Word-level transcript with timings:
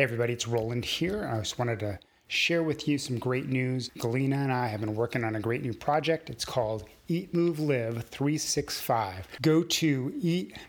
Hey, 0.00 0.04
everybody, 0.04 0.32
it's 0.32 0.48
Roland 0.48 0.86
here. 0.86 1.28
I 1.30 1.36
just 1.40 1.58
wanted 1.58 1.80
to 1.80 1.98
share 2.26 2.62
with 2.62 2.88
you 2.88 2.96
some 2.96 3.18
great 3.18 3.50
news. 3.50 3.90
Galina 3.98 4.36
and 4.36 4.50
I 4.50 4.66
have 4.66 4.80
been 4.80 4.94
working 4.94 5.24
on 5.24 5.36
a 5.36 5.40
great 5.40 5.60
new 5.60 5.74
project. 5.74 6.30
It's 6.30 6.46
called 6.46 6.84
Eat 7.06 7.34
Move 7.34 7.60
Live 7.60 8.04
365. 8.04 9.28
Go 9.42 9.62
to 9.62 10.10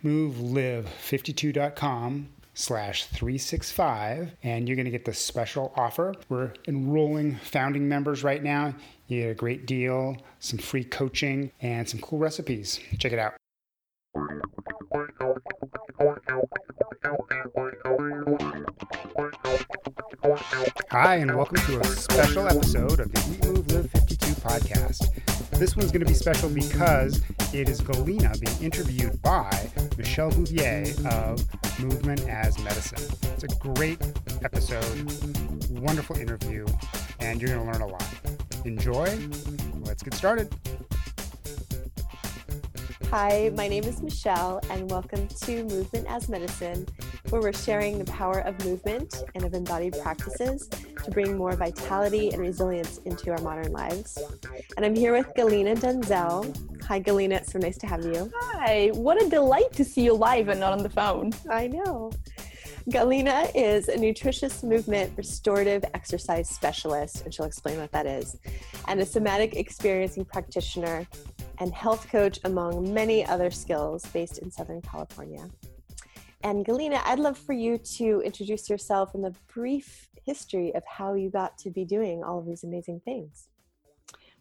eatmovelive52.com 0.04 2.28
slash 2.54 3.06
365 3.06 4.36
and 4.44 4.68
you're 4.68 4.76
going 4.76 4.84
to 4.84 4.92
get 4.92 5.06
the 5.06 5.14
special 5.14 5.72
offer 5.78 6.14
we're 6.28 6.52
enrolling 6.68 7.38
founding 7.38 7.88
members 7.88 8.26
right 8.26 8.44
now 8.44 8.76
you 9.08 9.22
get 9.22 9.30
a 9.30 9.34
great 9.34 9.66
deal 9.66 10.18
some 10.40 10.60
free 10.60 10.84
coaching 10.84 11.50
and 11.62 11.88
some 11.88 12.02
cool 12.02 12.20
recipes 12.20 12.82
check 13.00 13.14
it 13.14 13.20
out 13.20 13.36
Hi, 20.38 21.16
and 21.16 21.36
welcome 21.36 21.58
to 21.58 21.82
a 21.82 21.84
special 21.84 22.48
episode 22.48 23.02
of 23.02 23.12
the 23.12 23.20
Eat 23.32 23.46
Move 23.46 23.70
Live 23.72 23.92
52 23.92 24.26
podcast. 24.36 25.10
This 25.52 25.76
one's 25.76 25.92
going 25.92 26.00
to 26.00 26.06
be 26.06 26.14
special 26.14 26.48
because 26.48 27.22
it 27.54 27.68
is 27.68 27.82
Galina 27.82 28.40
being 28.40 28.64
interviewed 28.64 29.22
by 29.22 29.70
Michelle 29.98 30.32
Bouvier 30.32 30.86
of 31.12 31.44
Movement 31.82 32.30
as 32.30 32.58
Medicine. 32.60 33.04
It's 33.34 33.44
a 33.44 33.48
great 33.58 34.00
episode, 34.42 35.12
wonderful 35.70 36.16
interview, 36.16 36.66
and 37.20 37.42
you're 37.42 37.54
going 37.54 37.66
to 37.66 37.72
learn 37.74 37.82
a 37.82 37.88
lot. 37.92 38.08
Enjoy. 38.64 39.20
Let's 39.82 40.02
get 40.02 40.14
started. 40.14 40.54
Hi, 43.10 43.52
my 43.56 43.68
name 43.68 43.84
is 43.84 44.02
Michelle, 44.02 44.62
and 44.70 44.90
welcome 44.90 45.28
to 45.28 45.64
Movement 45.66 46.08
as 46.08 46.30
Medicine, 46.30 46.88
where 47.32 47.42
we're 47.42 47.54
sharing 47.54 47.98
the 47.98 48.12
power 48.12 48.40
of 48.40 48.64
movement 48.66 49.24
and 49.36 49.46
of 49.46 49.54
embodied 49.54 49.98
practices 50.02 50.68
to 51.04 51.12
bring 51.12 51.38
more 51.38 51.54
vitality 51.56 52.30
and 52.32 52.42
resilience 52.42 52.98
into 53.06 53.32
our 53.32 53.40
modern 53.40 53.72
lives. 53.72 54.20
And 54.76 54.86
I'm 54.86 54.96
here 54.96 55.14
with 55.14 55.28
Galina 55.34 55.78
Denzel. 55.78 56.84
Hi, 56.84 57.00
Galina. 57.00 57.38
It's 57.38 57.54
so 57.54 57.60
nice 57.60 57.78
to 57.78 57.88
have 57.88 58.04
you. 58.04 58.30
Hi. 58.36 58.90
What 58.94 59.24
a 59.24 59.30
delight 59.30 59.72
to 59.74 59.86
see 59.86 60.04
you 60.04 60.14
live 60.14 60.50
and 60.50 60.60
not 60.60 60.74
on 60.74 60.84
the 60.84 60.90
phone. 60.90 61.32
I 61.50 61.68
know. 61.68 62.12
Galina 62.90 63.50
is 63.56 63.88
a 63.88 63.96
nutritious 63.96 64.64
movement 64.64 65.14
restorative 65.16 65.86
exercise 65.94 66.50
specialist, 66.50 67.24
and 67.24 67.34
she'll 67.34 67.46
explain 67.46 67.80
what 67.80 67.92
that 67.92 68.08
is, 68.08 68.38
and 68.88 69.00
a 69.00 69.06
somatic 69.06 69.56
experiencing 69.56 70.26
practitioner 70.26 71.08
and 71.60 71.72
health 71.74 72.10
coach, 72.10 72.40
among 72.44 72.92
many 72.92 73.24
other 73.24 73.52
skills, 73.52 74.04
based 74.08 74.40
in 74.40 74.50
Southern 74.50 74.82
California. 74.82 75.48
And 76.44 76.66
Galina, 76.66 77.02
I'd 77.06 77.20
love 77.20 77.38
for 77.38 77.54
you 77.54 77.78
to 77.78 78.22
introduce 78.26 78.70
yourself 78.70 79.14
and 79.14 79.24
the 79.24 79.36
brief 79.54 80.10
history 80.26 80.74
of 80.76 80.84
how 80.86 81.14
you 81.14 81.30
got 81.30 81.58
to 81.60 81.70
be 81.70 81.86
doing 81.86 82.24
all 82.24 82.40
of 82.40 82.46
these 82.46 82.64
amazing 82.64 83.02
things. 83.06 83.48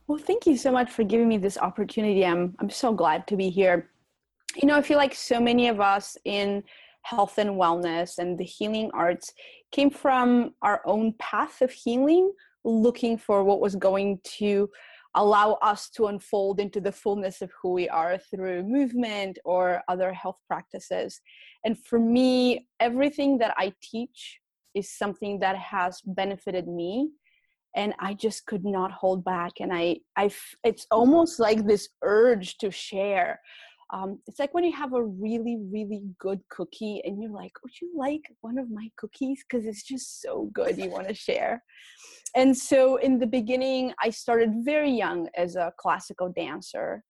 Well, 0.07 0.19
thank 0.19 0.47
you 0.47 0.57
so 0.57 0.73
much 0.73 0.91
for 0.91 1.05
giving 1.05 1.29
me 1.29 1.37
this 1.39 1.59
opportunity. 1.59 2.25
I'm 2.25 2.57
I'm 2.59 2.71
so 2.71 2.93
glad 2.93 3.27
to 3.29 3.37
be 3.37 3.51
here. 3.51 3.91
You 4.57 4.67
know, 4.67 4.77
I 4.77 4.83
feel 4.83 4.99
like 4.99 5.15
so 5.15 5.41
many 5.41 5.69
of 5.69 5.81
us 5.81 6.17
in 6.25 6.65
health 7.03 7.39
and 7.39 7.51
wellness 7.51 8.19
and 8.19 8.37
the 8.37 8.45
healing 8.45 8.91
arts 8.93 9.33
came 9.71 9.91
from 9.91 10.55
our 10.63 10.83
own 10.85 11.15
path 11.19 11.63
of 11.63 11.71
healing, 11.71 12.33
looking 12.65 13.17
for 13.17 13.45
what 13.45 13.61
was 13.61 13.77
going 13.77 14.19
to 14.25 14.69
allow 15.15 15.55
us 15.63 15.91
to 15.91 16.07
unfold 16.07 16.61
into 16.61 16.81
the 16.81 16.93
fullness 16.93 17.43
of 17.43 17.51
who 17.61 17.73
we 17.73 17.89
are 17.89 18.19
through 18.19 18.63
movement 18.63 19.39
or 19.45 19.83
other 19.89 20.13
health 20.13 20.39
practices. 20.47 21.21
And 21.65 21.77
for 21.79 21.99
me, 21.99 22.69
everything 22.79 23.39
that 23.39 23.55
I 23.57 23.73
teach 23.83 24.41
is 24.75 24.97
something 24.97 25.41
that 25.41 25.57
has 25.57 26.01
benefited 26.05 26.69
me 26.69 27.11
and 27.77 27.95
i 28.01 28.13
just 28.15 28.47
could 28.47 28.65
not 28.65 28.91
hold 28.91 29.25
back 29.25 29.53
and 29.61 29.73
i 29.73 29.97
i 30.17 30.31
it's 30.65 30.87
almost 30.91 31.39
like 31.39 31.67
this 31.67 31.89
urge 32.03 32.59
to 32.59 32.71
share 32.71 33.41
um, 33.93 34.21
it's 34.27 34.39
like 34.39 34.55
when 34.55 34.65
you 34.65 34.73
have 34.73 34.93
a 34.93 35.03
really 35.03 35.59
really 35.73 36.03
good 36.19 36.41
cookie 36.49 37.01
and 37.05 37.21
you're 37.21 37.33
like 37.33 37.53
would 37.63 37.73
you 37.81 37.91
like 37.97 38.23
one 38.41 38.59
of 38.59 38.71
my 38.71 38.89
cookies? 38.97 39.43
Because 39.49 39.67
it's 39.67 39.83
just 39.83 40.21
so 40.23 40.51
good 40.53 40.79
you 40.79 40.91
want 40.91 41.09
to 41.09 41.15
share. 41.15 41.63
And 42.35 42.57
so 42.57 42.97
in 42.97 43.19
the 43.19 43.27
beginning 43.27 43.93
i 44.01 44.11
started 44.11 44.51
very 44.65 44.91
young 44.91 45.29
as 45.37 45.57
a 45.57 45.73
classical 45.79 46.29
dancer 46.29 47.03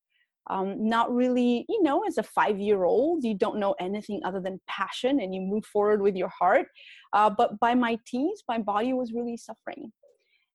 um, 0.48 0.88
not 0.88 1.14
really 1.14 1.66
you 1.68 1.82
know 1.82 2.02
as 2.08 2.16
a 2.16 2.22
five 2.22 2.58
year 2.58 2.84
old 2.84 3.22
you 3.22 3.34
don't 3.34 3.58
know 3.58 3.74
anything 3.78 4.20
other 4.24 4.40
than 4.40 4.60
passion 4.66 5.20
and 5.20 5.34
you 5.34 5.42
move 5.42 5.64
forward 5.66 6.00
with 6.00 6.16
your 6.16 6.30
heart 6.30 6.66
uh, 7.12 7.28
but 7.28 7.58
by 7.60 7.74
my 7.74 7.98
teens 8.06 8.42
my 8.48 8.58
body 8.58 8.92
was 8.92 9.12
really 9.12 9.36
suffering. 9.36 9.92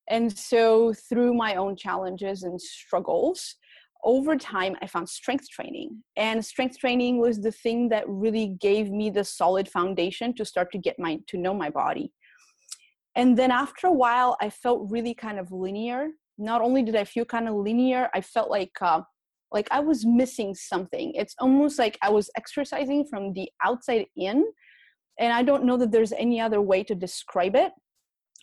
And 0.07 0.37
so 0.37 0.93
through 0.93 1.33
my 1.33 1.55
own 1.55 1.75
challenges 1.75 2.43
and 2.43 2.61
struggles 2.61 3.55
over 4.05 4.37
time 4.37 4.75
i 4.81 4.87
found 4.87 5.09
strength 5.09 5.49
training. 5.49 6.01
And 6.15 6.45
strength 6.45 6.77
training 6.77 7.17
was 7.19 7.41
the 7.41 7.51
thing 7.51 7.89
that 7.89 8.07
really 8.07 8.55
gave 8.61 8.91
me 8.91 9.09
the 9.09 9.23
solid 9.23 9.67
foundation 9.67 10.33
to 10.35 10.45
start 10.45 10.71
to 10.71 10.77
get 10.77 10.97
my 10.99 11.19
to 11.27 11.37
know 11.37 11.53
my 11.53 11.69
body. 11.69 12.13
And 13.15 13.37
then 13.37 13.51
after 13.51 13.87
a 13.87 13.91
while 13.91 14.37
i 14.39 14.49
felt 14.49 14.89
really 14.89 15.13
kind 15.13 15.39
of 15.39 15.51
linear. 15.51 16.09
Not 16.37 16.61
only 16.61 16.83
did 16.83 16.95
i 16.95 17.03
feel 17.03 17.25
kind 17.25 17.49
of 17.49 17.55
linear 17.55 18.09
i 18.13 18.21
felt 18.21 18.49
like 18.49 18.71
uh, 18.81 19.01
like 19.51 19.67
i 19.71 19.79
was 19.79 20.05
missing 20.05 20.53
something. 20.53 21.13
It's 21.15 21.35
almost 21.39 21.79
like 21.79 21.97
i 22.01 22.09
was 22.09 22.29
exercising 22.37 23.05
from 23.09 23.33
the 23.33 23.49
outside 23.63 24.05
in 24.15 24.45
and 25.19 25.33
i 25.33 25.41
don't 25.41 25.65
know 25.65 25.77
that 25.77 25.91
there's 25.91 26.13
any 26.13 26.39
other 26.39 26.61
way 26.61 26.83
to 26.83 26.95
describe 26.95 27.55
it. 27.55 27.71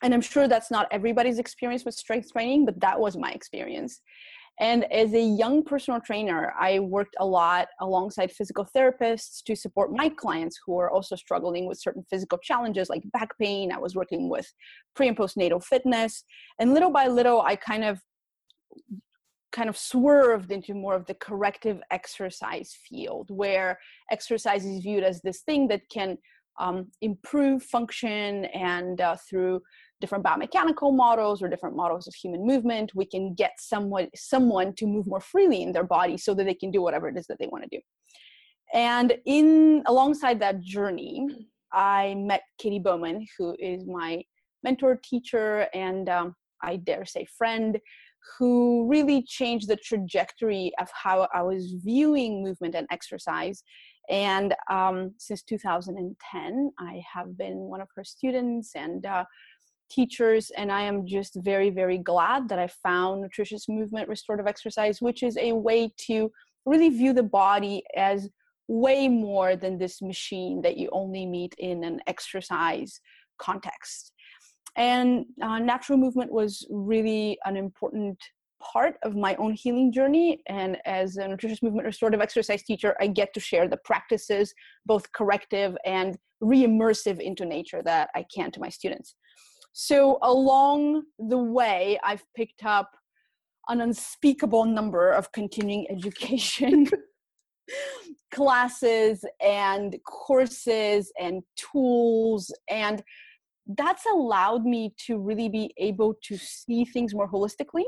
And 0.02 0.12
i'm 0.12 0.26
sure 0.32 0.48
that's 0.48 0.70
not 0.70 0.88
everybody's 0.90 1.38
experience 1.38 1.84
with 1.84 1.94
strength 1.94 2.32
training 2.32 2.66
but 2.66 2.80
that 2.80 2.98
was 2.98 3.16
my 3.16 3.30
experience 3.30 4.00
and 4.62 4.84
as 4.92 5.12
a 5.12 5.20
young 5.20 5.64
personal 5.64 6.00
trainer, 6.00 6.54
I 6.56 6.78
worked 6.78 7.16
a 7.18 7.26
lot 7.26 7.66
alongside 7.80 8.30
physical 8.30 8.64
therapists 8.64 9.42
to 9.42 9.56
support 9.56 9.90
my 9.90 10.08
clients 10.08 10.56
who 10.64 10.78
are 10.78 10.88
also 10.88 11.16
struggling 11.16 11.66
with 11.66 11.80
certain 11.80 12.04
physical 12.08 12.38
challenges 12.38 12.88
like 12.88 13.02
back 13.12 13.36
pain. 13.40 13.72
I 13.72 13.78
was 13.78 13.96
working 13.96 14.28
with 14.28 14.46
pre 14.94 15.08
and 15.08 15.16
postnatal 15.16 15.64
fitness. 15.64 16.22
And 16.60 16.72
little 16.72 16.92
by 16.92 17.08
little, 17.08 17.42
I 17.42 17.56
kind 17.56 17.82
of 17.82 18.00
kind 19.50 19.68
of 19.68 19.76
swerved 19.76 20.52
into 20.52 20.74
more 20.74 20.94
of 20.94 21.06
the 21.06 21.14
corrective 21.14 21.80
exercise 21.90 22.72
field 22.88 23.30
where 23.30 23.80
exercise 24.12 24.64
is 24.64 24.80
viewed 24.80 25.02
as 25.02 25.20
this 25.22 25.40
thing 25.40 25.66
that 25.68 25.82
can 25.92 26.16
um, 26.60 26.86
improve 27.00 27.64
function 27.64 28.44
and 28.44 29.00
uh, 29.00 29.16
through 29.28 29.60
different 30.02 30.24
biomechanical 30.24 30.94
models 30.94 31.40
or 31.40 31.48
different 31.48 31.76
models 31.76 32.06
of 32.06 32.14
human 32.14 32.44
movement, 32.44 32.92
we 32.94 33.06
can 33.06 33.32
get 33.32 33.52
someone 33.58 34.08
someone 34.14 34.74
to 34.74 34.86
move 34.86 35.06
more 35.06 35.20
freely 35.20 35.62
in 35.62 35.72
their 35.72 35.84
body 35.84 36.18
so 36.18 36.34
that 36.34 36.44
they 36.44 36.54
can 36.62 36.70
do 36.70 36.82
whatever 36.82 37.08
it 37.08 37.16
is 37.16 37.26
that 37.28 37.38
they 37.38 37.46
want 37.46 37.64
to 37.64 37.76
do. 37.78 37.80
And 38.74 39.14
in 39.24 39.82
alongside 39.86 40.40
that 40.40 40.60
journey, 40.60 41.48
I 41.72 42.14
met 42.16 42.42
Katy 42.58 42.80
Bowman, 42.80 43.26
who 43.38 43.56
is 43.58 43.86
my 43.86 44.22
mentor, 44.62 45.00
teacher, 45.02 45.68
and 45.72 46.08
um, 46.08 46.34
I 46.62 46.76
dare 46.76 47.04
say 47.04 47.26
friend, 47.38 47.78
who 48.38 48.86
really 48.88 49.22
changed 49.22 49.68
the 49.68 49.76
trajectory 49.76 50.72
of 50.80 50.88
how 50.92 51.28
I 51.34 51.42
was 51.42 51.74
viewing 51.84 52.42
movement 52.42 52.74
and 52.74 52.86
exercise. 52.90 53.62
And 54.10 54.54
um, 54.70 55.14
since 55.18 55.42
2010, 55.42 56.72
I 56.78 57.02
have 57.12 57.36
been 57.38 57.56
one 57.72 57.80
of 57.80 57.88
her 57.96 58.04
students 58.04 58.72
and 58.74 59.06
uh, 59.06 59.24
teachers 59.92 60.50
and 60.56 60.72
i 60.72 60.82
am 60.82 61.06
just 61.06 61.36
very 61.42 61.70
very 61.70 61.98
glad 61.98 62.48
that 62.48 62.58
i 62.58 62.68
found 62.82 63.20
nutritious 63.20 63.68
movement 63.68 64.08
restorative 64.08 64.46
exercise 64.46 65.02
which 65.02 65.22
is 65.22 65.36
a 65.36 65.52
way 65.52 65.92
to 65.98 66.30
really 66.66 66.88
view 66.88 67.12
the 67.12 67.22
body 67.22 67.82
as 67.96 68.28
way 68.68 69.08
more 69.08 69.56
than 69.56 69.78
this 69.78 70.00
machine 70.00 70.62
that 70.62 70.76
you 70.76 70.88
only 70.92 71.26
meet 71.26 71.54
in 71.58 71.84
an 71.84 72.00
exercise 72.06 73.00
context. 73.38 74.12
And 74.76 75.26
uh, 75.42 75.58
natural 75.58 75.98
movement 75.98 76.32
was 76.32 76.66
really 76.70 77.38
an 77.44 77.56
important 77.56 78.18
part 78.62 78.96
of 79.02 79.16
my 79.16 79.34
own 79.36 79.52
healing 79.52 79.92
journey 79.92 80.40
and 80.46 80.78
as 80.86 81.16
a 81.16 81.26
nutritious 81.26 81.62
movement 81.62 81.84
restorative 81.84 82.20
exercise 82.20 82.62
teacher 82.62 82.94
i 83.00 83.08
get 83.08 83.34
to 83.34 83.40
share 83.40 83.66
the 83.66 83.76
practices 83.78 84.54
both 84.86 85.10
corrective 85.10 85.76
and 85.84 86.16
re-immersive 86.40 87.18
into 87.18 87.44
nature 87.44 87.82
that 87.82 88.08
i 88.14 88.24
can 88.32 88.52
to 88.52 88.60
my 88.60 88.68
students 88.68 89.16
so 89.72 90.18
along 90.22 91.02
the 91.18 91.38
way, 91.38 91.98
I've 92.04 92.24
picked 92.36 92.64
up 92.64 92.90
an 93.68 93.80
unspeakable 93.80 94.64
number 94.64 95.10
of 95.10 95.32
continuing 95.32 95.86
education 95.90 96.88
classes 98.32 99.24
and 99.42 99.96
courses 100.04 101.12
and 101.18 101.42
tools 101.56 102.52
and 102.68 103.02
that's 103.78 104.04
allowed 104.06 104.64
me 104.64 104.92
to 105.06 105.16
really 105.16 105.48
be 105.48 105.72
able 105.76 106.14
to 106.24 106.36
see 106.36 106.84
things 106.84 107.14
more 107.14 107.30
holistically 107.30 107.84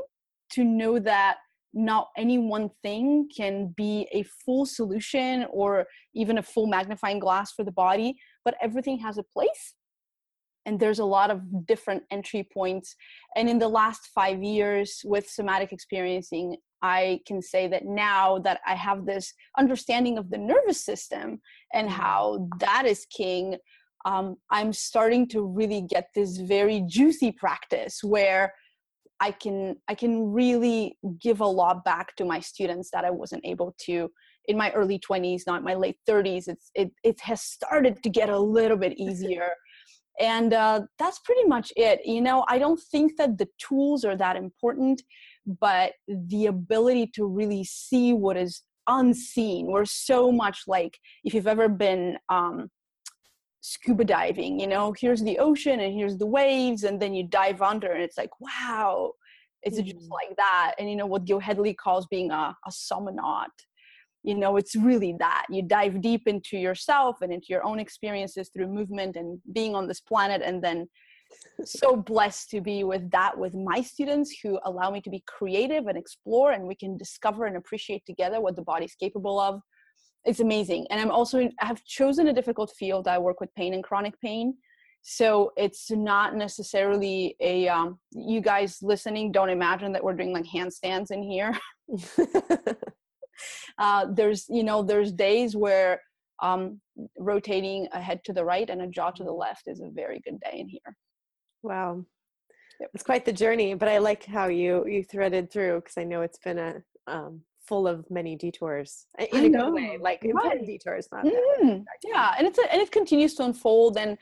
to 0.49 0.63
know 0.63 0.97
that 0.97 1.37
not 1.73 2.07
any 2.17 2.37
one 2.37 2.69
thing 2.81 3.27
can 3.35 3.73
be 3.75 4.07
a 4.13 4.23
full 4.45 4.65
solution 4.65 5.45
or 5.51 5.85
even 6.13 6.37
a 6.37 6.43
full 6.43 6.67
magnifying 6.67 7.19
glass 7.19 7.51
for 7.51 7.65
the 7.65 7.71
body 7.71 8.15
but 8.45 8.55
everything 8.61 8.97
has 8.97 9.17
a 9.17 9.23
place 9.23 9.73
and 10.65 10.79
there's 10.79 10.99
a 10.99 11.05
lot 11.05 11.31
of 11.31 11.65
different 11.65 12.03
entry 12.11 12.47
points. 12.53 12.95
And 13.35 13.49
in 13.49 13.59
the 13.59 13.67
last 13.67 14.09
five 14.13 14.41
years 14.43 15.01
with 15.05 15.29
somatic 15.29 15.71
experiencing, 15.71 16.57
I 16.81 17.21
can 17.25 17.41
say 17.41 17.67
that 17.67 17.85
now 17.85 18.39
that 18.39 18.59
I 18.65 18.75
have 18.75 19.05
this 19.05 19.33
understanding 19.57 20.17
of 20.17 20.29
the 20.29 20.37
nervous 20.37 20.83
system 20.83 21.41
and 21.73 21.87
mm-hmm. 21.87 22.01
how 22.01 22.47
that 22.59 22.85
is 22.85 23.05
king, 23.15 23.57
um, 24.05 24.35
I'm 24.51 24.71
starting 24.71 25.27
to 25.29 25.43
really 25.43 25.81
get 25.81 26.09
this 26.13 26.37
very 26.37 26.81
juicy 26.87 27.31
practice 27.31 28.03
where 28.03 28.53
I 29.19 29.31
can 29.31 29.77
I 29.87 29.95
can 29.95 30.31
really 30.31 30.97
give 31.21 31.39
a 31.39 31.47
lot 31.47 31.83
back 31.83 32.15
to 32.17 32.25
my 32.25 32.39
students 32.39 32.89
that 32.91 33.05
I 33.05 33.11
wasn't 33.11 33.45
able 33.45 33.75
to 33.85 34.09
in 34.47 34.57
my 34.57 34.71
early 34.71 34.99
20s, 34.99 35.41
not 35.47 35.63
my 35.63 35.73
late 35.73 35.97
30s. 36.07 36.47
It's 36.47 36.69
it 36.75 36.91
it 37.03 37.19
has 37.21 37.41
started 37.41 38.03
to 38.03 38.09
get 38.09 38.29
a 38.29 38.39
little 38.39 38.77
bit 38.77 38.97
easier. 38.97 39.49
And 40.19 40.53
uh, 40.53 40.81
that's 40.97 41.19
pretty 41.19 41.45
much 41.45 41.71
it. 41.75 42.01
You 42.05 42.21
know, 42.21 42.45
I 42.47 42.57
don't 42.57 42.79
think 42.91 43.17
that 43.17 43.37
the 43.37 43.47
tools 43.59 44.05
are 44.05 44.15
that 44.17 44.35
important, 44.35 45.01
but 45.45 45.93
the 46.07 46.47
ability 46.47 47.07
to 47.15 47.25
really 47.25 47.63
see 47.63 48.13
what 48.13 48.37
is 48.37 48.63
unseen. 48.87 49.67
We're 49.67 49.85
so 49.85 50.31
much 50.31 50.63
like 50.67 50.97
if 51.23 51.33
you've 51.33 51.47
ever 51.47 51.67
been 51.67 52.17
um, 52.29 52.69
scuba 53.65 54.05
diving 54.05 54.59
you 54.59 54.67
know 54.67 54.93
here's 54.99 55.23
the 55.23 55.39
ocean 55.39 55.79
and 55.79 55.91
here's 55.91 56.17
the 56.17 56.25
waves 56.25 56.83
and 56.83 57.01
then 57.01 57.15
you 57.15 57.27
dive 57.27 57.63
under 57.63 57.93
and 57.93 58.03
it's 58.03 58.15
like 58.15 58.29
wow 58.39 59.11
it's 59.63 59.79
mm-hmm. 59.79 59.89
just 59.89 60.07
like 60.11 60.37
that 60.37 60.75
and 60.77 60.87
you 60.87 60.95
know 60.95 61.07
what 61.07 61.25
gil 61.25 61.39
hedley 61.39 61.73
calls 61.73 62.05
being 62.05 62.29
a, 62.29 62.55
a 62.67 62.71
you 64.25 64.33
know 64.33 64.57
it's 64.57 64.75
really 64.75 65.15
that. 65.19 65.45
You 65.49 65.61
dive 65.61 66.01
deep 66.01 66.27
into 66.27 66.57
yourself 66.57 67.17
and 67.21 67.31
into 67.31 67.47
your 67.49 67.63
own 67.63 67.79
experiences 67.79 68.49
through 68.49 68.67
movement 68.67 69.15
and 69.15 69.39
being 69.53 69.75
on 69.75 69.87
this 69.87 69.99
planet 69.99 70.41
and 70.43 70.63
then 70.63 70.87
so 71.63 71.95
blessed 71.95 72.49
to 72.51 72.61
be 72.61 72.83
with 72.83 73.09
that 73.11 73.37
with 73.37 73.53
my 73.53 73.81
students 73.81 74.35
who 74.41 74.59
allow 74.65 74.89
me 74.89 74.99
to 75.01 75.09
be 75.09 75.23
creative 75.27 75.85
and 75.87 75.97
explore 75.97 76.51
and 76.51 76.63
we 76.65 76.75
can 76.75 76.97
discover 76.97 77.45
and 77.45 77.57
appreciate 77.57 78.03
together 78.05 78.41
what 78.41 78.55
the 78.55 78.61
body's 78.63 78.95
capable 78.95 79.39
of. 79.39 79.61
It's 80.23 80.39
amazing. 80.39 80.87
And 80.89 80.99
i'm 80.99 81.11
also 81.11 81.39
i 81.39 81.51
have 81.59 81.83
chosen 81.85 82.27
a 82.27 82.33
difficult 82.33 82.71
field. 82.79 83.07
I 83.07 83.19
work 83.19 83.39
with 83.39 83.53
pain 83.53 83.75
and 83.75 83.83
chronic 83.83 84.19
pain. 84.21 84.55
So 85.03 85.51
it's 85.55 85.91
not 85.91 86.35
necessarily 86.35 87.35
a 87.39 87.67
um, 87.67 87.99
you 88.11 88.41
guys 88.41 88.79
listening 88.81 89.31
don't 89.31 89.51
imagine 89.51 89.91
that 89.91 90.03
we're 90.03 90.13
doing 90.13 90.33
like 90.33 90.45
handstands 90.45 91.11
in 91.11 91.21
here 91.21 91.55
uh, 93.77 94.07
there's 94.13 94.45
you 94.49 94.63
know 94.63 94.83
there's 94.83 95.11
days 95.11 95.55
where 95.55 96.01
um, 96.41 96.79
rotating 97.17 97.87
a 97.93 98.01
head 98.01 98.21
to 98.25 98.33
the 98.33 98.43
right 98.43 98.69
and 98.69 98.81
a 98.81 98.87
jaw 98.87 99.11
to 99.11 99.23
the 99.23 99.31
left 99.31 99.63
is 99.67 99.79
a 99.79 99.89
very 99.89 100.21
good 100.25 100.39
day 100.39 100.59
in 100.59 100.67
here 100.67 100.95
wow 101.63 102.03
yep. 102.79 102.89
it's 102.93 103.03
quite 103.03 103.25
the 103.25 103.33
journey 103.33 103.73
but 103.73 103.87
i 103.87 103.97
like 103.97 104.25
how 104.25 104.47
you 104.47 104.85
you 104.87 105.03
threaded 105.03 105.51
through 105.51 105.79
because 105.79 105.97
i 105.97 106.03
know 106.03 106.21
it's 106.21 106.39
been 106.39 106.59
a 106.59 106.75
um, 107.07 107.41
full 107.67 107.87
of 107.87 108.05
many 108.09 108.35
detours 108.35 109.07
in 109.19 109.27
I 109.33 109.43
a 109.45 109.49
know. 109.49 109.65
good 109.65 109.73
way, 109.73 109.97
like 109.99 110.25
right. 110.33 110.65
detours. 110.65 111.07
Not 111.11 111.25
mm, 111.25 111.83
yeah, 112.03 112.33
and 112.37 112.47
it's 112.47 112.59
a, 112.59 112.71
and 112.71 112.81
it 112.81 112.91
continues 112.91 113.33
to 113.35 113.45
unfold, 113.45 113.97
and 113.97 114.17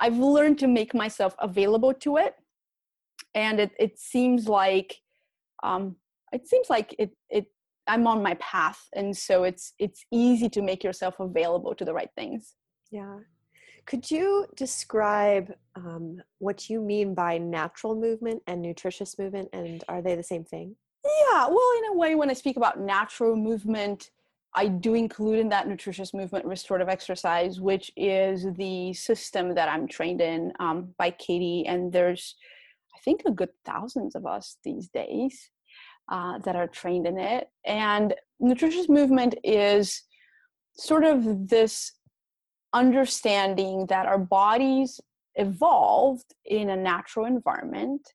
I've 0.00 0.16
learned 0.16 0.58
to 0.60 0.66
make 0.66 0.94
myself 0.94 1.34
available 1.40 1.94
to 1.94 2.16
it, 2.16 2.34
and 3.34 3.60
it 3.60 3.72
it 3.78 3.98
seems 3.98 4.48
like, 4.48 4.96
um, 5.62 5.96
it 6.32 6.48
seems 6.48 6.70
like 6.70 6.94
it 6.98 7.10
it 7.30 7.46
I'm 7.88 8.06
on 8.06 8.22
my 8.22 8.34
path, 8.34 8.88
and 8.94 9.16
so 9.16 9.44
it's 9.44 9.72
it's 9.78 10.04
easy 10.10 10.48
to 10.50 10.62
make 10.62 10.82
yourself 10.82 11.20
available 11.20 11.74
to 11.74 11.84
the 11.84 11.94
right 11.94 12.10
things. 12.16 12.54
Yeah. 12.90 13.18
Could 13.86 14.10
you 14.10 14.46
describe 14.56 15.54
um, 15.76 16.20
what 16.38 16.68
you 16.68 16.80
mean 16.80 17.14
by 17.14 17.38
natural 17.38 17.94
movement 17.94 18.42
and 18.48 18.60
nutritious 18.60 19.16
movement, 19.18 19.48
and 19.52 19.84
are 19.88 20.02
they 20.02 20.16
the 20.16 20.22
same 20.24 20.44
thing? 20.44 20.74
Yeah, 21.04 21.46
well, 21.46 21.70
in 21.78 21.92
a 21.92 21.96
way, 21.96 22.16
when 22.16 22.28
I 22.28 22.32
speak 22.32 22.56
about 22.56 22.80
natural 22.80 23.36
movement, 23.36 24.10
I 24.54 24.66
do 24.68 24.94
include 24.94 25.38
in 25.38 25.48
that 25.50 25.68
nutritious 25.68 26.12
movement 26.14 26.46
restorative 26.46 26.88
exercise, 26.88 27.60
which 27.60 27.92
is 27.96 28.46
the 28.56 28.92
system 28.94 29.54
that 29.54 29.68
I'm 29.68 29.86
trained 29.86 30.20
in 30.20 30.52
um, 30.58 30.94
by 30.98 31.10
Katy. 31.10 31.66
And 31.66 31.92
there's, 31.92 32.34
I 32.94 32.98
think, 33.00 33.22
a 33.24 33.30
good 33.30 33.50
thousands 33.64 34.16
of 34.16 34.26
us 34.26 34.56
these 34.64 34.88
days 34.88 35.50
uh, 36.08 36.38
that 36.38 36.56
are 36.56 36.68
trained 36.68 37.06
in 37.06 37.18
it. 37.18 37.48
And 37.64 38.14
nutritious 38.40 38.88
movement 38.88 39.34
is 39.44 40.02
sort 40.76 41.04
of 41.04 41.48
this 41.48 41.92
understanding 42.72 43.86
that 43.86 44.06
our 44.06 44.18
bodies 44.18 45.00
evolved 45.36 46.34
in 46.44 46.70
a 46.70 46.76
natural 46.76 47.26
environment. 47.26 48.12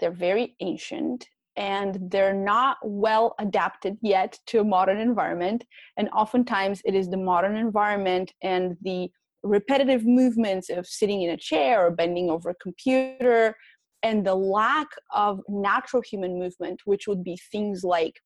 They're 0.00 0.10
very 0.10 0.56
ancient 0.60 1.26
and 1.56 1.98
they're 2.10 2.34
not 2.34 2.78
well 2.82 3.34
adapted 3.38 3.98
yet 4.02 4.38
to 4.46 4.60
a 4.60 4.64
modern 4.64 4.98
environment. 4.98 5.64
And 5.96 6.08
oftentimes 6.10 6.80
it 6.84 6.94
is 6.94 7.08
the 7.08 7.16
modern 7.16 7.56
environment 7.56 8.32
and 8.42 8.76
the 8.82 9.10
repetitive 9.42 10.06
movements 10.06 10.70
of 10.70 10.86
sitting 10.86 11.22
in 11.22 11.30
a 11.30 11.36
chair 11.36 11.86
or 11.86 11.90
bending 11.90 12.30
over 12.30 12.50
a 12.50 12.54
computer 12.54 13.56
and 14.02 14.26
the 14.26 14.34
lack 14.34 14.88
of 15.14 15.40
natural 15.48 16.02
human 16.02 16.38
movement, 16.38 16.80
which 16.84 17.06
would 17.06 17.22
be 17.22 17.38
things 17.52 17.84
like 17.84 18.20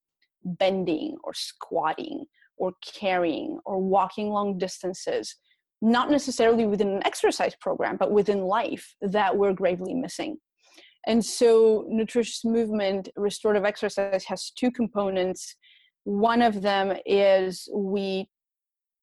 bending 0.44 1.16
or 1.24 1.32
squatting 1.34 2.24
or 2.56 2.72
carrying 2.84 3.58
or 3.64 3.78
walking 3.80 4.28
long 4.28 4.58
distances, 4.58 5.36
not 5.82 6.10
necessarily 6.10 6.66
within 6.66 6.88
an 6.88 7.06
exercise 7.06 7.54
program, 7.60 7.96
but 7.96 8.12
within 8.12 8.42
life 8.42 8.94
that 9.00 9.36
we're 9.36 9.52
gravely 9.52 9.94
missing. 9.94 10.36
And 11.06 11.24
so, 11.24 11.84
nutritious 11.88 12.44
movement, 12.44 13.08
restorative 13.16 13.64
exercise 13.64 14.24
has 14.24 14.50
two 14.50 14.70
components. 14.70 15.54
One 16.04 16.40
of 16.40 16.62
them 16.62 16.96
is 17.04 17.68
we 17.74 18.28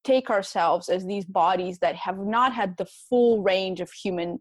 take 0.03 0.31
ourselves 0.31 0.89
as 0.89 1.06
these 1.06 1.25
bodies 1.25 1.77
that 1.79 1.95
have 1.95 2.18
not 2.18 2.53
had 2.53 2.75
the 2.77 2.88
full 3.09 3.44
range 3.44 3.81
of 3.81 3.91
human 3.91 4.39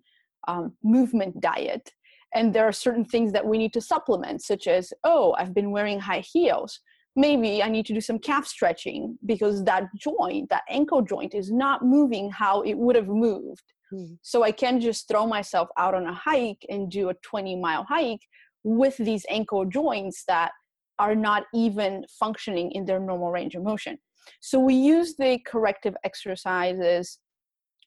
um, 0.48 0.72
movement 0.82 1.40
diet. 1.40 1.92
And 2.34 2.54
there 2.54 2.66
are 2.66 2.72
certain 2.72 3.04
things 3.04 3.32
that 3.32 3.46
we 3.46 3.58
need 3.58 3.72
to 3.72 3.80
supplement, 3.80 4.42
such 4.42 4.66
as, 4.66 4.92
oh, 5.04 5.34
I've 5.38 5.54
been 5.54 5.70
wearing 5.70 5.98
high 5.98 6.20
heels. 6.32 6.80
Maybe 7.16 7.62
I 7.62 7.68
need 7.68 7.86
to 7.86 7.94
do 7.94 8.00
some 8.00 8.20
calf 8.20 8.46
stretching 8.46 9.18
because 9.26 9.64
that 9.64 9.88
joint, 9.96 10.48
that 10.50 10.62
ankle 10.68 11.02
joint, 11.02 11.34
is 11.34 11.50
not 11.50 11.84
moving 11.84 12.30
how 12.30 12.62
it 12.62 12.74
would 12.74 12.94
have 12.94 13.08
moved 13.08 13.64
Hmm. 13.90 14.14
So 14.22 14.42
I 14.42 14.52
can 14.52 14.80
just 14.80 15.08
throw 15.08 15.26
myself 15.26 15.68
out 15.76 15.94
on 15.94 16.06
a 16.06 16.14
hike 16.14 16.64
and 16.68 16.90
do 16.90 17.08
a 17.08 17.14
20 17.22 17.56
mile 17.56 17.84
hike 17.84 18.22
with 18.62 18.96
these 18.98 19.26
ankle 19.28 19.64
joints 19.64 20.24
that 20.28 20.52
are 20.98 21.14
not 21.14 21.44
even 21.54 22.04
functioning 22.18 22.72
in 22.72 22.84
their 22.84 23.00
normal 23.00 23.30
range 23.30 23.54
of 23.54 23.62
motion. 23.62 23.98
So 24.40 24.58
we 24.58 24.74
use 24.74 25.16
the 25.16 25.38
corrective 25.46 25.96
exercises 26.04 27.18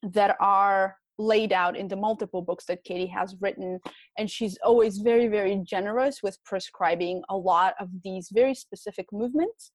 that 0.01 0.35
are 0.39 0.97
laid 1.19 1.53
out 1.53 1.77
in 1.77 1.87
the 1.87 1.95
multiple 1.95 2.41
books 2.41 2.65
that 2.65 2.83
Katy 2.83 3.07
has 3.07 3.35
written. 3.39 3.79
And 4.17 4.29
she's 4.29 4.57
always 4.63 4.97
very, 4.97 5.27
very 5.27 5.61
generous 5.63 6.23
with 6.23 6.37
prescribing 6.43 7.21
a 7.29 7.37
lot 7.37 7.75
of 7.79 7.89
these 8.03 8.29
very 8.31 8.55
specific 8.55 9.07
movements. 9.11 9.71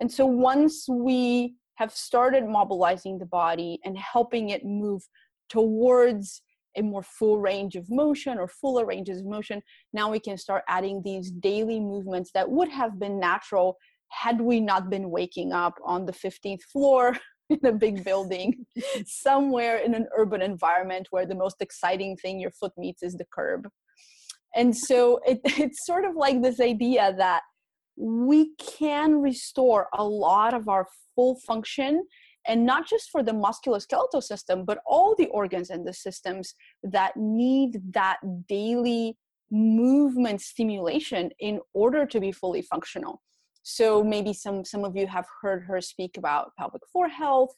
And 0.00 0.10
so 0.10 0.26
once 0.26 0.86
we 0.88 1.54
have 1.76 1.92
started 1.92 2.46
mobilizing 2.46 3.18
the 3.18 3.26
body 3.26 3.80
and 3.84 3.96
helping 3.98 4.50
it 4.50 4.64
move 4.64 5.02
towards 5.48 6.42
a 6.76 6.82
more 6.82 7.02
full 7.02 7.38
range 7.38 7.76
of 7.76 7.88
motion 7.88 8.38
or 8.38 8.48
fuller 8.48 8.84
ranges 8.84 9.20
of 9.20 9.26
motion, 9.26 9.62
now 9.92 10.10
we 10.10 10.18
can 10.18 10.36
start 10.36 10.64
adding 10.68 11.02
these 11.02 11.30
daily 11.30 11.78
movements 11.78 12.30
that 12.34 12.50
would 12.50 12.68
have 12.68 12.98
been 12.98 13.20
natural 13.20 13.76
had 14.08 14.40
we 14.40 14.60
not 14.60 14.90
been 14.90 15.10
waking 15.10 15.52
up 15.52 15.74
on 15.84 16.04
the 16.06 16.12
15th 16.12 16.62
floor 16.62 17.16
in 17.50 17.60
a 17.64 17.72
big 17.72 18.04
building 18.04 18.66
somewhere 19.06 19.78
in 19.78 19.94
an 19.94 20.06
urban 20.16 20.42
environment 20.42 21.08
where 21.10 21.26
the 21.26 21.34
most 21.34 21.56
exciting 21.60 22.16
thing 22.16 22.40
your 22.40 22.50
foot 22.50 22.72
meets 22.76 23.02
is 23.02 23.14
the 23.14 23.26
curb. 23.32 23.68
And 24.54 24.76
so 24.76 25.20
it, 25.26 25.40
it's 25.44 25.86
sort 25.86 26.04
of 26.04 26.16
like 26.16 26.42
this 26.42 26.60
idea 26.60 27.14
that 27.18 27.42
we 27.96 28.54
can 28.56 29.20
restore 29.20 29.88
a 29.94 30.04
lot 30.04 30.54
of 30.54 30.68
our 30.68 30.86
full 31.14 31.36
function 31.46 32.04
and 32.46 32.66
not 32.66 32.86
just 32.86 33.10
for 33.10 33.22
the 33.22 33.32
musculoskeletal 33.32 34.22
system 34.22 34.64
but 34.64 34.78
all 34.84 35.14
the 35.16 35.26
organs 35.26 35.70
and 35.70 35.86
the 35.86 35.92
systems 35.92 36.54
that 36.82 37.16
need 37.16 37.80
that 37.92 38.18
daily 38.48 39.16
movement 39.50 40.40
stimulation 40.40 41.30
in 41.38 41.60
order 41.72 42.04
to 42.04 42.18
be 42.18 42.32
fully 42.32 42.62
functional 42.62 43.22
so 43.64 44.04
maybe 44.04 44.32
some 44.32 44.64
some 44.64 44.84
of 44.84 44.94
you 44.96 45.06
have 45.06 45.26
heard 45.42 45.64
her 45.64 45.80
speak 45.80 46.16
about 46.16 46.54
pelvic 46.56 46.82
floor 46.92 47.08
health 47.08 47.54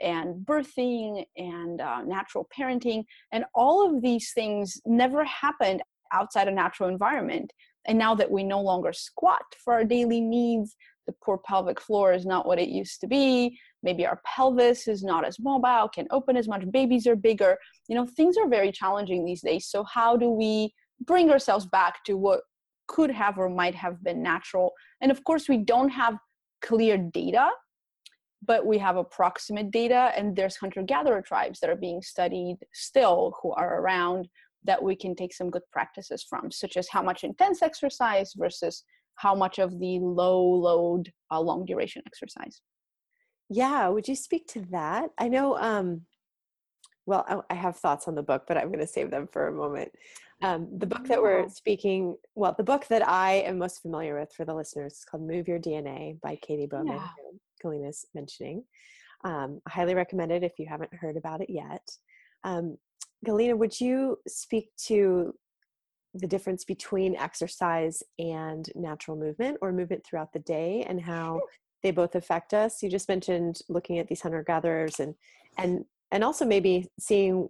and 0.00 0.44
birthing 0.44 1.24
and 1.36 1.80
uh, 1.80 2.02
natural 2.02 2.48
parenting 2.56 3.04
and 3.32 3.44
all 3.54 3.86
of 3.86 4.02
these 4.02 4.32
things 4.32 4.80
never 4.84 5.24
happened 5.24 5.82
outside 6.12 6.48
a 6.48 6.50
natural 6.50 6.88
environment. 6.88 7.52
And 7.86 7.98
now 7.98 8.14
that 8.14 8.30
we 8.30 8.42
no 8.42 8.60
longer 8.60 8.92
squat 8.92 9.42
for 9.62 9.74
our 9.74 9.84
daily 9.84 10.20
needs 10.20 10.76
the 11.06 11.14
poor 11.22 11.38
pelvic 11.38 11.80
floor 11.80 12.12
is 12.12 12.24
not 12.24 12.46
what 12.46 12.58
it 12.58 12.68
used 12.68 13.00
to 13.02 13.06
be. 13.06 13.58
Maybe 13.82 14.06
our 14.06 14.20
pelvis 14.24 14.88
is 14.88 15.04
not 15.04 15.24
as 15.24 15.38
mobile 15.38 15.88
can 15.88 16.06
open 16.10 16.36
as 16.36 16.48
much 16.48 16.70
babies 16.70 17.06
are 17.06 17.16
bigger. 17.16 17.58
You 17.88 17.94
know 17.94 18.06
things 18.06 18.36
are 18.38 18.48
very 18.48 18.72
challenging 18.72 19.24
these 19.24 19.42
days. 19.42 19.66
So 19.66 19.84
how 19.84 20.16
do 20.16 20.30
we 20.30 20.72
bring 21.00 21.30
ourselves 21.30 21.66
back 21.66 22.02
to 22.04 22.16
what 22.16 22.40
could 22.86 23.10
have 23.10 23.38
or 23.38 23.48
might 23.48 23.74
have 23.74 24.02
been 24.02 24.22
natural. 24.22 24.72
And 25.00 25.10
of 25.10 25.22
course 25.24 25.48
we 25.48 25.58
don't 25.58 25.90
have 25.90 26.18
clear 26.62 26.96
data 26.96 27.50
but 28.46 28.66
we 28.66 28.78
have 28.78 28.96
approximate 28.96 29.70
data 29.70 30.12
and 30.16 30.36
there's 30.36 30.56
hunter 30.56 30.82
gatherer 30.82 31.22
tribes 31.22 31.60
that 31.60 31.70
are 31.70 31.76
being 31.76 32.02
studied 32.02 32.56
still 32.72 33.34
who 33.42 33.52
are 33.52 33.80
around 33.80 34.28
that 34.64 34.82
we 34.82 34.96
can 34.96 35.14
take 35.14 35.32
some 35.32 35.50
good 35.50 35.62
practices 35.72 36.24
from 36.28 36.50
such 36.50 36.76
as 36.76 36.88
how 36.88 37.02
much 37.02 37.24
intense 37.24 37.62
exercise 37.62 38.32
versus 38.36 38.84
how 39.16 39.34
much 39.34 39.58
of 39.58 39.78
the 39.78 39.98
low 40.00 40.42
load 40.42 41.12
uh, 41.30 41.40
long 41.40 41.64
duration 41.64 42.02
exercise. 42.06 42.60
Yeah 43.48 43.88
would 43.88 44.08
you 44.08 44.16
speak 44.16 44.46
to 44.48 44.60
that? 44.70 45.10
I 45.18 45.28
know 45.28 45.56
um 45.58 46.02
well 47.06 47.44
i 47.50 47.54
have 47.54 47.76
thoughts 47.76 48.08
on 48.08 48.14
the 48.14 48.22
book 48.22 48.44
but 48.48 48.56
i'm 48.56 48.68
going 48.68 48.78
to 48.78 48.86
save 48.86 49.10
them 49.10 49.28
for 49.30 49.48
a 49.48 49.52
moment 49.52 49.92
um, 50.42 50.68
the 50.78 50.86
book 50.86 51.06
that 51.06 51.22
we're 51.22 51.48
speaking 51.48 52.16
well 52.34 52.54
the 52.56 52.64
book 52.64 52.86
that 52.88 53.06
i 53.08 53.34
am 53.34 53.58
most 53.58 53.80
familiar 53.82 54.18
with 54.18 54.32
for 54.32 54.44
the 54.44 54.54
listeners 54.54 54.94
is 54.94 55.04
called 55.04 55.22
move 55.22 55.48
your 55.48 55.58
dna 55.58 56.20
by 56.20 56.36
Katy 56.36 56.66
Bowman 56.66 56.96
yeah. 56.96 57.08
Galina's 57.62 58.06
mentioning. 58.14 58.64
Um, 59.24 59.60
i 59.66 59.70
highly 59.70 59.94
recommend 59.94 60.32
it 60.32 60.42
if 60.42 60.58
you 60.58 60.66
haven't 60.68 60.92
heard 60.92 61.16
about 61.16 61.40
it 61.40 61.50
yet. 61.50 61.88
Um, 62.44 62.76
galina 63.24 63.56
would 63.56 63.80
you 63.80 64.18
speak 64.28 64.68
to 64.86 65.34
the 66.14 66.26
difference 66.26 66.64
between 66.64 67.16
exercise 67.16 68.02
and 68.18 68.68
natural 68.74 69.16
movement 69.16 69.58
or 69.60 69.72
movement 69.72 70.04
throughout 70.04 70.32
the 70.32 70.38
day 70.40 70.84
and 70.86 71.00
how 71.00 71.40
they 71.82 71.90
both 71.90 72.14
affect 72.14 72.54
us? 72.54 72.82
You 72.82 72.90
just 72.90 73.08
mentioned 73.08 73.60
looking 73.68 73.98
at 73.98 74.08
these 74.08 74.20
hunter 74.20 74.44
gatherers 74.46 75.00
and 75.00 75.14
and 75.58 75.84
and 76.12 76.22
also 76.22 76.44
maybe 76.44 76.86
seeing 77.00 77.48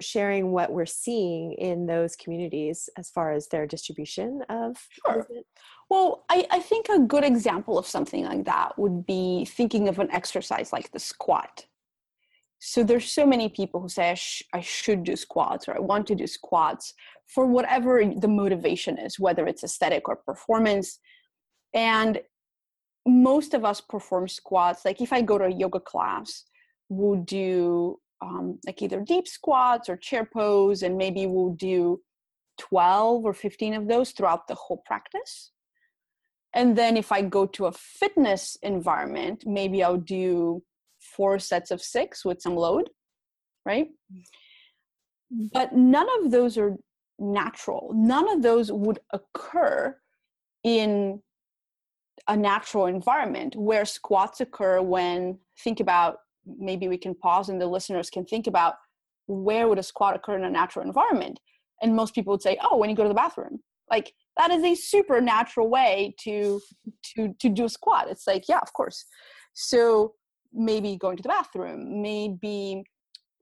sharing 0.00 0.52
what 0.52 0.72
we're 0.72 0.86
seeing 0.86 1.52
in 1.54 1.86
those 1.86 2.16
communities 2.16 2.88
as 2.96 3.10
far 3.10 3.32
as 3.32 3.48
their 3.48 3.66
distribution 3.66 4.42
of 4.48 4.76
sure. 5.06 5.26
Well 5.90 6.24
I, 6.28 6.46
I 6.50 6.60
think 6.60 6.88
a 6.88 6.98
good 6.98 7.24
example 7.24 7.78
of 7.78 7.86
something 7.86 8.24
like 8.24 8.44
that 8.44 8.78
would 8.78 9.06
be 9.06 9.44
thinking 9.44 9.88
of 9.88 9.98
an 9.98 10.10
exercise 10.10 10.72
like 10.72 10.90
the 10.92 10.98
squat 10.98 11.66
so 12.64 12.84
there's 12.84 13.10
so 13.10 13.26
many 13.26 13.48
people 13.48 13.80
who 13.80 13.88
say 13.88 14.10
I, 14.10 14.14
sh- 14.14 14.44
I 14.52 14.60
should 14.60 15.02
do 15.02 15.16
squats 15.16 15.66
or 15.66 15.74
i 15.74 15.80
want 15.80 16.06
to 16.06 16.14
do 16.14 16.28
squats 16.28 16.94
for 17.32 17.46
whatever 17.46 18.04
the 18.04 18.28
motivation 18.28 18.98
is, 18.98 19.18
whether 19.18 19.46
it's 19.46 19.64
aesthetic 19.64 20.08
or 20.08 20.16
performance. 20.16 20.98
And 21.74 22.20
most 23.06 23.54
of 23.54 23.64
us 23.64 23.80
perform 23.80 24.28
squats. 24.28 24.84
Like 24.84 25.00
if 25.00 25.12
I 25.12 25.22
go 25.22 25.38
to 25.38 25.44
a 25.44 25.50
yoga 25.50 25.80
class, 25.80 26.44
we'll 26.88 27.22
do 27.22 27.98
um, 28.22 28.58
like 28.64 28.80
either 28.80 29.00
deep 29.00 29.26
squats 29.26 29.88
or 29.88 29.96
chair 29.96 30.24
pose, 30.24 30.82
and 30.82 30.96
maybe 30.96 31.26
we'll 31.26 31.54
do 31.54 32.00
12 32.58 33.24
or 33.24 33.34
15 33.34 33.74
of 33.74 33.88
those 33.88 34.12
throughout 34.12 34.46
the 34.46 34.54
whole 34.54 34.82
practice. 34.86 35.50
And 36.54 36.76
then 36.76 36.96
if 36.96 37.10
I 37.10 37.22
go 37.22 37.46
to 37.46 37.66
a 37.66 37.72
fitness 37.72 38.56
environment, 38.62 39.44
maybe 39.46 39.82
I'll 39.82 39.96
do 39.96 40.62
four 41.00 41.38
sets 41.38 41.70
of 41.70 41.82
six 41.82 42.24
with 42.24 42.40
some 42.40 42.54
load, 42.54 42.90
right? 43.66 43.88
But 45.52 45.72
none 45.72 46.06
of 46.20 46.30
those 46.30 46.58
are 46.58 46.76
natural. 47.18 47.90
None 47.94 48.28
of 48.30 48.42
those 48.42 48.70
would 48.70 49.00
occur 49.12 49.96
in 50.62 51.20
a 52.28 52.36
natural 52.36 52.86
environment 52.86 53.56
where 53.56 53.84
squats 53.84 54.40
occur 54.40 54.80
when 54.80 55.38
think 55.64 55.80
about 55.80 56.18
maybe 56.46 56.88
we 56.88 56.98
can 56.98 57.14
pause 57.14 57.48
and 57.48 57.60
the 57.60 57.66
listeners 57.66 58.10
can 58.10 58.24
think 58.24 58.46
about 58.46 58.74
where 59.26 59.68
would 59.68 59.78
a 59.78 59.82
squat 59.82 60.16
occur 60.16 60.36
in 60.36 60.44
a 60.44 60.50
natural 60.50 60.84
environment. 60.84 61.38
And 61.80 61.96
most 61.96 62.14
people 62.14 62.32
would 62.32 62.42
say 62.42 62.58
oh 62.62 62.76
when 62.76 62.90
you 62.90 62.96
go 62.96 63.02
to 63.02 63.08
the 63.08 63.14
bathroom. 63.14 63.60
Like 63.90 64.12
that 64.36 64.50
is 64.50 64.62
a 64.64 64.74
super 64.74 65.20
natural 65.20 65.68
way 65.68 66.14
to 66.20 66.60
to 67.14 67.34
to 67.40 67.48
do 67.48 67.64
a 67.66 67.68
squat. 67.68 68.08
It's 68.08 68.26
like 68.26 68.48
yeah 68.48 68.60
of 68.60 68.72
course. 68.72 69.04
So 69.54 70.14
maybe 70.52 70.96
going 70.96 71.16
to 71.16 71.22
the 71.22 71.28
bathroom 71.28 72.02
maybe 72.02 72.84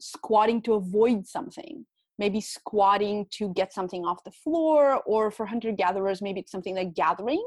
squatting 0.00 0.62
to 0.62 0.75
avoid 0.75 1.26
something 1.26 1.85
maybe 2.19 2.40
squatting 2.40 3.26
to 3.30 3.52
get 3.54 3.73
something 3.73 4.04
off 4.04 4.23
the 4.25 4.30
floor 4.30 5.02
or 5.07 5.30
for 5.30 5.47
hunter 5.47 5.73
gatherers 5.73 6.23
maybe 6.23 6.40
it's 6.40 6.52
something 6.52 6.76
like 6.76 6.95
gathering 6.95 7.45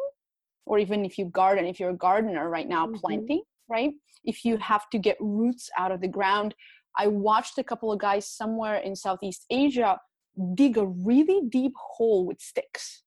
or 0.66 0.80
even 0.80 1.06
if 1.06 1.18
you 1.18 1.26
garden 1.26 1.66
if 1.66 1.80
you're 1.80 1.92
a 1.92 1.98
gardener 1.98 2.50
right 2.50 2.68
now 2.68 2.86
mm-hmm. 2.86 2.96
planting 2.96 3.42
right? 3.70 3.92
If 4.24 4.46
you 4.46 4.58
have 4.58 4.90
to 4.92 4.98
get 4.98 5.18
roots 5.20 5.70
out 5.78 5.92
of 5.92 6.02
the 6.02 6.08
ground. 6.08 6.56
I 6.98 7.08
watched 7.08 7.58
a 7.58 7.64
couple 7.64 7.92
of 7.92 8.00
guys 8.00 8.28
somewhere 8.28 8.76
in 8.76 8.96
southeast 8.96 9.46
asia 9.50 10.00
dig 10.56 10.78
a 10.78 10.86
really 10.86 11.42
deep 11.50 11.74
hole 11.76 12.26
with 12.26 12.40
sticks. 12.40 13.04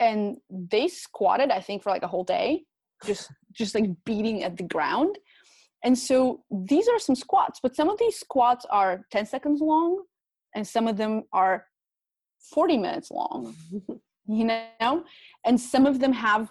And 0.00 0.38
they 0.50 0.88
squatted 0.88 1.50
i 1.50 1.60
think 1.60 1.82
for 1.82 1.90
like 1.90 2.02
a 2.02 2.08
whole 2.08 2.24
day 2.24 2.64
just 3.04 3.30
just 3.52 3.74
like 3.74 3.90
beating 4.04 4.44
at 4.44 4.56
the 4.56 4.64
ground. 4.64 5.18
And 5.84 5.98
so 5.98 6.44
these 6.50 6.88
are 6.88 6.98
some 6.98 7.16
squats 7.16 7.58
but 7.62 7.74
some 7.74 7.88
of 7.88 7.98
these 7.98 8.16
squats 8.16 8.64
are 8.70 9.04
10 9.10 9.26
seconds 9.26 9.60
long 9.60 10.04
and 10.54 10.66
some 10.66 10.86
of 10.86 10.96
them 10.96 11.24
are 11.32 11.66
40 12.54 12.78
minutes 12.78 13.10
long 13.10 13.54
you 14.26 14.44
know? 14.44 15.04
And 15.44 15.60
some 15.60 15.86
of 15.86 16.00
them 16.00 16.12
have 16.12 16.50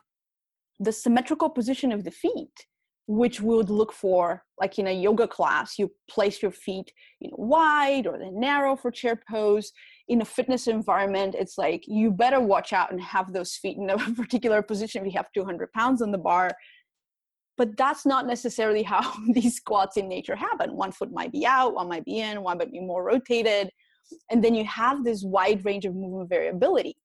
the 0.82 0.92
symmetrical 0.92 1.50
position 1.50 1.92
of 1.92 2.04
the 2.04 2.12
feet 2.12 2.68
which 3.08 3.42
we 3.42 3.56
would 3.56 3.70
look 3.70 3.92
for 3.92 4.44
like 4.60 4.80
in 4.80 4.88
a 4.88 4.92
yoga 4.92 5.28
class 5.28 5.78
you 5.78 5.92
place 6.10 6.42
your 6.42 6.52
feet 6.52 6.94
you 7.20 7.30
know 7.30 7.36
wide 7.38 8.08
or 8.08 8.18
then 8.18 8.40
narrow 8.40 8.76
for 8.76 8.92
chair 8.92 9.20
pose. 9.30 9.72
In 10.08 10.22
a 10.22 10.26
fitness 10.26 10.68
environment 10.68 11.36
it's 11.38 11.58
like 11.58 11.84
you 11.88 12.12
better 12.12 12.40
watch 12.40 12.74
out 12.74 12.92
and 12.92 13.02
have 13.02 13.34
those 13.34 13.56
feet 13.56 13.78
in 13.78 13.90
a 13.90 13.98
particular 14.16 14.62
position 14.62 15.02
if 15.02 15.12
you 15.12 15.18
have 15.18 15.32
200 15.34 15.72
pounds 15.74 16.02
on 16.02 16.12
the 16.12 16.18
bar. 16.18 16.52
But 17.58 17.76
that's 17.76 18.06
not 18.06 18.28
necessarily 18.28 18.84
how 18.84 19.14
these 19.34 19.58
squats 19.58 19.98
in 19.98 20.08
nature 20.08 20.36
happen. 20.36 20.76
One 20.76 20.92
foot 20.92 21.12
might 21.12 21.32
be 21.32 21.46
out 21.46 21.74
one 21.74 21.90
might 21.90 22.06
be 22.06 22.20
in 22.20 22.42
one 22.44 22.60
might 22.60 22.72
be 22.72 22.80
more 22.80 23.04
rotated. 23.04 23.72
And 24.30 24.44
then 24.44 24.56
you 24.56 24.66
have 24.66 25.04
this 25.04 25.24
wide 25.24 25.66
range 25.66 25.86
of 25.86 25.96
movement 25.96 26.30
variability 26.30 26.96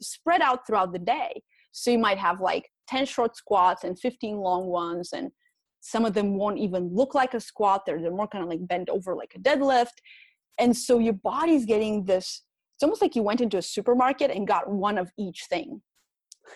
spread 0.00 0.42
out 0.42 0.66
throughout 0.66 0.92
the 0.92 0.98
day. 0.98 1.42
So 1.72 1.90
you 1.90 1.98
might 1.98 2.18
have 2.18 2.40
like 2.40 2.70
10 2.88 3.06
short 3.06 3.36
squats 3.36 3.84
and 3.84 3.98
15 3.98 4.36
long 4.38 4.66
ones 4.66 5.10
and 5.12 5.30
some 5.80 6.04
of 6.04 6.14
them 6.14 6.36
won't 6.36 6.58
even 6.58 6.88
look 6.94 7.14
like 7.14 7.34
a 7.34 7.40
squat. 7.40 7.84
They're, 7.84 8.00
they're 8.00 8.10
more 8.10 8.28
kind 8.28 8.42
of 8.42 8.48
like 8.48 8.66
bent 8.66 8.88
over 8.88 9.14
like 9.14 9.32
a 9.36 9.38
deadlift. 9.38 9.98
And 10.58 10.74
so 10.74 10.98
your 10.98 11.12
body's 11.12 11.66
getting 11.66 12.04
this 12.04 12.42
it's 12.74 12.82
almost 12.82 13.02
like 13.02 13.14
you 13.14 13.22
went 13.22 13.40
into 13.40 13.58
a 13.58 13.62
supermarket 13.62 14.32
and 14.32 14.48
got 14.48 14.68
one 14.68 14.98
of 14.98 15.12
each 15.16 15.44
thing 15.48 15.80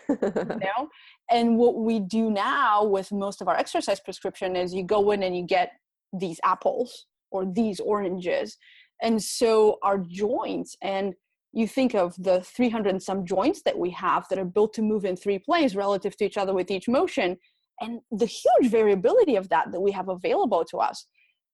you 0.09 0.19
know? 0.35 0.89
And 1.31 1.57
what 1.57 1.77
we 1.77 2.01
do 2.01 2.31
now 2.31 2.85
with 2.85 3.13
most 3.13 3.41
of 3.41 3.49
our 3.49 3.57
exercise 3.57 4.01
prescription 4.01 4.57
is 4.57 4.75
you 4.75 4.83
go 4.83 5.11
in 5.11 5.23
and 5.23 5.37
you 5.37 5.45
get 5.45 5.73
these 6.13 6.41
apples 6.45 7.07
or 7.31 7.45
these 7.45 7.81
oranges. 7.81 8.57
And 9.03 9.23
so 9.23 9.79
our 9.83 9.99
joints 9.99 10.77
and 10.83 11.15
you 11.53 11.67
think 11.67 11.95
of 11.95 12.15
the 12.19 12.41
300 12.43 12.91
and 12.91 13.03
some 13.03 13.25
joints 13.25 13.63
that 13.63 13.79
we 13.79 13.91
have 13.91 14.27
that 14.29 14.39
are 14.39 14.45
built 14.45 14.75
to 14.75 14.83
move 14.83 15.05
in 15.05 15.17
three 15.17 15.39
planes 15.39 15.75
relative 15.75 16.17
to 16.17 16.25
each 16.25 16.37
other 16.37 16.55
with 16.55 16.71
each 16.71 16.89
motion 16.89 17.37
and 17.81 18.01
the 18.11 18.27
huge 18.27 18.71
variability 18.71 19.37
of 19.37 19.49
that 19.49 19.71
that 19.73 19.81
we 19.81 19.91
have 19.93 20.09
available 20.09 20.65
to 20.65 20.79
us 20.79 21.07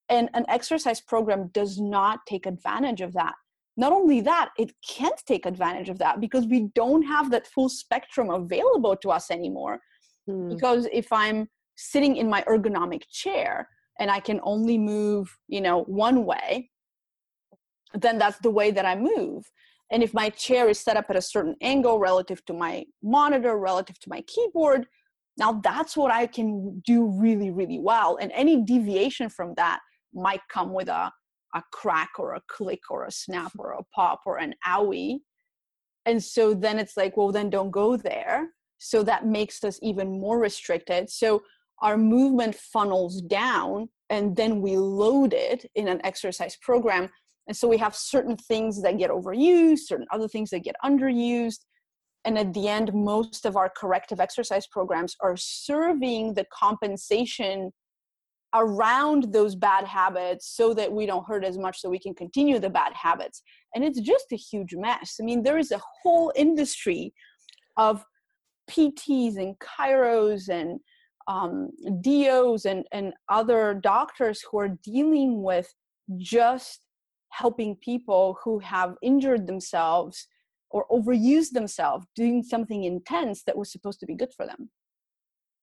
and 0.08 0.28
an 0.34 0.44
exercise 0.48 1.00
program 1.00 1.48
does 1.52 1.80
not 1.80 2.20
take 2.26 2.46
advantage 2.46 3.00
of 3.00 3.12
that 3.12 3.34
not 3.76 3.92
only 3.92 4.20
that 4.20 4.50
it 4.58 4.72
can't 4.88 5.20
take 5.26 5.46
advantage 5.46 5.88
of 5.88 5.98
that 5.98 6.20
because 6.20 6.46
we 6.46 6.68
don't 6.74 7.02
have 7.02 7.30
that 7.30 7.46
full 7.46 7.68
spectrum 7.68 8.30
available 8.30 8.96
to 8.96 9.10
us 9.10 9.30
anymore 9.30 9.80
mm. 10.28 10.48
because 10.48 10.88
if 10.92 11.12
i'm 11.12 11.48
sitting 11.76 12.16
in 12.16 12.28
my 12.28 12.42
ergonomic 12.42 13.02
chair 13.10 13.68
and 14.00 14.10
i 14.10 14.18
can 14.18 14.40
only 14.42 14.78
move 14.78 15.28
you 15.48 15.60
know 15.60 15.82
one 15.84 16.24
way 16.24 16.68
then 17.94 18.18
that's 18.18 18.38
the 18.38 18.50
way 18.50 18.70
that 18.70 18.84
I 18.84 18.96
move. 18.96 19.44
And 19.94 20.02
if 20.02 20.12
my 20.12 20.28
chair 20.28 20.68
is 20.68 20.80
set 20.80 20.96
up 20.96 21.06
at 21.08 21.14
a 21.14 21.22
certain 21.22 21.54
angle 21.60 22.00
relative 22.00 22.44
to 22.46 22.52
my 22.52 22.84
monitor, 23.00 23.56
relative 23.56 23.96
to 24.00 24.08
my 24.08 24.22
keyboard, 24.22 24.88
now 25.36 25.60
that's 25.62 25.96
what 25.96 26.10
I 26.10 26.26
can 26.26 26.82
do 26.84 27.06
really, 27.06 27.52
really 27.52 27.78
well. 27.78 28.18
And 28.20 28.32
any 28.32 28.64
deviation 28.64 29.28
from 29.28 29.54
that 29.56 29.78
might 30.12 30.40
come 30.50 30.72
with 30.72 30.88
a, 30.88 31.12
a 31.54 31.62
crack 31.70 32.10
or 32.18 32.34
a 32.34 32.42
click 32.48 32.80
or 32.90 33.04
a 33.04 33.12
snap 33.12 33.52
or 33.56 33.70
a 33.70 33.84
pop 33.94 34.22
or 34.26 34.38
an 34.38 34.56
owie. 34.66 35.18
And 36.06 36.20
so 36.20 36.54
then 36.54 36.80
it's 36.80 36.96
like, 36.96 37.16
well, 37.16 37.30
then 37.30 37.48
don't 37.48 37.70
go 37.70 37.96
there. 37.96 38.48
So 38.78 39.04
that 39.04 39.26
makes 39.26 39.62
us 39.62 39.78
even 39.80 40.20
more 40.20 40.40
restricted. 40.40 41.08
So 41.08 41.44
our 41.82 41.96
movement 41.96 42.56
funnels 42.56 43.22
down 43.22 43.90
and 44.10 44.34
then 44.34 44.60
we 44.60 44.76
load 44.76 45.32
it 45.32 45.70
in 45.76 45.86
an 45.86 46.00
exercise 46.04 46.56
program 46.60 47.10
and 47.46 47.56
so 47.56 47.68
we 47.68 47.76
have 47.76 47.94
certain 47.94 48.36
things 48.36 48.80
that 48.82 48.98
get 48.98 49.10
overused, 49.10 49.80
certain 49.80 50.06
other 50.10 50.28
things 50.28 50.50
that 50.50 50.64
get 50.64 50.76
underused. 50.84 51.60
and 52.24 52.38
at 52.38 52.54
the 52.54 52.68
end 52.68 52.92
most 52.94 53.44
of 53.44 53.56
our 53.56 53.70
corrective 53.76 54.20
exercise 54.20 54.66
programs 54.66 55.14
are 55.20 55.36
serving 55.36 56.34
the 56.34 56.46
compensation 56.52 57.70
around 58.54 59.32
those 59.32 59.56
bad 59.56 59.84
habits 59.84 60.48
so 60.56 60.72
that 60.72 60.90
we 60.90 61.06
don't 61.06 61.26
hurt 61.26 61.44
as 61.44 61.58
much 61.58 61.80
so 61.80 61.90
we 61.90 61.98
can 61.98 62.14
continue 62.14 62.58
the 62.58 62.70
bad 62.70 62.92
habits 62.94 63.42
and 63.74 63.84
it's 63.84 64.00
just 64.00 64.26
a 64.32 64.36
huge 64.36 64.74
mess 64.74 65.16
i 65.20 65.24
mean 65.24 65.42
there 65.42 65.58
is 65.58 65.72
a 65.72 65.80
whole 66.02 66.32
industry 66.36 67.12
of 67.76 68.04
pts 68.70 69.36
and 69.36 69.56
chiros 69.58 70.48
and 70.48 70.78
um, 71.26 71.70
dos 72.02 72.64
and, 72.66 72.84
and 72.92 73.12
other 73.28 73.74
doctors 73.82 74.42
who 74.42 74.58
are 74.58 74.76
dealing 74.84 75.42
with 75.42 75.72
just 76.18 76.83
helping 77.40 77.76
people 77.76 78.38
who 78.42 78.58
have 78.58 78.94
injured 79.02 79.46
themselves 79.46 80.26
or 80.70 80.86
overused 80.90 81.52
themselves 81.52 82.06
doing 82.14 82.42
something 82.42 82.84
intense 82.84 83.42
that 83.44 83.56
was 83.56 83.70
supposed 83.70 84.00
to 84.00 84.06
be 84.06 84.14
good 84.14 84.32
for 84.36 84.46
them. 84.46 84.70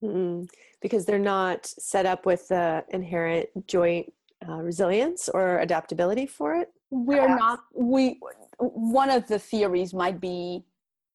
Mm 0.03 0.47
because 0.81 1.05
they're 1.05 1.19
not 1.19 1.65
set 1.65 2.05
up 2.05 2.25
with 2.25 2.47
the 2.49 2.83
inherent 2.89 3.47
joint 3.67 4.11
uh, 4.47 4.55
resilience 4.55 5.29
or 5.29 5.59
adaptability 5.59 6.25
for 6.25 6.55
it? 6.55 6.69
We're 6.89 7.29
not 7.37 7.59
we 7.73 8.19
one 8.57 9.09
of 9.09 9.27
the 9.27 9.39
theories 9.39 9.93
might 9.93 10.19
be 10.19 10.65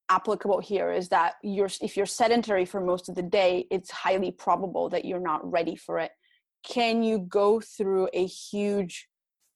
applicable 0.09 0.61
here 0.61 0.93
is 0.93 1.09
that 1.09 1.35
you're 1.43 1.69
if 1.83 1.97
you're 1.97 2.07
sedentary 2.07 2.65
for 2.65 2.81
most 2.81 3.09
of 3.09 3.17
the 3.17 3.23
day 3.23 3.67
it's 3.71 3.91
highly 3.91 4.31
probable 4.31 4.89
that 4.89 5.05
you're 5.05 5.21
not 5.21 5.41
ready 5.51 5.77
for 5.77 5.99
it. 5.99 6.13
Can 6.65 7.03
you 7.03 7.19
go 7.19 7.61
through 7.61 8.09
a 8.15 8.25
huge 8.27 9.09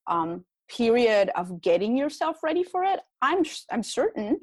um, 0.07 0.45
period 0.77 1.31
of 1.37 1.61
getting 1.61 1.97
yourself 1.97 2.37
ready 2.43 2.62
for 2.62 2.85
it 2.85 3.00
i'm 3.23 3.43
i'm 3.71 3.83
certain 3.83 4.39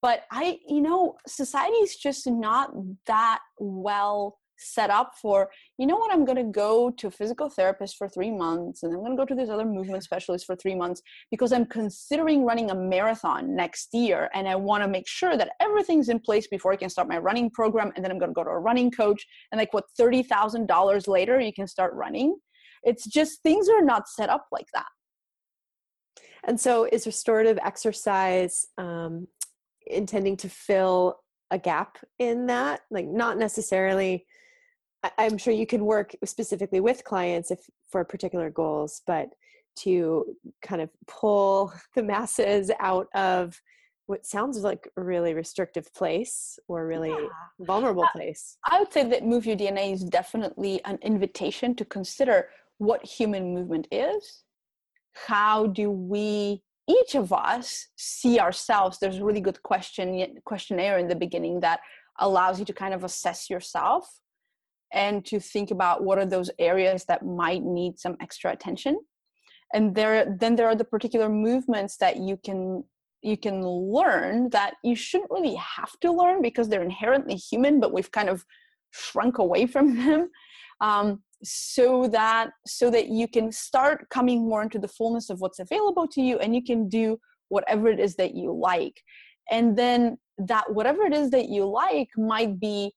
but 0.00 0.24
i 0.30 0.58
you 0.68 0.80
know 0.80 1.16
society 1.26 1.76
is 1.76 1.96
just 1.96 2.26
not 2.26 2.70
that 3.06 3.40
well 3.58 4.38
set 4.58 4.90
up 4.90 5.12
for 5.20 5.50
you 5.76 5.86
know 5.86 5.96
what 5.96 6.12
i'm 6.12 6.24
going 6.24 6.36
to 6.36 6.44
go 6.44 6.90
to 6.90 7.08
a 7.08 7.10
physical 7.10 7.48
therapist 7.48 7.96
for 7.96 8.08
three 8.08 8.30
months 8.30 8.84
and 8.84 8.92
i'm 8.92 9.00
going 9.00 9.10
to 9.10 9.16
go 9.16 9.24
to 9.24 9.34
this 9.34 9.50
other 9.50 9.64
movement 9.64 10.04
specialist 10.04 10.46
for 10.46 10.54
three 10.54 10.74
months 10.74 11.02
because 11.32 11.52
i'm 11.52 11.66
considering 11.66 12.44
running 12.44 12.70
a 12.70 12.74
marathon 12.74 13.56
next 13.56 13.88
year 13.92 14.30
and 14.34 14.46
i 14.46 14.54
want 14.54 14.80
to 14.82 14.88
make 14.88 15.08
sure 15.08 15.36
that 15.36 15.50
everything's 15.60 16.08
in 16.08 16.20
place 16.20 16.46
before 16.46 16.72
i 16.72 16.76
can 16.76 16.90
start 16.90 17.08
my 17.08 17.18
running 17.18 17.50
program 17.50 17.90
and 17.96 18.04
then 18.04 18.12
i'm 18.12 18.18
going 18.18 18.30
to 18.30 18.34
go 18.34 18.44
to 18.44 18.50
a 18.50 18.58
running 18.58 18.90
coach 18.90 19.26
and 19.50 19.58
like 19.58 19.72
what 19.72 19.84
$30000 19.98 21.08
later 21.08 21.40
you 21.40 21.52
can 21.52 21.66
start 21.66 21.92
running? 21.94 22.36
It's 22.82 23.06
just 23.06 23.42
things 23.42 23.68
are 23.68 23.84
not 23.84 24.08
set 24.08 24.28
up 24.28 24.46
like 24.50 24.66
that 24.74 24.86
and 26.44 26.60
so, 26.60 26.84
is 26.84 27.06
restorative 27.06 27.58
exercise 27.64 28.66
um, 28.78 29.28
intending 29.86 30.36
to 30.38 30.48
fill 30.48 31.20
a 31.50 31.58
gap 31.58 31.98
in 32.18 32.46
that? 32.46 32.80
Like, 32.90 33.06
not 33.06 33.38
necessarily. 33.38 34.26
I'm 35.18 35.36
sure 35.36 35.52
you 35.52 35.66
can 35.66 35.84
work 35.84 36.14
specifically 36.24 36.78
with 36.78 37.02
clients 37.02 37.50
if 37.50 37.58
for 37.90 38.04
particular 38.04 38.50
goals, 38.50 39.02
but 39.06 39.30
to 39.74 40.36
kind 40.62 40.80
of 40.80 40.90
pull 41.06 41.72
the 41.94 42.02
masses 42.02 42.70
out 42.78 43.08
of 43.14 43.60
what 44.06 44.26
sounds 44.26 44.58
like 44.58 44.88
a 44.96 45.02
really 45.02 45.32
restrictive 45.32 45.92
place 45.94 46.58
or 46.68 46.86
really 46.86 47.10
yeah. 47.10 47.28
vulnerable 47.60 48.06
place. 48.12 48.58
I 48.68 48.80
would 48.80 48.92
say 48.92 49.04
that 49.08 49.24
Move 49.24 49.46
Your 49.46 49.56
DNA 49.56 49.92
is 49.92 50.04
definitely 50.04 50.84
an 50.84 50.98
invitation 51.02 51.74
to 51.76 51.84
consider 51.84 52.48
what 52.78 53.04
human 53.04 53.54
movement 53.54 53.86
is 53.90 54.42
how 55.12 55.66
do 55.66 55.90
we 55.90 56.62
each 56.88 57.14
of 57.14 57.32
us 57.32 57.88
see 57.96 58.40
ourselves? 58.40 58.98
There's 58.98 59.18
a 59.18 59.24
really 59.24 59.40
good 59.40 59.62
question 59.62 60.36
questionnaire 60.44 60.98
in 60.98 61.08
the 61.08 61.14
beginning 61.14 61.60
that 61.60 61.80
allows 62.18 62.58
you 62.58 62.64
to 62.66 62.72
kind 62.72 62.94
of 62.94 63.04
assess 63.04 63.48
yourself 63.48 64.08
and 64.92 65.24
to 65.24 65.40
think 65.40 65.70
about 65.70 66.04
what 66.04 66.18
are 66.18 66.26
those 66.26 66.50
areas 66.58 67.04
that 67.06 67.24
might 67.24 67.62
need 67.62 67.98
some 67.98 68.16
extra 68.20 68.52
attention. 68.52 68.98
And 69.72 69.94
there 69.94 70.36
then 70.38 70.56
there 70.56 70.66
are 70.66 70.76
the 70.76 70.84
particular 70.84 71.28
movements 71.28 71.96
that 71.98 72.18
you 72.18 72.36
can 72.36 72.84
you 73.22 73.36
can 73.36 73.62
learn 73.64 74.50
that 74.50 74.74
you 74.82 74.96
shouldn't 74.96 75.30
really 75.30 75.54
have 75.54 75.92
to 76.00 76.12
learn 76.12 76.42
because 76.42 76.68
they're 76.68 76.82
inherently 76.82 77.36
human 77.36 77.78
but 77.78 77.92
we've 77.92 78.10
kind 78.10 78.28
of 78.28 78.44
shrunk 78.90 79.38
away 79.38 79.66
from 79.66 79.96
them. 80.04 80.30
Um, 80.80 81.22
so 81.44 82.06
that 82.08 82.50
so 82.66 82.90
that 82.90 83.08
you 83.08 83.26
can 83.28 83.50
start 83.50 84.08
coming 84.10 84.48
more 84.48 84.62
into 84.62 84.78
the 84.78 84.88
fullness 84.88 85.30
of 85.30 85.40
what's 85.40 85.58
available 85.58 86.06
to 86.08 86.20
you 86.20 86.38
and 86.38 86.54
you 86.54 86.62
can 86.62 86.88
do 86.88 87.18
whatever 87.48 87.88
it 87.88 88.00
is 88.00 88.16
that 88.16 88.34
you 88.34 88.52
like. 88.52 89.02
And 89.50 89.76
then 89.76 90.18
that 90.38 90.72
whatever 90.72 91.02
it 91.02 91.12
is 91.12 91.30
that 91.30 91.48
you 91.48 91.64
like 91.64 92.08
might 92.16 92.58
be 92.58 92.92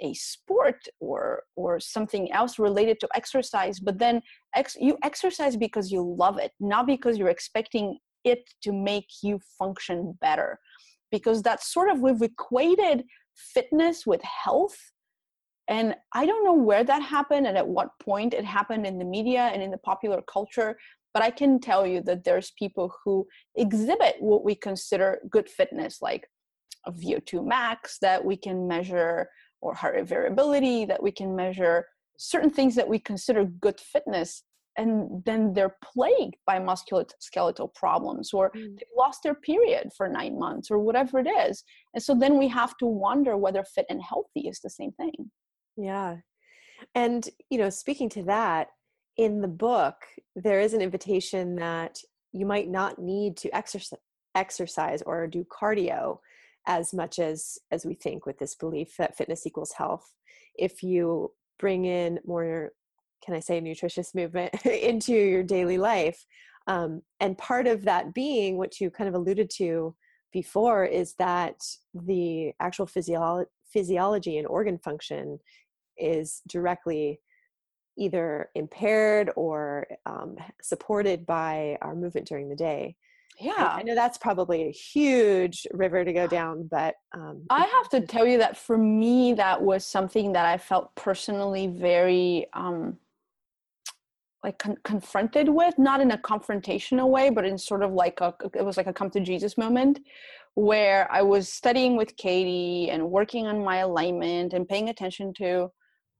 a 0.00 0.12
sport 0.14 0.86
or 1.00 1.42
or 1.56 1.80
something 1.80 2.30
else 2.30 2.58
related 2.58 3.00
to 3.00 3.08
exercise 3.14 3.80
but 3.80 3.98
then 3.98 4.20
ex- 4.54 4.76
you 4.78 4.98
exercise 5.02 5.56
because 5.56 5.90
you 5.90 6.02
love 6.18 6.38
it 6.38 6.52
not 6.60 6.86
because 6.86 7.16
you're 7.16 7.30
expecting 7.30 7.98
it 8.26 8.50
to 8.62 8.72
make 8.72 9.08
you 9.22 9.40
function 9.58 10.18
better. 10.20 10.58
Because 11.10 11.40
that's 11.42 11.72
sort 11.72 11.90
of 11.90 12.00
we've 12.00 12.20
equated 12.20 13.04
fitness 13.34 14.04
with 14.04 14.20
health 14.22 14.76
and 15.68 15.94
I 16.12 16.26
don't 16.26 16.44
know 16.44 16.54
where 16.54 16.84
that 16.84 17.02
happened 17.02 17.46
and 17.46 17.58
at 17.58 17.66
what 17.66 17.98
point 18.00 18.34
it 18.34 18.44
happened 18.44 18.86
in 18.86 18.98
the 18.98 19.04
media 19.04 19.50
and 19.52 19.62
in 19.62 19.70
the 19.70 19.78
popular 19.78 20.22
culture, 20.22 20.76
but 21.12 21.22
I 21.22 21.30
can 21.30 21.58
tell 21.58 21.86
you 21.86 22.02
that 22.02 22.24
there's 22.24 22.52
people 22.58 22.94
who 23.04 23.26
exhibit 23.56 24.16
what 24.20 24.44
we 24.44 24.54
consider 24.54 25.18
good 25.30 25.48
fitness, 25.48 26.02
like 26.02 26.28
a 26.86 26.92
VO2 26.92 27.44
max 27.44 27.98
that 28.00 28.24
we 28.24 28.36
can 28.36 28.68
measure, 28.68 29.28
or 29.60 29.74
heart 29.74 29.96
rate 29.96 30.06
variability 30.06 30.84
that 30.84 31.02
we 31.02 31.10
can 31.10 31.34
measure, 31.34 31.86
certain 32.18 32.50
things 32.50 32.74
that 32.76 32.88
we 32.88 32.98
consider 32.98 33.44
good 33.44 33.80
fitness. 33.80 34.42
And 34.78 35.24
then 35.24 35.54
they're 35.54 35.76
plagued 35.82 36.36
by 36.46 36.58
musculoskeletal 36.60 37.74
problems, 37.74 38.34
or 38.34 38.50
mm. 38.50 38.78
they 38.78 38.84
lost 38.96 39.22
their 39.22 39.34
period 39.34 39.88
for 39.96 40.06
nine 40.06 40.38
months, 40.38 40.70
or 40.70 40.78
whatever 40.78 41.18
it 41.18 41.26
is. 41.26 41.64
And 41.94 42.02
so 42.02 42.14
then 42.14 42.36
we 42.36 42.46
have 42.48 42.76
to 42.76 42.86
wonder 42.86 43.38
whether 43.38 43.64
fit 43.64 43.86
and 43.88 44.02
healthy 44.02 44.48
is 44.48 44.60
the 44.60 44.68
same 44.68 44.92
thing. 44.92 45.30
Yeah. 45.76 46.16
And, 46.94 47.28
you 47.50 47.58
know, 47.58 47.70
speaking 47.70 48.08
to 48.10 48.22
that, 48.24 48.68
in 49.16 49.40
the 49.40 49.48
book, 49.48 49.96
there 50.34 50.60
is 50.60 50.74
an 50.74 50.82
invitation 50.82 51.56
that 51.56 51.98
you 52.32 52.44
might 52.44 52.68
not 52.68 52.98
need 52.98 53.36
to 53.38 53.54
exercise 53.56 53.98
exercise 54.36 55.02
or 55.06 55.26
do 55.26 55.44
cardio 55.44 56.18
as 56.66 56.92
much 56.92 57.18
as 57.18 57.58
as 57.70 57.86
we 57.86 57.94
think 57.94 58.26
with 58.26 58.38
this 58.38 58.54
belief 58.54 58.94
that 58.98 59.16
fitness 59.16 59.46
equals 59.46 59.72
health 59.72 60.12
if 60.56 60.82
you 60.82 61.32
bring 61.58 61.86
in 61.86 62.20
more 62.26 62.72
can 63.24 63.34
i 63.34 63.40
say 63.40 63.58
nutritious 63.60 64.14
movement 64.14 64.54
into 64.66 65.14
your 65.14 65.42
daily 65.42 65.78
life 65.78 66.26
um, 66.68 67.00
and 67.20 67.38
part 67.38 67.66
of 67.66 67.84
that 67.84 68.12
being 68.12 68.58
what 68.58 68.78
you 68.78 68.90
kind 68.90 69.08
of 69.08 69.14
alluded 69.14 69.48
to 69.48 69.94
before 70.32 70.84
is 70.84 71.14
that 71.14 71.56
the 71.94 72.52
actual 72.60 72.86
physio- 72.86 73.46
physiology 73.72 74.36
and 74.36 74.46
organ 74.46 74.76
function 74.76 75.38
is 75.98 76.42
directly 76.48 77.20
either 77.98 78.50
impaired 78.54 79.30
or 79.36 79.86
um, 80.04 80.36
supported 80.60 81.26
by 81.26 81.78
our 81.80 81.94
movement 81.94 82.26
during 82.26 82.48
the 82.48 82.56
day. 82.56 82.94
Yeah. 83.38 83.70
I 83.74 83.82
know 83.82 83.94
that's 83.94 84.18
probably 84.18 84.64
a 84.64 84.70
huge 84.70 85.66
river 85.72 86.04
to 86.04 86.12
go 86.12 86.26
down, 86.26 86.68
but 86.70 86.94
um, 87.12 87.42
I 87.50 87.64
have 87.64 87.88
to 87.90 88.00
tell 88.00 88.26
you 88.26 88.38
that 88.38 88.56
for 88.56 88.78
me, 88.78 89.34
that 89.34 89.60
was 89.60 89.84
something 89.84 90.32
that 90.32 90.46
I 90.46 90.56
felt 90.56 90.94
personally 90.94 91.66
very 91.66 92.46
um, 92.54 92.96
like 94.42 94.58
con- 94.58 94.78
confronted 94.84 95.48
with, 95.48 95.78
not 95.78 96.00
in 96.00 96.12
a 96.12 96.18
confrontational 96.18 97.10
way, 97.10 97.28
but 97.28 97.44
in 97.44 97.58
sort 97.58 97.82
of 97.82 97.92
like 97.92 98.20
a, 98.20 98.34
it 98.54 98.64
was 98.64 98.76
like 98.78 98.86
a 98.86 98.92
come 98.92 99.10
to 99.10 99.20
Jesus 99.20 99.58
moment 99.58 100.00
where 100.54 101.10
I 101.12 101.20
was 101.20 101.50
studying 101.50 101.96
with 101.96 102.16
Katy 102.16 102.88
and 102.90 103.10
working 103.10 103.46
on 103.46 103.62
my 103.62 103.78
alignment 103.78 104.54
and 104.54 104.66
paying 104.66 104.88
attention 104.88 105.34
to 105.34 105.70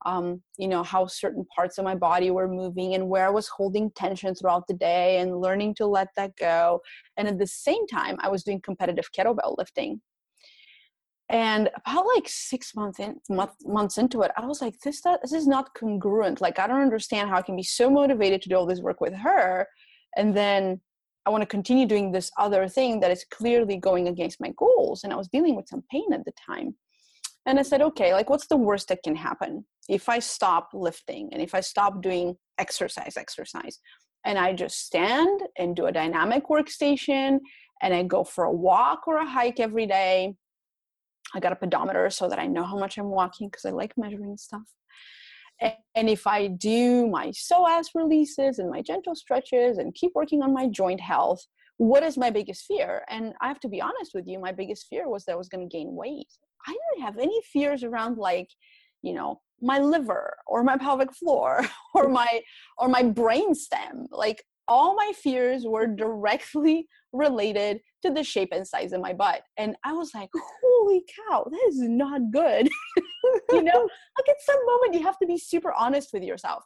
um, 0.07 0.41
you 0.57 0.69
know 0.69 0.85
how 0.85 1.07
certain 1.07 1.45
parts 1.55 1.79
of 1.79 1.85
my 1.85 1.97
body 1.97 2.31
were 2.31 2.49
moving 2.49 2.95
and 2.95 3.09
where 3.09 3.27
i 3.27 3.31
was 3.31 3.49
holding 3.49 3.91
tension 3.91 4.35
throughout 4.35 4.67
the 4.69 4.75
day 4.75 5.19
and 5.19 5.41
learning 5.41 5.75
to 5.75 5.87
let 5.87 6.09
that 6.17 6.35
go. 6.37 6.81
And 7.17 7.29
at 7.29 7.39
the 7.39 7.47
same 7.47 7.87
time 7.89 8.17
i 8.21 8.29
was 8.29 8.45
doing 8.45 8.61
competitive 8.61 9.11
kettlebell 9.13 9.59
lifting. 9.59 10.01
And 11.29 11.69
about 11.85 12.07
like 12.15 12.29
six 12.29 12.77
months 12.77 13.01
in 13.01 13.17
month, 13.29 13.55
months 13.65 13.99
into 13.99 14.23
it 14.23 14.31
i 14.37 14.47
was 14.47 14.63
like 14.63 14.79
this 14.81 15.03
this 15.23 15.33
is 15.33 15.47
not 15.49 15.75
congruent. 15.75 16.41
Like 16.41 16.59
i 16.61 16.67
don't 16.69 16.81
understand 16.81 17.29
how 17.29 17.37
i 17.39 17.43
can 17.43 17.57
be 17.57 17.65
so 17.65 17.91
motivated 17.91 18.41
to 18.43 18.49
do 18.49 18.57
all 18.57 18.67
this 18.67 18.81
work 18.81 19.01
with 19.01 19.15
her. 19.15 19.67
And 20.17 20.37
then 20.37 20.81
i 21.27 21.31
want 21.31 21.43
to 21.43 21.47
continue 21.47 21.87
doing 21.87 22.13
this 22.13 22.31
other 22.39 22.69
thing 22.69 23.01
that 23.01 23.11
is 23.11 23.27
clearly 23.39 23.77
going 23.77 24.07
against 24.07 24.41
my 24.41 24.53
goals. 24.57 25.03
And 25.03 25.13
i 25.13 25.17
was 25.17 25.29
dealing 25.29 25.57
with 25.57 25.69
some 25.69 25.83
pain 25.91 26.13
at 26.13 26.25
the 26.25 26.33
time 26.47 26.77
and 27.47 27.59
I 27.59 27.63
said, 27.63 27.83
okay, 27.83 28.13
like 28.13 28.29
what's 28.29 28.49
the 28.49 28.57
worst 28.57 28.89
that 28.89 29.03
can 29.05 29.17
happen 29.17 29.65
if 29.89 30.09
I 30.09 30.19
stop 30.19 30.71
lifting 30.75 31.29
and 31.33 31.41
if 31.41 31.55
I 31.55 31.61
stop 31.61 32.03
doing 32.03 32.37
exercise, 32.59 33.17
exercise, 33.17 33.79
and 34.25 34.39
I 34.39 34.53
just 34.53 34.85
stand 34.85 35.43
and 35.59 35.77
do 35.77 35.87
a 35.87 35.93
dynamic 35.93 36.45
workstation 36.49 37.39
and 37.83 37.95
I 37.95 38.03
go 38.03 38.25
for 38.25 38.45
a 38.45 38.53
walk 38.53 39.07
or 39.07 39.19
a 39.19 39.27
hike 39.27 39.61
every 39.61 39.87
day 39.87 40.35
I 41.35 41.41
got 41.41 41.53
a 41.53 41.57
pedometer 41.57 42.09
so 42.11 42.29
that 42.29 42.39
I 42.39 42.47
know 42.47 42.65
how 42.65 42.79
much 42.79 42.99
I'm 42.99 43.11
walking 43.11 43.49
because 43.49 43.65
I 43.65 43.71
like 43.71 43.93
measuring 43.97 44.37
stuff. 44.37 44.63
And 45.61 46.11
if 46.11 46.27
I 46.27 46.49
do 46.49 47.09
my 47.09 47.29
psoas 47.29 47.87
releases 47.95 48.59
and 48.59 48.71
my 48.71 48.83
gentle 48.83 49.15
stretches 49.15 49.79
and 49.79 49.95
keep 49.95 50.13
working 50.15 50.43
on 50.43 50.53
my 50.53 50.69
joint 50.69 51.01
health, 51.01 51.43
what 51.79 52.03
is 52.03 52.19
my 52.19 52.31
biggest 52.31 52.65
fear? 52.67 53.05
And 53.09 53.33
I 53.41 53.49
have 53.49 53.61
to 53.61 53.69
be 53.69 53.81
honest 53.81 54.13
with 54.15 54.27
you, 54.27 54.39
my 54.39 54.53
biggest 54.53 54.87
fear 54.89 55.09
was 55.09 55.25
that 55.25 55.33
I 55.33 55.37
was 55.37 55.49
going 55.49 55.67
to 55.67 55.77
gain 55.77 55.95
weight. 55.95 56.29
I 56.67 56.73
didn't 56.73 57.05
have 57.05 57.19
any 57.19 57.41
fears 57.53 57.85
around 57.85 58.19
like, 58.19 58.49
you 59.03 59.13
know, 59.13 59.41
my 59.61 59.79
liver 59.79 60.37
or 60.47 60.63
my 60.63 60.77
pelvic 60.77 61.13
floor 61.13 61.67
or 61.95 62.09
my 62.09 62.43
or 62.79 62.89
my 62.89 63.03
brain 63.03 63.55
stem. 63.55 64.07
Like 64.11 64.45
all 64.69 64.95
my 64.95 65.13
fears 65.15 65.65
were 65.65 65.87
directly 65.87 66.89
related 67.13 67.81
to 68.03 68.11
the 68.11 68.23
shape 68.23 68.51
and 68.53 68.67
size 68.67 68.93
of 68.93 69.01
my 69.01 69.13
butt. 69.13 69.43
And 69.57 69.77
I 69.85 69.93
was 69.93 70.13
like, 70.15 70.29
holy 70.63 71.03
cow, 71.29 71.47
that 71.51 71.65
is 71.69 71.81
not 71.81 72.21
good. 72.31 72.69
you 73.53 73.63
know, 73.63 73.89
like 74.19 74.29
at 74.29 74.43
some 74.45 74.59
moment 74.67 74.95
you 74.95 75.03
have 75.03 75.19
to 75.19 75.27
be 75.27 75.39
super 75.39 75.73
honest 75.73 76.11
with 76.13 76.23
yourself. 76.23 76.65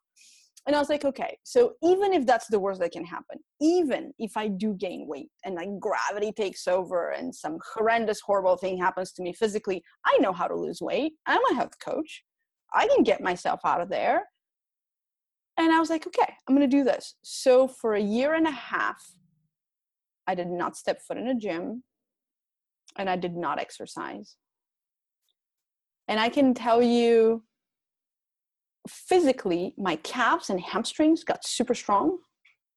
And 0.67 0.77
I 0.77 0.79
was 0.79 0.91
like, 0.91 1.05
okay, 1.05 1.39
so 1.43 1.73
even 1.83 2.13
if 2.13 2.27
that's 2.27 2.47
the 2.49 2.61
worst 2.61 2.81
that 2.81 2.93
can 2.93 3.05
happen, 3.05 3.39
even 3.61 4.13
if 4.19 4.37
I 4.37 4.49
do 4.49 4.75
gain 4.75 5.07
weight 5.09 5.31
and 5.45 5.55
like 5.55 5.69
gravity 5.81 6.33
takes 6.33 6.69
over 6.69 7.11
and 7.11 7.35
some 7.35 7.59
horrendous, 7.75 8.21
horrible 8.21 8.57
thing 8.57 8.77
happens 8.79 9.13
to 9.13 9.23
me 9.23 9.33
physically, 9.33 9.83
I 10.05 10.19
know 10.19 10.33
how 10.33 10.47
to 10.47 10.55
lose 10.55 10.81
weight. 10.83 11.15
I'm 11.27 11.45
a 11.51 11.55
health 11.55 11.79
coach. 11.83 12.23
I 12.75 12.87
can 12.87 13.03
get 13.03 13.23
myself 13.23 13.61
out 13.65 13.81
of 13.81 13.89
there. 13.89 14.23
And 15.57 15.73
I 15.73 15.81
was 15.81 15.91
like, 15.91 16.07
okay, 16.07 16.35
I'm 16.47 16.55
going 16.55 16.69
to 16.69 16.77
do 16.77 16.85
this. 16.85 17.17
So 17.23 17.67
for 17.67 17.95
a 17.95 18.01
year 18.01 18.35
and 18.35 18.47
a 18.47 18.53
half, 18.53 19.03
I 20.27 20.35
did 20.35 20.49
not 20.49 20.77
step 20.77 21.01
foot 21.03 21.17
in 21.17 21.29
a 21.29 21.35
gym 21.35 21.83
and 22.97 23.11
I 23.11 23.17
did 23.17 23.35
not 23.35 23.59
exercise. 23.59 24.37
And 26.07 26.21
I 26.21 26.29
can 26.29 26.55
tell 26.55 26.83
you 26.83 27.45
physically, 28.89 29.75
my 29.77 29.97
calves 29.97 30.51
and 30.51 30.61
hamstrings 30.61 31.25
got 31.25 31.47
super 31.47 31.75
strong, 31.75 32.19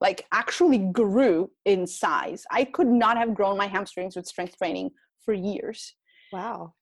like 0.02 0.26
actually 0.32 0.80
grew 0.80 1.50
in 1.66 1.88
size. 1.88 2.44
I 2.52 2.66
could 2.66 2.88
not 2.88 3.18
have 3.18 3.34
grown 3.34 3.58
my 3.58 3.68
hamstrings 3.68 4.16
with 4.16 4.26
strength 4.26 4.58
training 4.58 4.92
for 5.24 5.34
years. 5.34 5.96
Wow. 6.32 6.74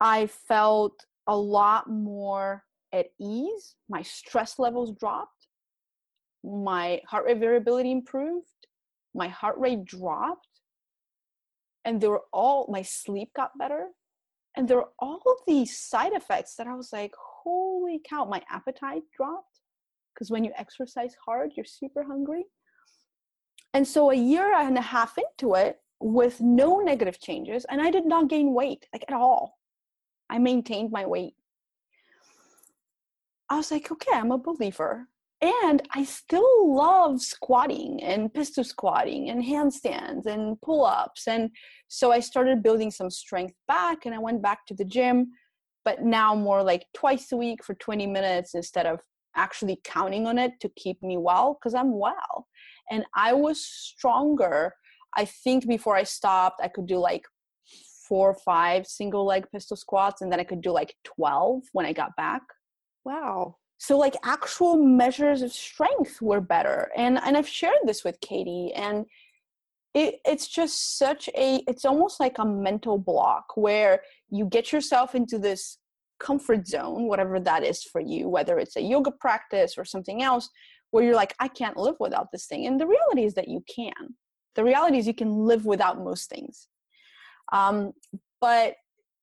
I 0.00 0.26
felt 0.26 1.04
a 1.26 1.36
lot 1.36 1.88
more 1.88 2.64
at 2.92 3.06
ease. 3.20 3.74
My 3.88 4.02
stress 4.02 4.58
levels 4.58 4.92
dropped. 4.98 5.48
My 6.44 7.00
heart 7.06 7.26
rate 7.26 7.38
variability 7.38 7.90
improved. 7.90 8.46
My 9.14 9.28
heart 9.28 9.56
rate 9.58 9.84
dropped. 9.84 10.46
And 11.84 12.00
they 12.00 12.08
were 12.08 12.24
all, 12.32 12.68
my 12.70 12.82
sleep 12.82 13.30
got 13.34 13.50
better. 13.58 13.88
And 14.56 14.68
there 14.68 14.78
were 14.78 14.90
all 14.98 15.22
these 15.46 15.78
side 15.78 16.12
effects 16.12 16.54
that 16.56 16.66
I 16.66 16.74
was 16.74 16.92
like, 16.92 17.12
holy 17.48 18.00
cow, 18.08 18.24
my 18.24 18.42
appetite 18.50 19.02
dropped 19.16 19.60
because 20.14 20.30
when 20.30 20.44
you 20.44 20.52
exercise 20.56 21.14
hard, 21.24 21.52
you're 21.56 21.64
super 21.64 22.04
hungry. 22.04 22.44
And 23.74 23.86
so 23.86 24.10
a 24.10 24.14
year 24.14 24.52
and 24.54 24.76
a 24.76 24.82
half 24.82 25.16
into 25.18 25.54
it, 25.54 25.78
with 26.00 26.40
no 26.40 26.78
negative 26.78 27.18
changes, 27.20 27.66
and 27.68 27.80
I 27.80 27.90
did 27.90 28.06
not 28.06 28.28
gain 28.28 28.54
weight 28.54 28.86
like 28.92 29.04
at 29.08 29.14
all. 29.14 29.58
I 30.30 30.38
maintained 30.38 30.92
my 30.92 31.06
weight. 31.06 31.34
I 33.48 33.56
was 33.56 33.70
like, 33.70 33.90
okay, 33.90 34.12
I'm 34.14 34.30
a 34.30 34.38
believer. 34.38 35.08
And 35.40 35.82
I 35.92 36.04
still 36.04 36.74
love 36.74 37.20
squatting 37.20 38.02
and 38.02 38.32
pistol 38.32 38.64
squatting 38.64 39.30
and 39.30 39.42
handstands 39.42 40.26
and 40.26 40.60
pull 40.60 40.84
ups. 40.84 41.26
And 41.28 41.50
so 41.86 42.12
I 42.12 42.20
started 42.20 42.62
building 42.62 42.90
some 42.90 43.10
strength 43.10 43.54
back 43.68 44.04
and 44.04 44.14
I 44.14 44.18
went 44.18 44.42
back 44.42 44.66
to 44.66 44.74
the 44.74 44.84
gym 44.84 45.30
but 45.84 46.02
now 46.02 46.34
more 46.34 46.62
like 46.62 46.86
twice 46.94 47.32
a 47.32 47.36
week 47.36 47.64
for 47.64 47.74
20 47.74 48.06
minutes 48.06 48.54
instead 48.54 48.86
of 48.86 49.00
actually 49.36 49.80
counting 49.84 50.26
on 50.26 50.38
it 50.38 50.52
to 50.60 50.68
keep 50.76 51.02
me 51.02 51.16
well 51.16 51.58
because 51.58 51.74
I'm 51.74 51.98
well. 51.98 52.46
And 52.90 53.04
I 53.14 53.32
was 53.32 53.60
stronger. 53.64 54.74
I 55.16 55.24
think 55.24 55.66
before 55.66 55.96
I 55.96 56.02
stopped, 56.02 56.60
I 56.62 56.68
could 56.68 56.86
do 56.86 56.98
like 56.98 57.22
four 58.08 58.30
or 58.30 58.34
five 58.34 58.86
single 58.86 59.26
leg 59.26 59.46
pistol 59.52 59.76
squats, 59.76 60.22
and 60.22 60.32
then 60.32 60.40
I 60.40 60.44
could 60.44 60.62
do 60.62 60.70
like 60.70 60.94
12 61.04 61.62
when 61.72 61.86
I 61.86 61.92
got 61.92 62.16
back. 62.16 62.42
Wow. 63.04 63.56
So 63.78 63.96
like 63.96 64.16
actual 64.24 64.76
measures 64.76 65.42
of 65.42 65.52
strength 65.52 66.20
were 66.20 66.40
better. 66.40 66.90
And 66.96 67.18
and 67.22 67.36
I've 67.36 67.48
shared 67.48 67.78
this 67.84 68.04
with 68.04 68.20
Katy 68.20 68.72
and 68.74 69.06
it, 69.94 70.16
it's 70.24 70.46
just 70.48 70.98
such 70.98 71.28
a 71.36 71.62
it's 71.66 71.84
almost 71.84 72.20
like 72.20 72.38
a 72.38 72.44
mental 72.44 72.98
block 72.98 73.56
where 73.56 74.02
you 74.30 74.44
get 74.46 74.72
yourself 74.72 75.14
into 75.14 75.38
this 75.38 75.78
comfort 76.20 76.66
zone 76.66 77.08
whatever 77.08 77.38
that 77.38 77.64
is 77.64 77.82
for 77.84 78.00
you 78.00 78.28
whether 78.28 78.58
it's 78.58 78.76
a 78.76 78.82
yoga 78.82 79.10
practice 79.10 79.78
or 79.78 79.84
something 79.84 80.22
else 80.22 80.50
where 80.90 81.04
you're 81.04 81.14
like 81.14 81.34
i 81.38 81.48
can't 81.48 81.76
live 81.76 81.96
without 82.00 82.28
this 82.32 82.46
thing. 82.46 82.66
And 82.66 82.80
the 82.80 82.86
reality 82.86 83.24
is 83.24 83.34
that 83.34 83.48
you 83.48 83.62
can. 83.74 84.14
The 84.54 84.64
reality 84.64 84.98
is 84.98 85.06
you 85.06 85.14
can 85.14 85.46
live 85.46 85.66
without 85.66 86.02
most 86.02 86.28
things. 86.28 86.68
Um, 87.52 87.92
but 88.40 88.74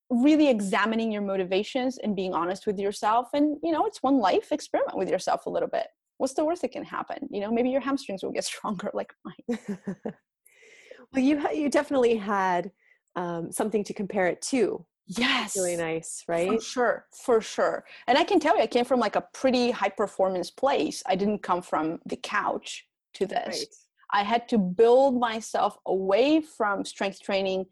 really 0.10 0.50
examining 0.50 1.12
your 1.12 1.22
motivations 1.22 1.98
and 1.98 2.16
being 2.16 2.34
honest 2.34 2.68
with 2.68 2.78
yourself 2.78 3.30
and 3.34 3.58
you 3.64 3.72
know 3.72 3.88
it's 3.88 4.04
one 4.04 4.20
life 4.20 4.52
experiment 4.52 4.96
with 4.96 5.10
yourself 5.10 5.46
a 5.46 5.50
little 5.50 5.70
bit. 5.70 5.88
What's 6.18 6.34
the 6.34 6.46
worst 6.46 6.62
that 6.62 6.72
can 6.72 6.84
happen? 6.84 7.28
You 7.32 7.42
know 7.42 7.52
maybe 7.52 7.70
your 7.70 7.82
hamstrings 7.82 8.24
will 8.24 8.32
get 8.32 8.44
stronger 8.54 8.92
like 8.94 9.14
mine 9.24 9.58
well 11.14 11.24
you 11.24 11.40
ha- 11.40 11.52
you 11.52 11.70
definitely 11.70 12.16
had 12.16 12.72
um, 13.16 13.52
something 13.52 13.84
to 13.84 13.94
compare 13.94 14.28
it 14.28 14.42
to. 14.44 14.86
Yes 15.08 15.56
really 15.56 15.78
nice 15.78 16.24
right? 16.28 16.50
for 16.50 16.62
sure 16.62 17.06
for 17.24 17.42
sure. 17.42 17.86
And 18.08 18.18
i 18.18 18.24
can 18.24 18.40
tell 18.40 18.56
you 18.56 18.64
i 18.64 18.68
came 18.68 18.86
from 18.86 19.00
like 19.00 19.16
a 19.16 19.26
pretty 19.34 19.72
high 19.72 19.90
performance 19.90 20.50
place. 20.50 21.04
I 21.06 21.16
didn't 21.16 21.44
come 21.44 21.62
from 21.62 22.00
the 22.06 22.18
couch 22.18 22.88
to 23.16 23.26
this. 23.26 23.60
Right. 23.60 23.76
i 24.12 24.24
had 24.24 24.48
to 24.50 24.58
build 24.58 25.20
myself 25.20 25.78
away 25.86 26.42
from 26.42 26.86
strength 26.86 27.22
training 27.22 27.66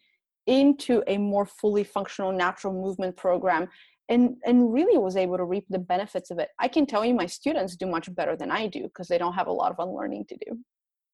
into 0.45 1.03
a 1.07 1.17
more 1.17 1.45
fully 1.45 1.83
functional 1.83 2.31
natural 2.31 2.73
movement 2.73 3.15
program 3.15 3.67
and 4.09 4.35
and 4.45 4.73
really 4.73 4.97
was 4.97 5.15
able 5.15 5.37
to 5.37 5.45
reap 5.45 5.65
the 5.69 5.79
benefits 5.79 6.29
of 6.31 6.39
it. 6.39 6.49
I 6.59 6.67
can 6.67 6.85
tell 6.85 7.05
you 7.05 7.13
my 7.13 7.25
students 7.25 7.75
do 7.75 7.85
much 7.85 8.13
better 8.13 8.35
than 8.35 8.51
i 8.51 8.67
do 8.67 8.83
because 8.83 9.07
they 9.07 9.17
don't 9.17 9.33
have 9.33 9.47
a 9.47 9.51
lot 9.51 9.71
of 9.71 9.79
unlearning 9.79 10.25
to 10.25 10.37
do. 10.45 10.59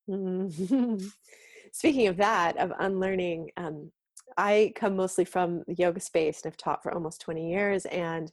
Mm-hmm. 0.10 1.08
speaking 1.72 2.08
of 2.08 2.18
that 2.18 2.58
of 2.58 2.72
unlearning 2.80 3.50
um, 3.58 3.92
i 4.38 4.72
come 4.76 4.96
mostly 4.96 5.26
from 5.26 5.64
the 5.68 5.76
yoga 5.76 6.00
space 6.00 6.42
and 6.44 6.52
i've 6.52 6.58
taught 6.58 6.84
for 6.84 6.94
almost 6.94 7.22
20 7.22 7.50
years 7.50 7.86
and 7.86 8.32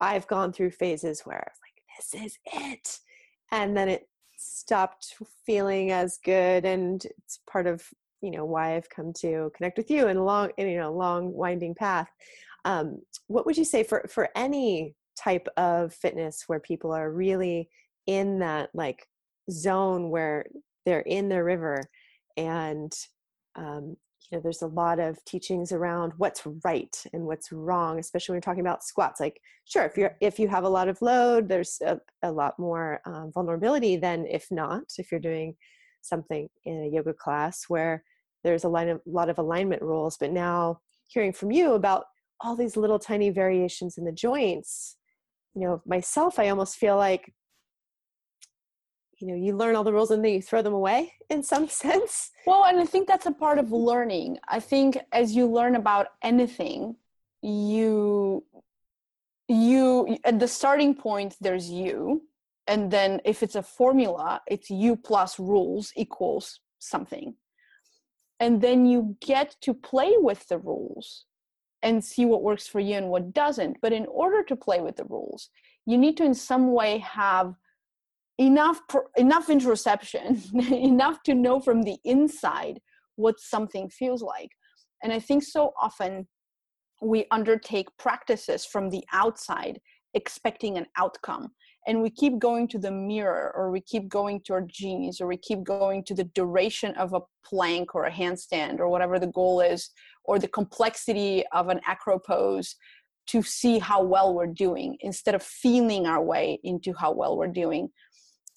i've 0.00 0.26
gone 0.26 0.52
through 0.52 0.70
phases 0.70 1.22
where 1.22 1.36
i 1.36 1.50
was 1.50 1.58
like 1.62 1.82
this 1.96 2.24
is 2.24 2.38
it 2.52 2.98
and 3.50 3.76
then 3.76 3.88
it 3.88 4.08
stopped 4.36 5.16
feeling 5.44 5.90
as 5.90 6.18
good 6.24 6.64
and 6.64 7.06
it's 7.18 7.40
part 7.50 7.66
of 7.66 7.82
you 8.20 8.30
know 8.30 8.44
why 8.44 8.76
i've 8.76 8.88
come 8.88 9.12
to 9.12 9.50
connect 9.56 9.76
with 9.76 9.90
you 9.90 10.08
in 10.08 10.16
a 10.16 10.24
long 10.24 10.50
in, 10.56 10.68
you 10.68 10.78
know 10.78 10.92
long 10.92 11.32
winding 11.32 11.74
path. 11.74 12.08
Um, 12.64 13.00
what 13.28 13.46
would 13.46 13.56
you 13.56 13.64
say 13.64 13.82
for 13.82 14.06
for 14.08 14.28
any 14.34 14.94
type 15.16 15.48
of 15.56 15.92
fitness 15.92 16.44
where 16.46 16.60
people 16.60 16.92
are 16.92 17.10
really 17.10 17.68
in 18.06 18.38
that 18.40 18.70
like 18.74 19.06
zone 19.50 20.10
where 20.10 20.46
they're 20.84 21.00
in 21.00 21.28
their 21.28 21.44
river 21.44 21.82
and 22.38 22.96
um, 23.56 23.96
you 24.30 24.36
know 24.36 24.42
there's 24.42 24.62
a 24.62 24.66
lot 24.66 24.98
of 24.98 25.22
teachings 25.24 25.72
around 25.72 26.12
what's 26.16 26.42
right 26.64 27.04
and 27.12 27.24
what's 27.24 27.50
wrong 27.50 27.98
especially 27.98 28.32
when 28.32 28.36
you're 28.36 28.42
talking 28.42 28.60
about 28.60 28.84
squats 28.84 29.20
like 29.20 29.40
sure 29.64 29.84
if 29.84 29.96
you're 29.96 30.16
if 30.20 30.38
you 30.38 30.48
have 30.48 30.64
a 30.64 30.68
lot 30.68 30.88
of 30.88 31.02
load 31.02 31.48
there's 31.48 31.80
a, 31.84 31.98
a 32.22 32.30
lot 32.30 32.58
more 32.58 33.00
um, 33.04 33.30
vulnerability 33.34 33.96
than 33.96 34.26
if 34.26 34.46
not 34.50 34.84
if 34.98 35.10
you're 35.10 35.20
doing 35.20 35.54
something 36.02 36.48
in 36.64 36.84
a 36.84 36.94
yoga 36.94 37.12
class 37.12 37.64
where 37.68 38.04
there's 38.44 38.64
a 38.64 38.68
line 38.68 38.88
of, 38.88 39.00
lot 39.04 39.28
of 39.28 39.38
alignment 39.38 39.82
rules 39.82 40.16
but 40.16 40.30
now 40.30 40.78
hearing 41.08 41.32
from 41.32 41.50
you 41.50 41.72
about 41.72 42.04
all 42.40 42.54
these 42.54 42.76
little 42.76 42.98
tiny 42.98 43.30
variations 43.30 43.98
in 43.98 44.04
the 44.04 44.12
joints 44.12 44.96
you 45.54 45.62
know 45.62 45.82
myself 45.86 46.38
i 46.38 46.48
almost 46.48 46.76
feel 46.76 46.96
like 46.96 47.32
you 49.20 49.28
know 49.28 49.34
you 49.34 49.56
learn 49.56 49.76
all 49.76 49.84
the 49.84 49.92
rules 49.92 50.10
and 50.10 50.24
then 50.24 50.32
you 50.32 50.42
throw 50.42 50.62
them 50.62 50.72
away 50.74 51.12
in 51.30 51.42
some 51.42 51.68
sense. 51.68 52.30
Well 52.46 52.64
and 52.64 52.78
i 52.80 52.84
think 52.84 53.08
that's 53.08 53.26
a 53.26 53.32
part 53.32 53.58
of 53.58 53.72
learning. 53.72 54.38
I 54.48 54.60
think 54.60 54.98
as 55.12 55.34
you 55.34 55.46
learn 55.46 55.76
about 55.76 56.08
anything 56.22 56.96
you 57.42 58.44
you 59.48 60.18
at 60.24 60.38
the 60.38 60.48
starting 60.48 60.94
point 60.94 61.36
there's 61.40 61.70
you. 61.70 62.22
And 62.66 62.90
then 62.90 63.20
if 63.24 63.42
it's 63.42 63.56
a 63.56 63.62
formula 63.62 64.42
it's 64.46 64.70
you 64.70 64.96
plus 64.96 65.38
rules 65.38 65.92
equals 65.96 66.60
something. 66.78 67.34
And 68.40 68.60
then 68.60 68.86
you 68.86 69.16
get 69.20 69.56
to 69.62 69.74
play 69.74 70.12
with 70.16 70.46
the 70.48 70.58
rules 70.58 71.24
and 71.82 72.04
see 72.04 72.24
what 72.24 72.42
works 72.42 72.68
for 72.68 72.78
you 72.78 72.94
and 72.94 73.08
what 73.08 73.32
doesn't. 73.32 73.78
But 73.80 73.92
in 73.92 74.06
order 74.06 74.42
to 74.44 74.54
play 74.54 74.80
with 74.80 74.96
the 74.96 75.04
rules 75.04 75.50
you 75.88 75.96
need 75.96 76.18
to 76.18 76.24
in 76.24 76.34
some 76.34 76.72
way 76.72 76.98
have 76.98 77.54
enough 78.38 78.80
enough 79.16 79.48
interoception 79.48 80.54
enough 80.72 81.22
to 81.24 81.34
know 81.34 81.60
from 81.60 81.82
the 81.82 81.96
inside 82.04 82.80
what 83.16 83.40
something 83.40 83.88
feels 83.90 84.22
like. 84.22 84.50
And 85.02 85.12
i 85.12 85.18
think 85.18 85.42
so 85.42 85.72
often 85.80 86.26
we 87.00 87.26
undertake 87.30 87.88
practices 87.98 88.64
from 88.64 88.90
the 88.90 89.04
outside 89.12 89.80
expecting 90.14 90.78
an 90.78 90.86
outcome 90.96 91.50
and 91.86 92.02
we 92.02 92.10
keep 92.10 92.38
going 92.38 92.66
to 92.68 92.78
the 92.78 92.90
mirror 92.90 93.52
or 93.54 93.70
we 93.70 93.80
keep 93.80 94.08
going 94.08 94.40
to 94.42 94.52
our 94.54 94.62
jeans 94.62 95.20
or 95.20 95.26
we 95.26 95.36
keep 95.36 95.62
going 95.62 96.02
to 96.04 96.14
the 96.14 96.24
duration 96.34 96.94
of 96.96 97.12
a 97.12 97.20
plank 97.44 97.94
or 97.94 98.04
a 98.04 98.10
handstand 98.10 98.80
or 98.80 98.88
whatever 98.88 99.18
the 99.18 99.26
goal 99.28 99.60
is 99.60 99.90
or 100.24 100.38
the 100.38 100.48
complexity 100.48 101.44
of 101.52 101.68
an 101.68 101.80
acro 101.86 102.18
pose 102.18 102.74
to 103.26 103.42
see 103.42 103.78
how 103.78 104.02
well 104.02 104.34
we're 104.34 104.46
doing 104.46 104.96
instead 105.00 105.34
of 105.34 105.42
feeling 105.42 106.06
our 106.06 106.22
way 106.22 106.58
into 106.64 106.92
how 106.94 107.12
well 107.12 107.36
we're 107.36 107.46
doing 107.46 107.88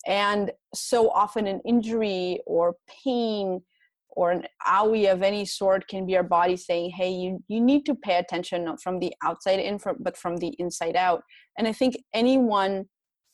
and 0.08 0.52
so 0.74 1.10
often 1.10 1.48
an 1.48 1.62
injury 1.66 2.40
or 2.46 2.76
pain 3.04 3.62
or 4.10 4.32
an 4.32 4.44
owie 4.68 5.12
of 5.12 5.24
any 5.24 5.46
sort 5.46 5.88
can 5.88 6.06
be 6.06 6.18
our 6.18 6.24
body 6.24 6.58
saying 6.58 6.92
hey 6.92 7.12
you, 7.12 7.44
you 7.48 7.62
need 7.62 7.86
to 7.86 7.96
pay 7.96 8.18
attention 8.18 8.66
not 8.66 8.82
from 8.82 9.00
the 9.00 9.14
outside 9.24 9.60
in 9.60 9.80
but 10.00 10.18
from 10.18 10.38
the 10.38 10.54
inside 10.60 10.96
out 10.96 11.24
and 11.58 11.68
i 11.68 11.74
think 11.74 11.96
anyone 12.14 12.86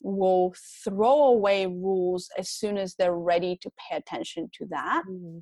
will 0.01 0.53
throw 0.83 1.23
away 1.25 1.65
rules 1.65 2.29
as 2.37 2.49
soon 2.49 2.77
as 2.77 2.95
they're 2.95 3.17
ready 3.17 3.57
to 3.61 3.71
pay 3.89 3.97
attention 3.97 4.49
to 4.53 4.65
that 4.69 5.03
mm-hmm. 5.09 5.39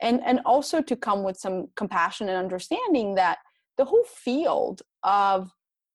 and 0.00 0.20
and 0.24 0.40
also 0.46 0.80
to 0.80 0.96
come 0.96 1.22
with 1.22 1.36
some 1.36 1.66
compassion 1.76 2.28
and 2.28 2.38
understanding 2.38 3.14
that 3.14 3.38
the 3.78 3.84
whole 3.84 4.04
field 4.04 4.82
of 5.02 5.50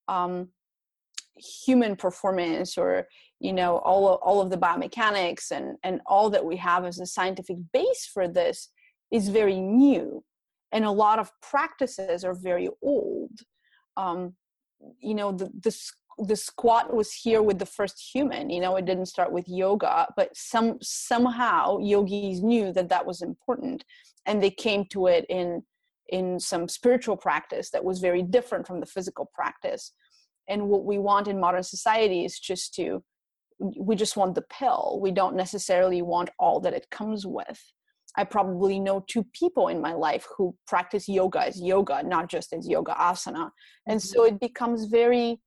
um, 0.08 0.48
human 1.36 1.96
performance 1.96 2.76
or 2.76 3.06
you 3.40 3.52
know 3.52 3.78
all 3.78 4.08
of, 4.08 4.20
all 4.20 4.40
of 4.40 4.50
the 4.50 4.56
biomechanics 4.56 5.50
and 5.50 5.76
and 5.82 6.00
all 6.06 6.30
that 6.30 6.44
we 6.44 6.56
have 6.56 6.84
as 6.84 6.98
a 6.98 7.06
scientific 7.06 7.56
base 7.72 8.08
for 8.12 8.28
this 8.28 8.70
is 9.10 9.28
very 9.28 9.60
new. 9.60 10.22
And 10.70 10.84
a 10.84 10.90
lot 10.90 11.18
of 11.18 11.30
practices 11.40 12.24
are 12.24 12.34
very 12.34 12.68
old. 12.82 13.38
Um, 13.96 14.34
you 15.00 15.14
know 15.14 15.32
the, 15.32 15.50
the 15.62 15.76
the 16.18 16.36
squat 16.36 16.92
was 16.92 17.12
here 17.12 17.42
with 17.42 17.60
the 17.60 17.66
first 17.66 18.10
human 18.12 18.50
you 18.50 18.60
know 18.60 18.74
it 18.74 18.84
didn't 18.84 19.06
start 19.06 19.30
with 19.30 19.48
yoga 19.48 20.08
but 20.16 20.36
some 20.36 20.76
somehow 20.82 21.78
yogis 21.78 22.42
knew 22.42 22.72
that 22.72 22.88
that 22.88 23.06
was 23.06 23.22
important 23.22 23.84
and 24.26 24.42
they 24.42 24.50
came 24.50 24.84
to 24.86 25.06
it 25.06 25.24
in 25.28 25.62
in 26.08 26.40
some 26.40 26.68
spiritual 26.68 27.16
practice 27.16 27.70
that 27.70 27.84
was 27.84 28.00
very 28.00 28.22
different 28.22 28.66
from 28.66 28.80
the 28.80 28.86
physical 28.86 29.30
practice. 29.34 29.92
And 30.48 30.68
what 30.68 30.84
we 30.84 30.98
want 30.98 31.28
in 31.28 31.38
modern 31.38 31.62
society 31.62 32.24
is 32.24 32.38
just 32.38 32.74
to 32.74 33.02
we 33.58 33.96
just 33.96 34.16
want 34.16 34.34
the 34.34 34.42
pill. 34.42 34.98
We 35.02 35.10
don't 35.10 35.36
necessarily 35.36 36.02
want 36.02 36.30
all 36.38 36.60
that 36.60 36.74
it 36.74 36.90
comes 36.90 37.26
with. 37.26 37.60
I 38.16 38.24
probably 38.24 38.80
know 38.80 39.04
two 39.06 39.24
people 39.32 39.68
in 39.68 39.80
my 39.80 39.92
life 39.92 40.26
who 40.36 40.54
practice 40.66 41.08
yoga 41.08 41.46
as 41.46 41.60
yoga 41.60 42.02
not 42.02 42.28
just 42.28 42.52
as 42.52 42.68
yoga 42.68 42.94
asana. 42.94 43.50
And 43.86 44.02
so 44.02 44.22
mm-hmm. 44.22 44.34
it 44.34 44.40
becomes 44.40 44.86
very 44.86 45.40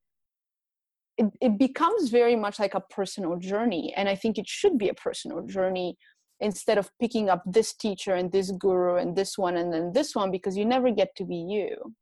it, 1.18 1.26
it 1.42 1.58
becomes 1.58 2.08
very 2.08 2.34
much 2.36 2.58
like 2.58 2.74
a 2.74 2.80
personal 2.80 3.36
journey. 3.36 3.92
And 3.96 4.08
i 4.08 4.14
think 4.14 4.38
it 4.38 4.48
should 4.48 4.78
be 4.78 4.88
a 4.88 4.94
personal 4.94 5.44
journey 5.46 5.96
instead 6.40 6.78
of 6.78 6.90
picking 7.00 7.28
up 7.28 7.42
this 7.46 7.72
teacher 7.74 8.14
and 8.14 8.32
this 8.32 8.50
guru 8.52 8.96
and 8.96 9.14
this 9.14 9.38
one 9.38 9.56
and 9.56 9.72
then 9.72 9.92
this 9.92 10.14
one 10.14 10.30
because 10.30 10.56
you 10.56 10.64
never 10.64 10.90
get 10.90 11.14
to 11.16 11.24
be 11.24 11.36
you. 11.36 11.94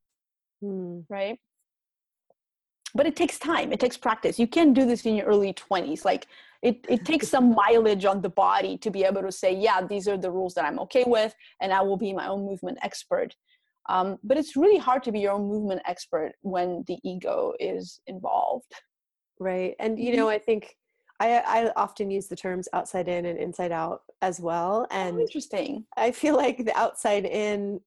Mm. 0.62 1.04
right 1.08 1.38
but 2.94 3.06
it 3.06 3.16
takes 3.16 3.38
time. 3.38 3.72
It 3.72 3.80
takes 3.80 3.96
practice. 3.96 4.38
You 4.38 4.46
can't 4.46 4.74
do 4.74 4.84
this 4.86 5.04
in 5.06 5.14
your 5.14 5.26
early 5.26 5.52
20s 5.54 6.04
like 6.04 6.26
it, 6.62 6.84
it 6.88 7.04
takes 7.04 7.28
some 7.34 7.54
mileage 7.54 8.04
on 8.04 8.20
the 8.20 8.28
body 8.28 8.76
to 8.78 8.90
be 8.90 9.04
able 9.04 9.22
to 9.22 9.32
say 9.32 9.54
yeah 9.54 9.86
these 9.86 10.06
are 10.06 10.18
the 10.18 10.30
rules 10.30 10.54
that 10.54 10.64
i'm 10.64 10.78
okay 10.80 11.04
with 11.06 11.34
and 11.60 11.72
i 11.72 11.80
will 11.80 11.96
be 11.96 12.12
my 12.12 12.28
own 12.28 12.44
movement 12.44 12.78
expert. 12.82 13.34
Um, 13.88 14.18
but 14.22 14.36
it's 14.36 14.56
really 14.56 14.78
hard 14.78 15.02
to 15.04 15.12
be 15.12 15.20
your 15.20 15.32
own 15.32 15.48
movement 15.48 15.80
expert 15.84 16.34
when 16.42 16.84
the 16.86 16.98
ego 17.02 17.54
is 17.58 18.00
involved. 18.06 18.72
Right. 19.40 19.74
And 19.80 19.98
you 19.98 20.16
know 20.16 20.26
mm-hmm. 20.26 20.36
i 20.36 20.38
think 20.38 20.76
I, 21.18 21.38
I 21.38 21.72
often 21.76 22.10
use 22.10 22.28
the 22.28 22.36
terms 22.36 22.66
outside 22.72 23.06
in 23.06 23.26
and 23.26 23.38
inside 23.38 23.72
out 23.72 24.02
as 24.22 24.40
well 24.40 24.86
oh, 24.90 24.96
and 24.96 25.16
oh, 25.16 25.20
interesting. 25.20 25.84
I 25.96 26.12
feel 26.12 26.34
like 26.34 26.64
the 26.64 26.76
outside 26.78 27.26
in 27.26 27.80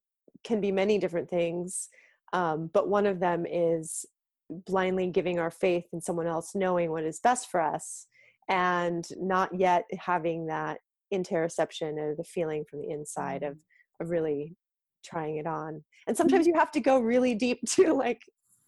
can 0.44 0.60
be 0.60 0.70
many 0.70 0.98
different 0.98 1.28
things 1.28 1.88
um, 2.32 2.68
but 2.72 2.88
one 2.88 3.06
of 3.06 3.20
them 3.20 3.46
is 3.48 4.04
blindly 4.50 5.08
giving 5.08 5.38
our 5.38 5.50
faith 5.50 5.86
in 5.92 6.00
someone 6.00 6.26
else 6.26 6.54
knowing 6.54 6.90
what 6.90 7.04
is 7.04 7.20
best 7.20 7.50
for 7.50 7.60
us 7.60 8.06
and 8.48 9.06
not 9.16 9.58
yet 9.58 9.84
having 9.98 10.46
that 10.46 10.78
interoception 11.12 11.98
or 11.98 12.14
the 12.14 12.24
feeling 12.24 12.64
from 12.68 12.80
the 12.80 12.90
inside 12.90 13.42
of, 13.42 13.54
mm-hmm. 13.54 14.04
of 14.04 14.10
really 14.10 14.56
trying 15.04 15.36
it 15.36 15.46
on. 15.46 15.82
And 16.06 16.16
sometimes 16.16 16.46
you 16.46 16.54
have 16.54 16.70
to 16.72 16.80
go 16.80 16.98
really 16.98 17.34
deep 17.34 17.60
to 17.70 17.92
like 17.92 18.22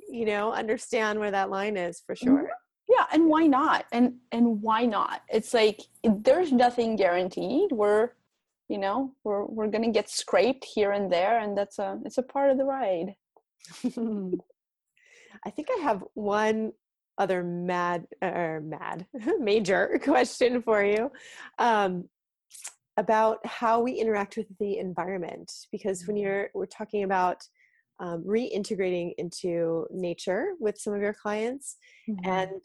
you 0.08 0.24
know 0.24 0.52
understand 0.52 1.18
where 1.18 1.30
that 1.32 1.50
line 1.50 1.76
is 1.76 2.00
for 2.06 2.14
mm-hmm. 2.14 2.26
sure. 2.26 2.50
Yeah 2.88 3.06
and 3.12 3.28
why 3.28 3.46
not? 3.46 3.86
And 3.92 4.14
and 4.32 4.62
why 4.62 4.86
not? 4.86 5.22
It's 5.28 5.52
like 5.52 5.80
there's 6.04 6.52
nothing 6.52 6.96
guaranteed. 6.96 7.72
We're 7.72 8.10
you 8.68 8.78
know 8.78 9.12
we're 9.24 9.44
we're 9.44 9.68
gonna 9.68 9.90
get 9.90 10.08
scraped 10.08 10.64
here 10.64 10.92
and 10.92 11.12
there 11.12 11.38
and 11.38 11.56
that's 11.56 11.78
a 11.78 11.98
it's 12.04 12.18
a 12.18 12.22
part 12.22 12.50
of 12.50 12.58
the 12.58 12.64
ride 12.64 13.14
I 15.46 15.50
think 15.50 15.68
I 15.70 15.80
have 15.82 16.02
one 16.14 16.72
other 17.18 17.42
mad 17.42 18.06
or 18.20 18.60
mad 18.62 19.06
major 19.40 19.98
question 20.04 20.60
for 20.60 20.84
you 20.84 21.10
um, 21.58 22.08
about 22.96 23.44
how 23.46 23.80
we 23.80 23.92
interact 23.92 24.36
with 24.36 24.46
the 24.58 24.78
environment 24.78 25.50
because 25.70 26.06
when 26.06 26.16
mm-hmm. 26.16 26.26
you're 26.26 26.50
we're 26.52 26.66
talking 26.66 27.04
about 27.04 27.42
um, 28.00 28.22
reintegrating 28.26 29.12
into 29.16 29.86
nature 29.90 30.54
with 30.60 30.76
some 30.78 30.92
of 30.92 31.00
your 31.00 31.14
clients 31.14 31.76
mm-hmm. 32.08 32.28
and 32.28 32.64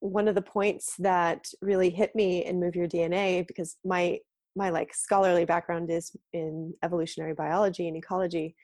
one 0.00 0.28
of 0.28 0.36
the 0.36 0.42
points 0.42 0.94
that 0.98 1.48
really 1.60 1.90
hit 1.90 2.14
me 2.14 2.44
in 2.44 2.60
move 2.60 2.76
your 2.76 2.86
dna 2.86 3.44
because 3.46 3.76
my 3.84 4.18
my 4.54 4.70
like 4.70 4.94
scholarly 4.94 5.44
background 5.44 5.90
is 5.90 6.14
in 6.32 6.72
evolutionary 6.84 7.34
biology 7.34 7.88
and 7.88 7.96
ecology 7.96 8.54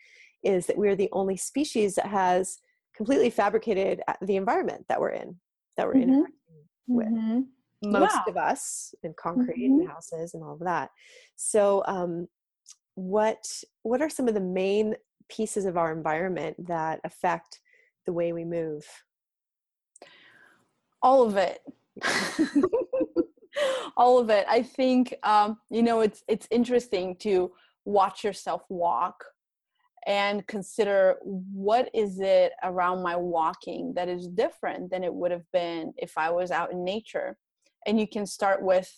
is 0.44 0.66
that 0.66 0.76
we're 0.76 0.94
the 0.94 1.08
only 1.12 1.36
species 1.36 1.94
that 1.94 2.06
has 2.06 2.58
completely 2.96 3.30
fabricated 3.30 4.00
uh, 4.08 4.14
the 4.22 4.36
environment 4.36 4.84
that 4.88 5.00
we're 5.00 5.10
in 5.10 5.36
that 5.76 5.86
we're 5.86 5.94
mm-hmm. 5.94 6.10
interacting 6.10 6.34
with 6.86 7.08
mm-hmm. 7.08 7.40
most 7.82 8.14
yeah. 8.14 8.22
of 8.28 8.36
us 8.36 8.94
in 9.02 9.14
concrete 9.14 9.56
mm-hmm. 9.56 9.80
and 9.80 9.88
houses 9.88 10.34
and 10.34 10.42
all 10.42 10.54
of 10.54 10.60
that 10.60 10.90
so 11.36 11.82
um, 11.86 12.28
what 12.94 13.44
what 13.82 14.00
are 14.00 14.10
some 14.10 14.28
of 14.28 14.34
the 14.34 14.40
main 14.40 14.94
pieces 15.28 15.64
of 15.64 15.76
our 15.76 15.92
environment 15.92 16.56
that 16.66 17.00
affect 17.04 17.60
the 18.06 18.12
way 18.12 18.32
we 18.32 18.44
move 18.44 18.84
all 21.02 21.26
of 21.26 21.36
it 21.36 21.60
all 23.96 24.18
of 24.18 24.30
it 24.30 24.46
i 24.48 24.62
think 24.62 25.14
um, 25.22 25.58
you 25.70 25.82
know 25.82 26.00
it's 26.00 26.22
it's 26.28 26.46
interesting 26.50 27.16
to 27.16 27.50
watch 27.84 28.24
yourself 28.24 28.62
walk 28.68 29.24
and 30.06 30.46
consider 30.46 31.16
what 31.22 31.88
is 31.94 32.20
it 32.20 32.52
around 32.62 33.02
my 33.02 33.16
walking 33.16 33.92
that 33.94 34.08
is 34.08 34.28
different 34.28 34.90
than 34.90 35.02
it 35.02 35.12
would 35.12 35.30
have 35.30 35.50
been 35.52 35.92
if 35.96 36.18
I 36.18 36.30
was 36.30 36.50
out 36.50 36.72
in 36.72 36.84
nature. 36.84 37.36
And 37.86 37.98
you 37.98 38.06
can 38.06 38.26
start 38.26 38.62
with 38.62 38.92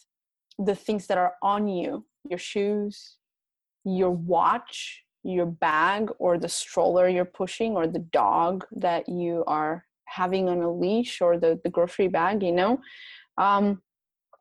the 0.59 0.75
things 0.75 1.07
that 1.07 1.19
are 1.19 1.35
on 1.43 1.69
you 1.69 2.07
your 2.29 2.39
shoes, 2.39 3.19
your 3.85 4.11
watch, 4.11 5.05
your 5.23 5.47
bag, 5.47 6.09
or 6.19 6.39
the 6.39 6.49
stroller 6.49 7.09
you're 7.09 7.25
pushing, 7.25 7.77
or 7.77 7.87
the 7.87 8.01
dog 8.01 8.65
that 8.73 9.09
you 9.09 9.45
are 9.47 9.85
having 10.07 10.49
on 10.49 10.61
a 10.61 10.73
leash, 10.73 11.21
or 11.21 11.39
the, 11.39 11.61
the 11.63 11.71
grocery 11.71 12.09
bag, 12.09 12.43
you 12.43 12.51
know. 12.51 12.81
Um, 13.39 13.81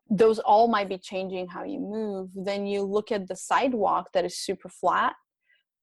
those 0.08 0.38
all 0.40 0.66
might 0.68 0.88
be 0.88 0.98
changing 0.98 1.48
how 1.48 1.64
you 1.64 1.80
move. 1.80 2.30
Then 2.34 2.66
you 2.66 2.82
look 2.82 3.10
at 3.10 3.28
the 3.28 3.36
sidewalk 3.36 4.10
that 4.14 4.24
is 4.24 4.36
super 4.36 4.68
flat 4.68 5.14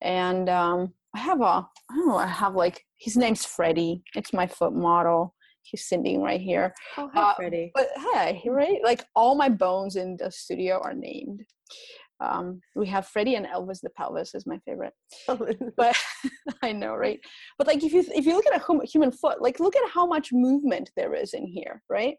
and 0.04 0.50
um, 0.50 0.94
I 1.16 1.20
have 1.20 1.42
a 1.42 1.46
I 1.46 1.68
don't 1.96 2.08
know 2.08 2.18
I 2.18 2.28
have 2.28 2.56
like 2.56 2.86
his 2.98 3.18
name's 3.18 3.46
Freddie. 3.46 4.04
It's 4.16 4.34
my 4.34 4.46
foot 4.46 4.74
model. 4.74 5.34
He's 5.63 5.88
sitting 5.88 6.22
right 6.22 6.42
here. 6.42 6.74
Oh, 6.98 7.10
hi, 7.13 7.22
uh, 7.22 7.36
Freddie. 7.36 7.72
But 7.74 7.88
hey, 8.13 8.44
right? 8.48 8.80
Like 8.84 9.06
all 9.16 9.36
my 9.36 9.50
bones 9.50 9.96
in 9.96 10.18
the 10.18 10.30
studio 10.30 10.80
are 10.84 10.94
named. 10.94 11.42
Um, 12.20 12.62
we 12.76 12.88
have 12.88 13.08
Freddie 13.08 13.36
and 13.36 13.46
Elvis 13.46 13.80
the 13.82 13.89
pelvis 13.89 14.36
is 14.36 14.46
my 14.46 14.60
favorite. 14.66 14.94
But 15.78 15.98
I 16.62 16.72
know, 16.72 16.96
right? 16.96 17.20
But 17.58 17.68
like 17.68 17.84
if 17.84 17.94
you 17.94 18.04
if 18.13 18.26
you 18.26 18.36
look 18.36 18.46
at 18.46 18.62
a 18.62 18.86
human 18.86 19.12
foot, 19.12 19.42
like 19.42 19.60
look 19.60 19.76
at 19.76 19.89
how 19.89 20.06
much 20.06 20.32
movement 20.32 20.92
there 20.96 21.16
is 21.16 21.34
in 21.34 21.48
here, 21.48 21.82
right? 21.89 22.16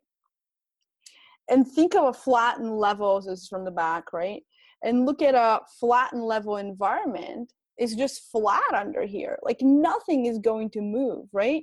And 1.50 1.66
think 1.66 1.94
of 1.94 2.04
a 2.04 2.12
flattened 2.12 2.78
level. 2.78 3.20
This 3.20 3.42
is 3.42 3.48
from 3.48 3.64
the 3.64 3.70
back, 3.70 4.12
right? 4.12 4.42
And 4.82 5.04
look 5.04 5.20
at 5.22 5.34
a 5.34 5.60
flat 5.78 6.12
and 6.12 6.22
level 6.22 6.56
environment 6.56 7.52
is 7.78 7.94
just 7.94 8.30
flat 8.30 8.72
under 8.74 9.02
here 9.02 9.38
like 9.42 9.58
nothing 9.60 10.26
is 10.26 10.38
going 10.38 10.70
to 10.70 10.80
move 10.80 11.26
right? 11.32 11.62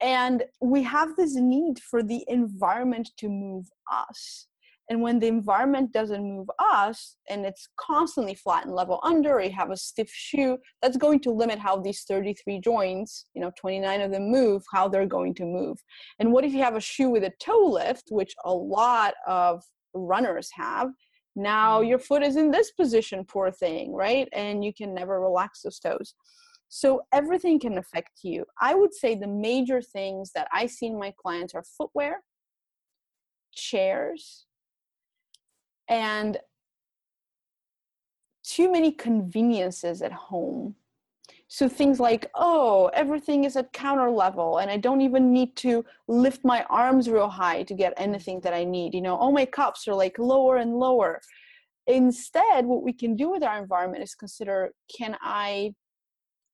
And 0.00 0.44
we 0.60 0.82
have 0.82 1.16
this 1.16 1.34
need 1.34 1.78
for 1.78 2.02
the 2.02 2.24
environment 2.28 3.10
to 3.18 3.28
move 3.28 3.66
us. 3.90 4.48
And 4.90 5.00
when 5.00 5.18
the 5.18 5.28
environment 5.28 5.92
doesn't 5.92 6.22
move 6.22 6.48
us 6.58 7.16
and 7.30 7.46
it's 7.46 7.66
constantly 7.78 8.34
flat 8.34 8.66
and 8.66 8.74
level 8.74 9.00
under 9.02 9.36
or 9.36 9.40
you 9.40 9.50
have 9.52 9.70
a 9.70 9.78
stiff 9.78 10.10
shoe 10.12 10.58
that's 10.82 10.98
going 10.98 11.20
to 11.20 11.30
limit 11.30 11.58
how 11.58 11.78
these 11.78 12.02
33 12.06 12.60
joints 12.60 13.24
you 13.34 13.40
know 13.40 13.50
29 13.58 14.02
of 14.02 14.10
them 14.10 14.30
move 14.30 14.62
how 14.72 14.86
they're 14.86 15.06
going 15.06 15.34
to 15.36 15.44
move. 15.46 15.78
And 16.18 16.32
what 16.32 16.44
if 16.44 16.52
you 16.52 16.62
have 16.62 16.76
a 16.76 16.80
shoe 16.80 17.08
with 17.08 17.24
a 17.24 17.32
toe 17.40 17.66
lift 17.66 18.08
which 18.10 18.34
a 18.44 18.52
lot 18.52 19.14
of 19.26 19.62
runners 19.94 20.50
have 20.52 20.90
now 21.36 21.80
mm. 21.80 21.88
your 21.88 21.98
foot 21.98 22.22
is 22.22 22.36
in 22.36 22.50
this 22.50 22.70
position 22.72 23.24
poor 23.24 23.50
thing 23.50 23.92
right? 23.92 24.28
And 24.32 24.64
you 24.64 24.72
can 24.72 24.94
never 24.94 25.20
relax 25.20 25.62
those 25.62 25.78
toes. 25.78 26.14
So 26.68 27.02
everything 27.12 27.60
can 27.60 27.78
affect 27.78 28.20
you. 28.24 28.44
I 28.60 28.74
would 28.74 28.92
say 28.92 29.14
the 29.14 29.28
major 29.28 29.80
things 29.80 30.32
that 30.34 30.48
i 30.52 30.66
see 30.66 30.86
in 30.86 30.98
my 30.98 31.12
clients 31.22 31.54
are 31.54 31.64
footwear 31.76 32.22
chairs 33.54 34.46
and 35.88 36.38
too 38.42 38.70
many 38.70 38.92
conveniences 38.92 40.02
at 40.02 40.12
home 40.12 40.74
so 41.54 41.68
things 41.68 42.00
like 42.00 42.28
oh 42.34 42.90
everything 42.94 43.44
is 43.44 43.54
at 43.54 43.72
counter 43.72 44.10
level 44.10 44.58
and 44.58 44.68
i 44.68 44.76
don't 44.76 45.02
even 45.02 45.32
need 45.32 45.54
to 45.54 45.84
lift 46.08 46.44
my 46.44 46.64
arms 46.64 47.08
real 47.08 47.28
high 47.28 47.62
to 47.62 47.74
get 47.74 47.94
anything 47.96 48.40
that 48.40 48.52
i 48.52 48.64
need 48.64 48.92
you 48.92 49.00
know? 49.00 49.14
All 49.14 49.30
my 49.30 49.44
cups 49.44 49.86
are 49.86 49.94
like 49.94 50.18
lower 50.18 50.56
and 50.56 50.74
lower. 50.74 51.20
Instead 51.86 52.66
what 52.66 52.82
we 52.82 52.92
can 52.92 53.14
do 53.14 53.30
with 53.30 53.44
our 53.44 53.56
environment 53.62 54.02
is 54.02 54.16
consider 54.16 54.72
can 54.98 55.16
i 55.22 55.72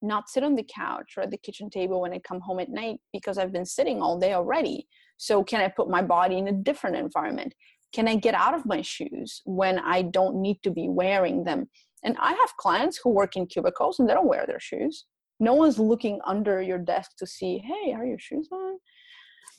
not 0.02 0.28
sit 0.28 0.44
on 0.44 0.54
the 0.54 0.66
couch 0.82 1.14
or 1.16 1.22
at 1.22 1.30
the 1.30 1.38
kitchen 1.46 1.70
table 1.70 2.02
when 2.02 2.12
i 2.12 2.18
come 2.18 2.40
home 2.40 2.60
at 2.60 2.68
night 2.68 2.98
because 3.10 3.38
i've 3.38 3.52
been 3.52 3.64
sitting 3.64 4.02
all 4.02 4.18
day 4.18 4.34
already? 4.34 4.86
So 5.16 5.42
can 5.42 5.62
i 5.62 5.68
put 5.68 5.88
my 5.88 6.02
body 6.02 6.36
in 6.36 6.48
a 6.48 6.52
different 6.52 6.96
environment? 6.96 7.54
Can 7.94 8.06
i 8.06 8.16
get 8.16 8.34
out 8.34 8.54
of 8.54 8.66
my 8.66 8.82
shoes 8.82 9.40
when 9.46 9.78
i 9.78 10.02
don't 10.02 10.36
need 10.42 10.58
to 10.64 10.70
be 10.70 10.88
wearing 10.90 11.44
them 11.44 11.70
and 12.02 12.16
i 12.20 12.32
have 12.32 12.56
clients 12.58 12.98
who 13.02 13.10
work 13.10 13.36
in 13.36 13.46
cubicles 13.46 13.98
and 13.98 14.08
they 14.08 14.14
don't 14.14 14.28
wear 14.28 14.44
their 14.46 14.60
shoes. 14.60 15.06
No 15.42 15.54
one's 15.54 15.78
looking 15.78 16.20
under 16.26 16.60
your 16.60 16.78
desk 16.78 17.12
to 17.18 17.26
see 17.26 17.58
hey 17.58 17.92
are 17.92 18.06
your 18.06 18.18
shoes 18.18 18.48
on? 18.52 18.78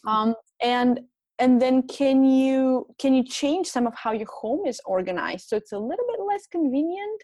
Um, 0.07 0.35
and 0.61 0.99
and 1.39 1.61
then 1.61 1.87
can 1.87 2.23
you 2.23 2.85
can 2.99 3.13
you 3.13 3.23
change 3.23 3.67
some 3.67 3.87
of 3.87 3.95
how 3.95 4.11
your 4.11 4.27
home 4.41 4.65
is 4.65 4.79
organized? 4.85 5.47
So 5.47 5.57
it's 5.57 5.71
a 5.71 5.79
little 5.79 6.05
bit 6.11 6.19
less 6.27 6.45
convenient 6.47 7.21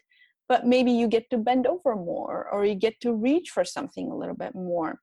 but 0.48 0.66
maybe 0.66 0.90
you 0.90 1.06
get 1.06 1.28
to 1.30 1.38
bend 1.38 1.66
over 1.66 1.94
more 1.94 2.48
or 2.50 2.64
you 2.64 2.74
get 2.74 2.98
to 3.02 3.12
reach 3.12 3.50
for 3.50 3.64
something 3.64 4.10
a 4.10 4.16
little 4.16 4.34
bit 4.34 4.54
more. 4.54 4.98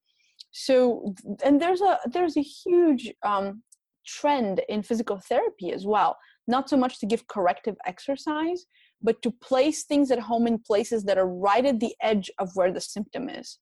So 0.52 1.14
and 1.44 1.62
there's 1.62 1.82
a 1.82 2.00
there's 2.06 2.38
a 2.38 2.42
huge 2.42 3.14
um, 3.24 3.62
trend 4.08 4.62
in 4.70 4.84
physical 4.84 5.20
therapy 5.20 5.72
as 5.72 5.86
well. 5.86 6.18
Not 6.48 6.70
so 6.70 6.78
much 6.78 7.00
to 7.00 7.06
give 7.06 7.28
corrective 7.28 7.76
exercise 7.86 8.66
but 9.06 9.22
to 9.22 9.30
place 9.30 9.84
things 9.84 10.10
at 10.10 10.20
home 10.20 10.48
in 10.48 10.58
places 10.58 11.04
that 11.04 11.18
are 11.20 11.28
right 11.28 11.66
at 11.66 11.80
the 11.80 11.94
edge 12.02 12.32
of 12.40 12.50
where 12.56 12.74
the 12.74 12.82
symptom 12.82 13.30
is. 13.30 13.60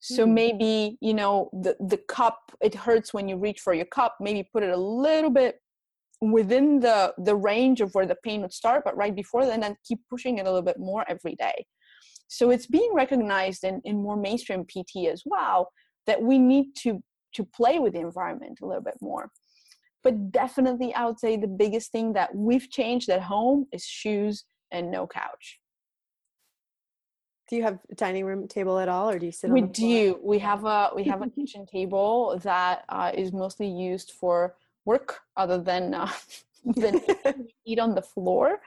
So 0.00 0.24
mm-hmm. 0.24 0.34
maybe 0.34 0.98
you 1.00 1.14
know 1.14 1.50
the 1.52 1.76
the 1.92 2.00
cup 2.16 2.38
it 2.60 2.74
hurts 2.74 3.12
when 3.14 3.26
you 3.28 3.36
reach 3.36 3.60
for 3.60 3.74
your 3.74 3.86
cup 3.86 4.16
maybe 4.20 4.48
put 4.52 4.62
it 4.62 4.70
a 4.70 4.84
little 5.06 5.30
bit 5.30 5.56
within 6.20 6.80
the 6.80 7.14
the 7.18 7.36
range 7.36 7.80
of 7.80 7.90
where 7.94 8.06
the 8.06 8.16
pain 8.26 8.40
would 8.42 8.52
start 8.52 8.82
but 8.84 8.96
right 8.96 9.14
before 9.14 9.44
then 9.46 9.62
and 9.62 9.76
keep 9.86 10.00
pushing 10.08 10.38
it 10.38 10.46
a 10.46 10.50
little 10.52 10.68
bit 10.72 10.78
more 10.78 11.04
every 11.08 11.34
day. 11.34 11.66
So 12.28 12.50
it's 12.50 12.66
being 12.66 12.92
recognized 12.94 13.64
in, 13.64 13.80
in 13.84 14.02
more 14.02 14.16
mainstream 14.16 14.64
pt 14.64 15.08
as 15.14 15.22
well 15.24 15.70
that 16.06 16.22
we 16.22 16.38
need 16.38 16.66
to 16.82 17.02
to 17.36 17.44
play 17.44 17.78
with 17.78 17.92
the 17.94 18.00
environment 18.00 18.58
a 18.62 18.66
little 18.66 18.86
bit 18.90 18.98
more. 19.00 19.30
But 20.02 20.32
definitely, 20.32 20.94
I 20.94 21.04
would 21.06 21.20
say 21.20 21.36
the 21.36 21.56
biggest 21.64 21.92
thing 21.92 22.14
that 22.14 22.34
we've 22.34 22.70
changed 22.70 23.10
at 23.10 23.22
home 23.22 23.66
is 23.70 23.84
shoes 23.84 24.44
and 24.70 24.90
no 24.90 25.06
couch. 25.06 25.60
Do 27.48 27.56
you 27.56 27.62
have 27.64 27.78
a 27.90 27.94
dining 27.96 28.24
room 28.24 28.46
table 28.46 28.78
at 28.78 28.88
all, 28.88 29.10
or 29.10 29.18
do 29.18 29.26
you 29.26 29.32
sit? 29.32 29.50
We 29.50 29.62
do. 29.62 30.20
We 30.22 30.38
have 30.38 30.64
a 30.64 30.90
we 30.94 31.04
have 31.04 31.22
a 31.22 31.28
kitchen 31.38 31.66
table 31.66 32.38
that 32.44 32.84
uh, 32.88 33.10
is 33.14 33.32
mostly 33.32 33.68
used 33.68 34.12
for 34.12 34.56
work, 34.84 35.20
other 35.36 35.58
than 35.58 35.94
uh, 35.94 36.10
than 36.64 37.00
eat 37.66 37.80
on 37.80 37.94
the 37.94 38.02
floor. 38.02 38.60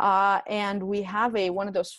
Uh, 0.00 0.40
and 0.48 0.82
we 0.82 1.02
have 1.02 1.36
a 1.36 1.50
one 1.50 1.68
of 1.68 1.74
those. 1.74 1.98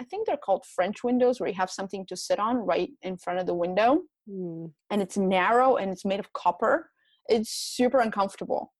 I 0.00 0.04
think 0.04 0.26
they're 0.26 0.36
called 0.36 0.64
French 0.64 1.04
windows, 1.04 1.38
where 1.38 1.48
you 1.48 1.54
have 1.54 1.70
something 1.70 2.06
to 2.06 2.16
sit 2.16 2.38
on 2.38 2.56
right 2.56 2.90
in 3.02 3.16
front 3.18 3.38
of 3.38 3.46
the 3.46 3.54
window, 3.54 4.00
mm. 4.28 4.70
and 4.90 5.02
it's 5.02 5.18
narrow 5.18 5.76
and 5.76 5.90
it's 5.90 6.04
made 6.04 6.20
of 6.20 6.32
copper 6.32 6.90
it's 7.30 7.50
super 7.50 8.00
uncomfortable 8.00 8.72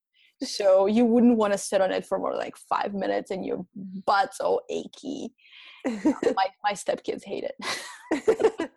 so 0.42 0.86
you 0.86 1.04
wouldn't 1.04 1.36
want 1.36 1.52
to 1.52 1.58
sit 1.58 1.80
on 1.80 1.90
it 1.92 2.06
for 2.06 2.18
more 2.18 2.34
like 2.34 2.56
five 2.56 2.94
minutes 2.94 3.30
and 3.30 3.44
your 3.44 3.66
butt's 4.06 4.40
all 4.40 4.62
achy. 4.70 5.34
My, 5.86 6.46
my 6.62 6.72
stepkids 6.72 7.24
hate 7.24 7.44
it. 7.44 8.70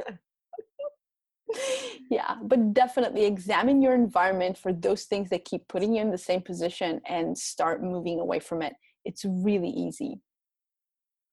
Yeah 2.10 2.36
but 2.44 2.74
definitely 2.74 3.26
examine 3.26 3.82
your 3.82 3.94
environment 3.94 4.58
for 4.58 4.74
those 4.74 5.04
things 5.04 5.30
that 5.30 5.46
keep 5.46 5.68
putting 5.68 5.96
you 5.96 6.02
in 6.02 6.12
the 6.12 6.18
same 6.18 6.42
position 6.42 7.02
and 7.08 7.38
start 7.38 7.84
moving 7.84 8.20
away 8.20 8.40
from 8.40 8.62
it. 8.62 8.74
It's 9.06 9.26
really 9.26 9.70
easy. 9.70 10.22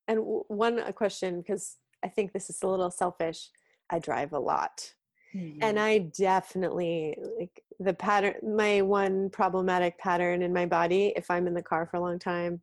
And 0.09 0.21
one 0.49 0.81
question 0.95 1.41
because 1.41 1.77
i 2.05 2.09
think 2.09 2.33
this 2.33 2.51
is 2.51 2.59
a 2.63 2.67
little 2.67 2.91
selfish. 2.91 3.51
I 3.91 3.99
drive 3.99 4.33
a 4.33 4.39
lot. 4.39 4.93
Mm-hmm. 5.35 5.63
And 5.63 5.79
I 5.79 5.99
definitely 5.99 7.17
like 7.39 7.63
the 7.81 7.95
pattern, 7.95 8.35
my 8.57 8.83
one 8.83 9.31
problematic 9.31 9.99
pattern 9.99 10.43
in 10.43 10.53
my 10.53 10.67
body, 10.67 11.15
if 11.17 11.31
I'm 11.31 11.47
in 11.47 11.55
the 11.55 11.63
car 11.63 11.87
for 11.87 11.97
a 11.97 12.01
long 12.01 12.19
time, 12.19 12.61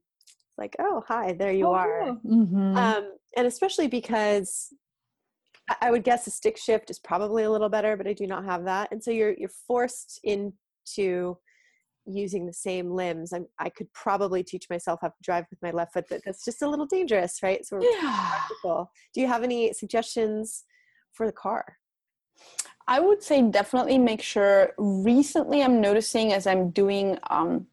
like, 0.59 0.75
oh, 0.79 1.03
hi, 1.07 1.33
there 1.33 1.51
you 1.51 1.65
oh, 1.65 1.73
are. 1.73 2.17
Mm-hmm. 2.23 2.77
Um, 2.77 3.11
and 3.35 3.47
especially 3.47 3.87
because 3.87 4.69
I 5.81 5.89
would 5.89 6.03
guess 6.03 6.27
a 6.27 6.31
stick 6.31 6.55
shift 6.55 6.91
is 6.91 6.99
probably 6.99 7.43
a 7.43 7.51
little 7.51 7.67
better, 7.67 7.97
but 7.97 8.07
I 8.07 8.13
do 8.13 8.27
not 8.27 8.45
have 8.45 8.63
that. 8.65 8.89
And 8.91 9.03
so 9.03 9.09
you're, 9.09 9.33
you're 9.37 9.49
forced 9.67 10.19
into 10.23 11.37
using 12.05 12.45
the 12.45 12.53
same 12.53 12.91
limbs. 12.91 13.33
I'm, 13.33 13.47
I 13.59 13.69
could 13.69 13.91
probably 13.93 14.43
teach 14.43 14.69
myself 14.69 14.99
how 15.01 15.09
to 15.09 15.13
drive 15.23 15.45
with 15.49 15.61
my 15.61 15.71
left 15.71 15.93
foot, 15.93 16.05
but 16.09 16.21
that's 16.25 16.45
just 16.45 16.61
a 16.61 16.69
little 16.69 16.85
dangerous, 16.85 17.39
right? 17.41 17.65
So 17.65 17.81
yeah. 17.81 18.43
Do 18.63 19.21
you 19.21 19.27
have 19.27 19.43
any 19.43 19.73
suggestions 19.73 20.63
for 21.11 21.25
the 21.25 21.33
car? 21.33 21.65
I 22.87 22.99
would 22.99 23.21
say 23.21 23.41
definitely 23.41 23.97
make 23.97 24.21
sure. 24.21 24.73
Recently, 24.77 25.61
I'm 25.61 25.81
noticing 25.81 26.33
as 26.33 26.47
I'm 26.47 26.69
doing, 26.69 27.17
um, 27.29 27.67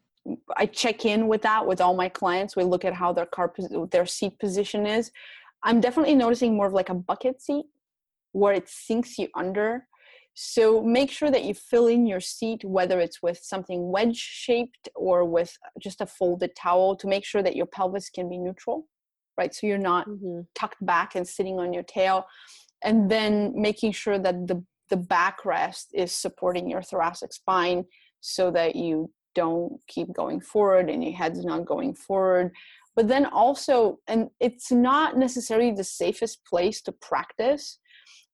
I 0.57 0.65
check 0.65 1.05
in 1.05 1.27
with 1.27 1.41
that 1.43 1.65
with 1.65 1.79
all 1.79 1.95
my 1.95 2.09
clients. 2.09 2.55
We 2.55 2.63
look 2.63 2.83
at 2.83 2.93
how 2.93 3.13
their 3.13 3.25
car, 3.25 3.53
their 3.91 4.05
seat 4.05 4.37
position 4.39 4.85
is. 4.85 5.11
I'm 5.63 5.79
definitely 5.79 6.15
noticing 6.15 6.55
more 6.55 6.67
of 6.67 6.73
like 6.73 6.89
a 6.89 6.93
bucket 6.93 7.41
seat 7.41 7.65
where 8.33 8.53
it 8.53 8.67
sinks 8.67 9.17
you 9.17 9.29
under. 9.35 9.87
So 10.33 10.83
make 10.83 11.09
sure 11.09 11.31
that 11.31 11.45
you 11.45 11.53
fill 11.53 11.87
in 11.87 12.05
your 12.05 12.19
seat, 12.19 12.65
whether 12.65 12.99
it's 12.99 13.23
with 13.23 13.39
something 13.41 13.89
wedge 13.89 14.17
shaped 14.17 14.89
or 14.93 15.23
with 15.23 15.57
just 15.79 16.01
a 16.01 16.05
folded 16.05 16.53
towel, 16.57 16.97
to 16.97 17.07
make 17.07 17.23
sure 17.23 17.41
that 17.41 17.55
your 17.55 17.65
pelvis 17.65 18.09
can 18.09 18.27
be 18.27 18.37
neutral, 18.37 18.85
right? 19.37 19.55
So 19.55 19.65
you're 19.65 19.77
not 19.77 20.09
mm-hmm. 20.09 20.41
tucked 20.53 20.85
back 20.85 21.15
and 21.15 21.25
sitting 21.25 21.57
on 21.57 21.71
your 21.71 21.83
tail 21.83 22.25
and 22.83 23.09
then 23.09 23.53
making 23.55 23.93
sure 23.93 24.19
that 24.19 24.47
the 24.47 24.61
the 24.89 24.97
backrest 24.97 25.85
is 25.93 26.11
supporting 26.11 26.69
your 26.69 26.81
thoracic 26.81 27.33
spine 27.33 27.85
so 28.21 28.51
that 28.51 28.75
you 28.75 29.11
don't 29.33 29.79
keep 29.87 30.13
going 30.13 30.39
forward 30.39 30.89
and 30.89 31.03
your 31.03 31.13
head's 31.13 31.43
not 31.43 31.65
going 31.65 31.93
forward. 31.93 32.51
But 32.95 33.07
then 33.07 33.25
also 33.25 33.99
and 34.07 34.29
it's 34.39 34.71
not 34.71 35.17
necessarily 35.17 35.71
the 35.71 35.83
safest 35.83 36.45
place 36.45 36.81
to 36.83 36.91
practice 36.91 37.79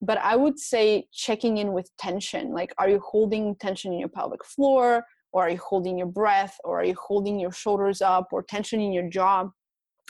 but 0.02 0.18
i 0.18 0.36
would 0.36 0.58
say 0.60 1.08
checking 1.14 1.58
in 1.58 1.74
with 1.74 1.96
tension. 1.98 2.52
Like 2.52 2.74
are 2.78 2.90
you 2.90 3.00
holding 3.00 3.56
tension 3.56 3.94
in 3.94 4.00
your 4.00 4.10
pelvic 4.10 4.44
floor 4.44 5.04
or 5.32 5.44
are 5.44 5.50
you 5.50 5.60
holding 5.60 5.98
your 5.98 6.08
breath 6.08 6.58
or 6.64 6.82
are 6.82 6.84
you 6.84 6.96
holding 7.00 7.40
your 7.40 7.52
shoulders 7.52 8.02
up 8.02 8.28
or 8.32 8.44
tension 8.44 8.82
in 8.82 8.92
your 8.92 9.10
jaw 9.10 9.50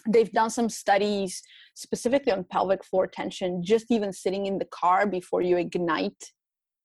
they've 0.08 0.32
done 0.32 0.50
some 0.50 0.70
studies 0.70 1.42
specifically 1.76 2.32
on 2.32 2.44
pelvic 2.44 2.84
floor 2.84 3.08
tension 3.08 3.64
just 3.64 3.86
even 3.90 4.12
sitting 4.12 4.46
in 4.46 4.58
the 4.58 4.66
car 4.66 5.06
before 5.06 5.42
you 5.42 5.58
ignite 5.58 6.32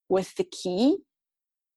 with 0.08 0.34
the 0.36 0.44
key 0.44 0.98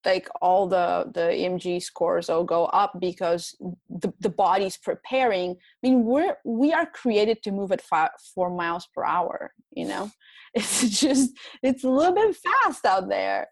like 0.05 0.29
all 0.41 0.67
the 0.67 1.05
the 1.13 1.19
emg 1.19 1.81
scores 1.81 2.29
will 2.29 2.43
go 2.43 2.65
up 2.65 2.93
because 2.99 3.55
the, 3.89 4.13
the 4.21 4.29
body's 4.29 4.77
preparing. 4.77 5.51
I 5.51 5.55
mean 5.83 6.05
we're 6.05 6.37
we 6.45 6.71
are 6.71 6.85
created 6.85 7.43
to 7.43 7.51
move 7.51 7.71
at 7.71 7.81
five, 7.81 8.11
four 8.33 8.49
miles 8.49 8.87
per 8.93 9.03
hour 9.03 9.51
you 9.71 9.85
know? 9.85 10.11
It's 10.55 10.99
just 10.99 11.37
it's 11.61 11.83
a 11.83 11.89
little 11.89 12.15
bit 12.15 12.35
fast 12.35 12.83
out 12.83 13.07
there. 13.07 13.47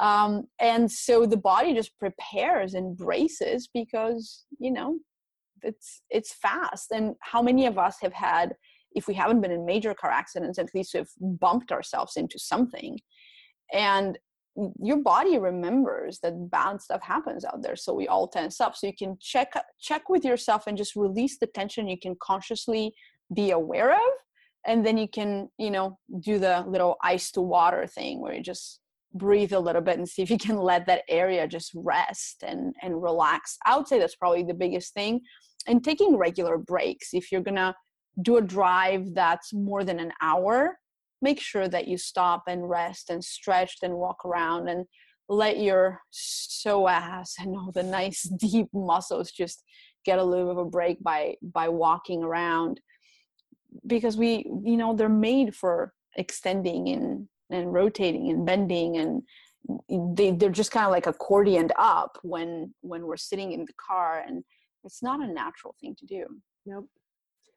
Um, 0.00 0.44
and 0.58 0.90
so 0.90 1.26
the 1.26 1.36
body 1.36 1.74
just 1.74 1.98
prepares 1.98 2.72
and 2.72 2.96
braces 2.96 3.68
because 3.74 4.46
you 4.58 4.70
know 4.70 4.98
it's 5.62 6.02
it's 6.10 6.34
fast. 6.34 6.90
And 6.92 7.14
how 7.20 7.42
many 7.42 7.66
of 7.66 7.78
us 7.78 7.96
have 8.02 8.12
had 8.12 8.54
if 8.92 9.06
we 9.06 9.14
haven't 9.14 9.40
been 9.40 9.50
in 9.50 9.66
major 9.66 9.94
car 9.94 10.10
accidents 10.10 10.58
at 10.58 10.74
least 10.74 10.94
we've 10.94 11.10
bumped 11.20 11.72
ourselves 11.72 12.16
into 12.16 12.38
something. 12.38 12.98
And 13.72 14.18
your 14.82 14.96
body 14.96 15.38
remembers 15.38 16.18
that 16.20 16.50
bad 16.50 16.80
stuff 16.80 17.02
happens 17.02 17.44
out 17.44 17.62
there 17.62 17.76
so 17.76 17.94
we 17.94 18.08
all 18.08 18.26
tense 18.26 18.60
up. 18.60 18.74
So 18.76 18.86
you 18.86 18.96
can 18.96 19.16
check 19.20 19.52
check 19.80 20.08
with 20.08 20.24
yourself 20.24 20.66
and 20.66 20.76
just 20.76 20.96
release 20.96 21.38
the 21.38 21.46
tension 21.46 21.88
you 21.88 21.98
can 21.98 22.16
consciously 22.20 22.92
be 23.34 23.50
aware 23.50 23.92
of. 23.92 24.12
And 24.66 24.84
then 24.84 24.98
you 24.98 25.08
can 25.08 25.48
you 25.58 25.70
know 25.70 25.98
do 26.20 26.38
the 26.38 26.64
little 26.66 26.96
ice 27.02 27.30
to 27.32 27.40
water 27.40 27.86
thing 27.86 28.20
where 28.20 28.34
you 28.34 28.42
just 28.42 28.80
breathe 29.14 29.52
a 29.52 29.60
little 29.60 29.82
bit 29.82 29.98
and 29.98 30.08
see 30.08 30.22
if 30.22 30.30
you 30.30 30.38
can 30.38 30.56
let 30.70 30.86
that 30.86 31.02
area 31.08 31.46
just 31.48 31.72
rest 31.74 32.42
and 32.46 32.74
and 32.82 33.02
relax. 33.02 33.56
I 33.64 33.76
would 33.76 33.88
say 33.88 33.98
that's 33.98 34.16
probably 34.16 34.44
the 34.44 34.54
biggest 34.54 34.94
thing. 34.94 35.20
And 35.66 35.84
taking 35.84 36.16
regular 36.16 36.58
breaks 36.58 37.08
if 37.12 37.30
you're 37.30 37.42
gonna 37.42 37.74
do 38.22 38.36
a 38.36 38.42
drive 38.42 39.14
that's 39.14 39.52
more 39.52 39.84
than 39.84 40.00
an 40.00 40.12
hour 40.20 40.76
make 41.20 41.40
sure 41.40 41.68
that 41.68 41.88
you 41.88 41.98
stop 41.98 42.44
and 42.46 42.68
rest 42.68 43.10
and 43.10 43.24
stretch 43.24 43.76
and 43.82 43.94
walk 43.94 44.24
around 44.24 44.68
and 44.68 44.84
let 45.28 45.58
your 45.58 46.00
psoas 46.12 47.32
and 47.38 47.56
all 47.56 47.70
the 47.72 47.82
nice 47.98 48.22
deep 48.22 48.68
muscles 48.72 49.30
just 49.30 49.62
get 50.04 50.18
a 50.18 50.24
little 50.24 50.46
bit 50.46 50.60
of 50.60 50.66
a 50.66 50.70
break 50.70 51.02
by 51.02 51.34
by 51.42 51.68
walking 51.68 52.22
around. 52.22 52.80
Because 53.86 54.16
we 54.16 54.46
you 54.64 54.76
know 54.76 54.94
they're 54.94 55.08
made 55.08 55.54
for 55.54 55.92
extending 56.16 56.88
and 56.88 57.28
and 57.50 57.72
rotating 57.72 58.30
and 58.30 58.44
bending 58.44 58.96
and 58.96 59.22
they 60.16 60.30
they're 60.30 60.50
just 60.50 60.70
kind 60.70 60.86
of 60.86 60.92
like 60.92 61.04
accordioned 61.04 61.70
up 61.76 62.18
when 62.22 62.74
when 62.80 63.06
we're 63.06 63.16
sitting 63.16 63.52
in 63.52 63.64
the 63.64 63.72
car 63.74 64.24
and 64.26 64.44
it's 64.84 65.02
not 65.02 65.20
a 65.20 65.26
natural 65.26 65.74
thing 65.80 65.94
to 65.98 66.06
do. 66.06 66.24
Nope. 66.64 66.88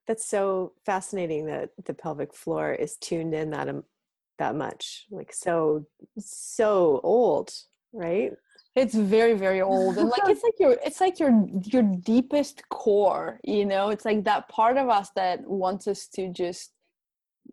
That's 0.08 0.26
so 0.26 0.74
fascinating 0.86 1.46
that 1.46 1.70
the 1.86 1.94
pelvic 1.94 2.34
floor 2.34 2.74
is 2.74 2.98
tuned 2.98 3.34
in 3.34 3.52
that 3.52 3.70
um, 3.70 3.84
that 4.40 4.56
much 4.56 5.06
like 5.12 5.32
so 5.34 5.86
so 6.18 7.00
old 7.04 7.52
right? 7.94 8.32
It's 8.76 8.96
very 8.96 9.34
very 9.34 9.62
old 9.62 9.98
and 9.98 10.10
like 10.10 10.22
it's 10.28 10.44
like 10.44 10.60
your 10.60 10.78
it's 10.84 11.02
like 11.02 11.20
your 11.20 11.46
your 11.64 11.84
deepest 11.84 12.68
core 12.70 13.40
you 13.44 13.66
know? 13.66 13.90
It's 13.90 14.06
like 14.06 14.24
that 14.26 14.50
part 14.50 14.78
of 14.78 14.90
us 14.90 15.12
that 15.16 15.42
wants 15.42 15.88
us 15.88 16.08
to 16.16 16.30
just 16.30 16.72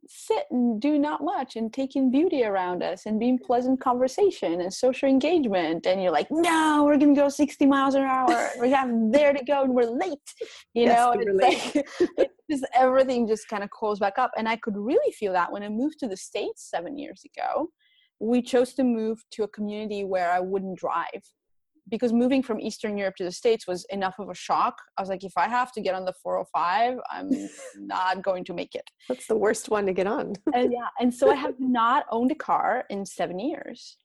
sit 0.08 0.44
and 0.50 0.80
do 0.80 0.98
not 0.98 1.22
much 1.22 1.56
and 1.56 1.72
taking 1.72 2.10
beauty 2.10 2.44
around 2.44 2.82
us 2.82 3.06
and 3.06 3.20
being 3.20 3.38
pleasant 3.38 3.80
conversation 3.80 4.60
and 4.60 4.72
social 4.72 5.08
engagement. 5.08 5.86
And 5.86 6.02
you're 6.02 6.12
like 6.12 6.28
no 6.30 6.84
we're 6.84 6.98
gonna 6.98 7.14
go 7.14 7.28
60 7.28 7.66
miles 7.66 7.94
an 7.94 8.02
hour. 8.02 8.50
We 8.60 8.70
have 8.70 8.90
there 9.12 9.32
to 9.32 9.44
go 9.44 9.62
and 9.62 9.74
we're 9.74 9.90
late 9.90 10.18
you 10.74 10.84
yes, 10.84 10.96
know? 10.96 11.12
it's 11.16 11.74
late. 11.74 11.74
like 11.76 11.88
it's 12.18 12.34
just 12.50 12.66
everything 12.74 13.26
just 13.26 13.48
kind 13.48 13.62
of 13.62 13.70
calls 13.70 13.98
back 13.98 14.18
up. 14.18 14.30
And 14.36 14.48
i 14.48 14.56
could 14.56 14.76
really 14.76 15.12
feel 15.12 15.32
that 15.32 15.52
when 15.52 15.62
i 15.62 15.68
moved 15.68 15.98
to 16.00 16.08
the 16.08 16.16
states 16.16 16.68
seven 16.70 16.98
years 16.98 17.22
ago 17.24 17.68
we 18.20 18.42
chose 18.42 18.74
to 18.74 18.84
move 18.84 19.22
to 19.32 19.44
a 19.44 19.48
community 19.48 20.04
where 20.04 20.30
i 20.30 20.40
wouldn't 20.40 20.78
drive 20.78 21.22
because 21.88 22.12
moving 22.12 22.42
from 22.42 22.60
Eastern 22.60 22.96
Europe 22.96 23.16
to 23.16 23.24
the 23.24 23.32
States 23.32 23.66
was 23.66 23.84
enough 23.90 24.18
of 24.18 24.28
a 24.28 24.34
shock. 24.34 24.76
I 24.96 25.02
was 25.02 25.08
like, 25.08 25.24
if 25.24 25.32
I 25.36 25.48
have 25.48 25.72
to 25.72 25.80
get 25.80 25.94
on 25.94 26.04
the 26.04 26.12
405, 26.22 26.98
I'm 27.10 27.30
not 27.78 28.22
going 28.22 28.44
to 28.44 28.54
make 28.54 28.74
it. 28.74 28.88
That's 29.08 29.26
the 29.26 29.36
worst 29.36 29.68
one 29.68 29.86
to 29.86 29.92
get 29.92 30.06
on. 30.06 30.34
and 30.54 30.72
yeah. 30.72 30.88
And 31.00 31.12
so 31.12 31.30
I 31.30 31.34
have 31.34 31.58
not 31.58 32.06
owned 32.10 32.32
a 32.32 32.36
car 32.36 32.84
in 32.90 33.04
seven 33.04 33.38
years. 33.38 33.96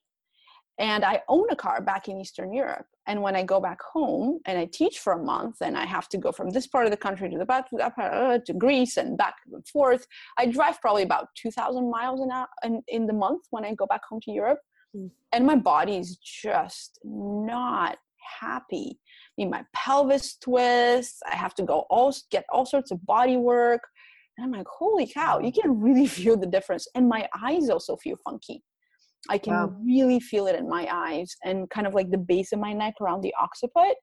And 0.78 1.04
I 1.04 1.22
own 1.28 1.46
a 1.50 1.56
car 1.56 1.80
back 1.80 2.08
in 2.08 2.20
Eastern 2.20 2.52
Europe. 2.52 2.86
And 3.06 3.22
when 3.22 3.36
I 3.36 3.44
go 3.44 3.60
back 3.60 3.80
home 3.80 4.40
and 4.44 4.58
I 4.58 4.64
teach 4.64 4.98
for 4.98 5.12
a 5.12 5.22
month 5.22 5.58
and 5.60 5.76
I 5.76 5.84
have 5.84 6.08
to 6.08 6.18
go 6.18 6.32
from 6.32 6.50
this 6.50 6.66
part 6.66 6.86
of 6.86 6.90
the 6.90 6.96
country 6.96 7.30
to 7.30 7.38
the 7.38 7.44
back 7.44 7.70
to, 7.70 7.76
that 7.76 7.94
part, 7.94 8.12
uh, 8.12 8.38
to 8.44 8.52
Greece 8.54 8.96
and 8.96 9.16
back 9.16 9.36
and 9.52 9.64
forth, 9.68 10.04
I 10.36 10.46
drive 10.46 10.80
probably 10.80 11.04
about 11.04 11.28
2,000 11.36 11.88
miles 11.88 12.20
an 12.20 12.32
hour 12.32 12.48
in, 12.64 12.82
in 12.88 13.06
the 13.06 13.12
month 13.12 13.42
when 13.50 13.64
I 13.64 13.72
go 13.74 13.86
back 13.86 14.00
home 14.08 14.20
to 14.22 14.32
Europe 14.32 14.58
and 15.32 15.46
my 15.46 15.56
body's 15.56 16.16
just 16.16 16.98
not 17.04 17.98
happy. 18.40 18.98
I 18.98 19.32
mean, 19.36 19.50
my 19.50 19.64
pelvis 19.74 20.36
twists. 20.36 21.20
I 21.30 21.36
have 21.36 21.54
to 21.56 21.62
go 21.62 21.84
all 21.90 22.14
get 22.30 22.44
all 22.50 22.66
sorts 22.66 22.90
of 22.90 23.04
body 23.04 23.36
work. 23.36 23.80
And 24.36 24.44
I'm 24.44 24.52
like, 24.52 24.66
holy 24.66 25.06
cow, 25.06 25.38
you 25.38 25.52
can 25.52 25.80
really 25.80 26.06
feel 26.18 26.36
the 26.36 26.46
difference. 26.46 26.86
And 26.94 27.08
my 27.08 27.28
eyes 27.42 27.68
also 27.68 27.96
feel 27.96 28.16
funky. 28.24 28.62
I 29.28 29.38
can 29.38 29.54
wow. 29.54 29.74
really 29.84 30.20
feel 30.20 30.46
it 30.46 30.56
in 30.56 30.68
my 30.68 30.86
eyes 30.90 31.34
and 31.44 31.68
kind 31.70 31.86
of 31.86 31.94
like 31.94 32.10
the 32.10 32.18
base 32.18 32.52
of 32.52 32.58
my 32.58 32.72
neck 32.72 32.94
around 33.00 33.22
the 33.22 33.34
occiput. 33.40 33.94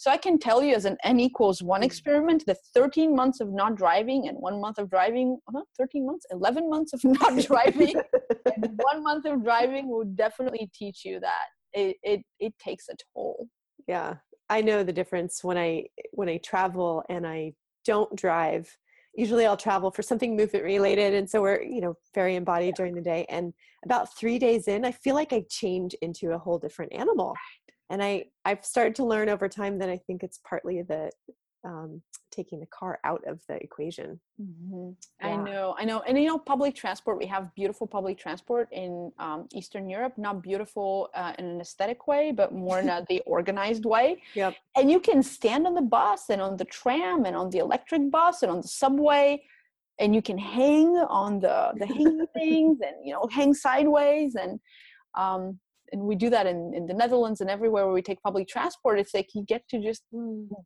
So 0.00 0.10
I 0.10 0.16
can 0.16 0.38
tell 0.38 0.62
you 0.62 0.74
as 0.74 0.86
an 0.86 0.96
n 1.04 1.20
equals 1.20 1.62
one 1.62 1.82
mm. 1.82 1.84
experiment, 1.84 2.46
the 2.46 2.56
13 2.72 3.14
months 3.14 3.38
of 3.40 3.52
not 3.52 3.76
driving 3.76 4.28
and 4.28 4.38
one 4.38 4.58
month 4.58 4.78
of 4.78 4.88
driving, 4.88 5.38
well, 5.52 5.66
13 5.78 6.06
months, 6.06 6.24
11 6.30 6.70
months 6.70 6.94
of 6.94 7.04
not 7.04 7.36
driving, 7.46 8.00
and 8.46 8.80
one 8.82 9.02
month 9.02 9.26
of 9.26 9.44
driving 9.44 9.90
will 9.90 10.06
definitely 10.06 10.70
teach 10.74 11.04
you 11.04 11.20
that 11.20 11.48
it, 11.74 11.98
it, 12.02 12.22
it 12.38 12.54
takes 12.58 12.88
a 12.88 12.94
toll. 13.12 13.46
Yeah. 13.86 14.14
I 14.48 14.62
know 14.62 14.82
the 14.82 14.92
difference 14.94 15.44
when 15.44 15.58
I, 15.58 15.84
when 16.12 16.30
I 16.30 16.38
travel 16.38 17.04
and 17.10 17.26
I 17.26 17.52
don't 17.84 18.16
drive, 18.16 18.74
usually 19.14 19.44
I'll 19.44 19.54
travel 19.54 19.90
for 19.90 20.00
something 20.00 20.34
movement 20.34 20.64
related. 20.64 21.12
And 21.12 21.28
so 21.28 21.42
we're, 21.42 21.62
you 21.62 21.82
know, 21.82 21.94
very 22.14 22.36
embodied 22.36 22.74
during 22.74 22.94
the 22.94 23.02
day. 23.02 23.26
And 23.28 23.52
about 23.84 24.16
three 24.16 24.38
days 24.38 24.66
in, 24.66 24.86
I 24.86 24.92
feel 24.92 25.14
like 25.14 25.34
I 25.34 25.44
change 25.50 25.92
into 26.00 26.32
a 26.32 26.38
whole 26.38 26.58
different 26.58 26.94
animal 26.94 27.34
and 27.90 28.02
i 28.02 28.24
i've 28.44 28.64
started 28.64 28.94
to 28.94 29.04
learn 29.04 29.28
over 29.28 29.48
time 29.48 29.78
that 29.78 29.90
i 29.90 29.98
think 29.98 30.22
it's 30.22 30.40
partly 30.44 30.82
the 30.82 31.10
um, 31.64 32.02
taking 32.30 32.60
the 32.60 32.66
car 32.66 32.98
out 33.04 33.22
of 33.26 33.40
the 33.48 33.54
equation. 33.56 34.20
Mm-hmm. 34.40 34.90
Yeah. 35.20 35.26
I 35.26 35.36
know, 35.36 35.74
I 35.78 35.84
know, 35.84 36.00
and 36.00 36.18
you 36.18 36.26
know, 36.26 36.38
public 36.38 36.74
transport. 36.74 37.18
We 37.18 37.26
have 37.26 37.54
beautiful 37.54 37.86
public 37.86 38.18
transport 38.18 38.68
in 38.72 39.12
um, 39.18 39.48
Eastern 39.52 39.88
Europe. 39.88 40.14
Not 40.16 40.42
beautiful 40.42 41.10
uh, 41.14 41.32
in 41.38 41.44
an 41.44 41.60
aesthetic 41.60 42.06
way, 42.06 42.32
but 42.32 42.52
more 42.52 42.80
in 42.80 42.88
a, 42.88 43.04
the 43.08 43.20
organized 43.26 43.84
way. 43.84 44.22
Yep. 44.34 44.54
And 44.76 44.90
you 44.90 45.00
can 45.00 45.22
stand 45.22 45.66
on 45.66 45.74
the 45.74 45.82
bus 45.82 46.30
and 46.30 46.40
on 46.40 46.56
the 46.56 46.64
tram 46.64 47.24
and 47.24 47.36
on 47.36 47.50
the 47.50 47.58
electric 47.58 48.10
bus 48.10 48.42
and 48.42 48.50
on 48.50 48.60
the 48.62 48.68
subway, 48.68 49.42
and 49.98 50.14
you 50.14 50.22
can 50.22 50.38
hang 50.38 50.96
on 50.96 51.40
the 51.40 51.72
the 51.76 51.86
hanging 51.86 52.26
things 52.34 52.78
and 52.80 52.96
you 53.04 53.12
know 53.12 53.28
hang 53.30 53.54
sideways 53.54 54.34
and 54.34 54.60
um, 55.14 55.58
and 55.92 56.02
we 56.02 56.14
do 56.14 56.30
that 56.30 56.46
in, 56.46 56.72
in 56.74 56.86
the 56.86 56.94
Netherlands 56.94 57.40
and 57.40 57.50
everywhere 57.50 57.84
where 57.84 57.94
we 57.94 58.02
take 58.02 58.22
public 58.22 58.48
transport. 58.48 58.98
It's 58.98 59.14
like 59.14 59.28
you 59.34 59.44
get 59.46 59.68
to 59.70 59.80
just 59.80 60.02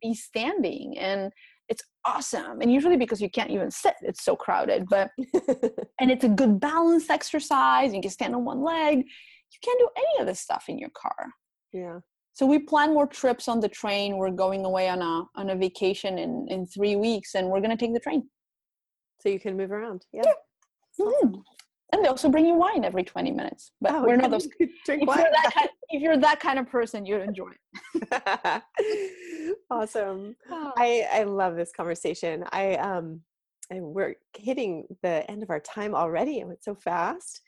be 0.01 0.13
standing 0.13 0.97
and 0.97 1.31
it's 1.67 1.83
awesome. 2.05 2.61
And 2.61 2.71
usually 2.71 2.97
because 2.97 3.21
you 3.21 3.29
can't 3.29 3.49
even 3.49 3.71
sit, 3.71 3.95
it's 4.01 4.23
so 4.23 4.35
crowded. 4.35 4.85
But 4.89 5.09
and 5.99 6.11
it's 6.11 6.23
a 6.23 6.29
good 6.29 6.59
balance 6.59 7.09
exercise. 7.09 7.93
You 7.93 8.01
can 8.01 8.11
stand 8.11 8.35
on 8.35 8.45
one 8.45 8.63
leg. 8.63 8.97
You 8.97 9.59
can't 9.63 9.79
do 9.79 9.89
any 9.97 10.21
of 10.21 10.27
this 10.27 10.39
stuff 10.39 10.65
in 10.67 10.77
your 10.77 10.91
car. 10.91 11.27
Yeah. 11.73 11.99
So 12.33 12.45
we 12.45 12.59
plan 12.59 12.93
more 12.93 13.07
trips 13.07 13.47
on 13.47 13.61
the 13.61 13.69
train. 13.69 14.17
We're 14.17 14.29
going 14.29 14.65
away 14.65 14.89
on 14.89 15.01
a 15.01 15.23
on 15.35 15.49
a 15.49 15.55
vacation 15.55 16.17
in 16.17 16.45
in 16.49 16.65
three 16.65 16.97
weeks, 16.97 17.33
and 17.33 17.47
we're 17.47 17.61
gonna 17.61 17.77
take 17.77 17.93
the 17.93 17.99
train. 17.99 18.29
So 19.21 19.29
you 19.29 19.39
can 19.39 19.55
move 19.55 19.71
around. 19.71 20.05
Yeah. 20.11 20.23
yeah. 20.25 21.05
Mm-hmm 21.05 21.39
and 21.91 22.03
they 22.03 22.07
also 22.07 22.29
bring 22.29 22.45
you 22.45 22.55
wine 22.55 22.83
every 22.83 23.03
20 23.03 23.31
minutes 23.31 23.71
but 23.81 23.93
oh, 23.93 24.03
we're 24.03 24.15
not 24.15 24.31
those 24.31 24.47
drink 24.85 25.03
if, 25.03 25.07
wine. 25.07 25.19
You're 25.19 25.31
that 25.31 25.51
kind, 25.53 25.69
if 25.89 26.01
you're 26.01 26.17
that 26.17 26.39
kind 26.39 26.59
of 26.59 26.69
person 26.69 27.05
you'd 27.05 27.21
enjoy 27.21 27.49
it 27.93 28.61
awesome 29.69 30.35
oh. 30.49 30.71
i 30.77 31.07
i 31.13 31.23
love 31.23 31.55
this 31.55 31.71
conversation 31.75 32.43
i 32.51 32.75
um 32.75 33.21
and 33.69 33.81
we're 33.81 34.15
hitting 34.37 34.85
the 35.01 35.29
end 35.29 35.43
of 35.43 35.49
our 35.49 35.59
time 35.59 35.95
already 35.95 36.39
it 36.39 36.47
went 36.47 36.63
so 36.63 36.75
fast 36.75 37.41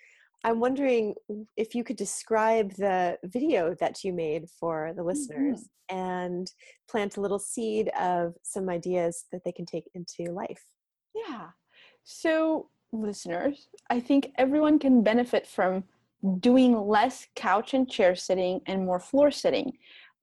i'm 0.43 0.59
wondering 0.59 1.13
if 1.55 1.75
you 1.75 1.83
could 1.83 1.97
describe 1.97 2.71
the 2.73 3.17
video 3.25 3.75
that 3.79 4.03
you 4.03 4.13
made 4.13 4.47
for 4.59 4.93
the 4.95 5.03
listeners 5.03 5.69
mm-hmm. 5.91 5.97
and 5.97 6.51
plant 6.89 7.17
a 7.17 7.21
little 7.21 7.39
seed 7.39 7.89
of 7.99 8.33
some 8.43 8.69
ideas 8.69 9.25
that 9.31 9.41
they 9.43 9.51
can 9.51 9.65
take 9.65 9.89
into 9.93 10.31
life 10.31 10.63
yeah 11.13 11.47
so 12.03 12.69
listeners, 12.91 13.67
I 13.89 13.99
think 13.99 14.31
everyone 14.37 14.79
can 14.79 15.03
benefit 15.03 15.47
from 15.47 15.83
doing 16.39 16.75
less 16.75 17.27
couch 17.35 17.73
and 17.73 17.89
chair 17.89 18.15
sitting 18.15 18.61
and 18.65 18.85
more 18.85 18.99
floor 18.99 19.31
sitting. 19.31 19.73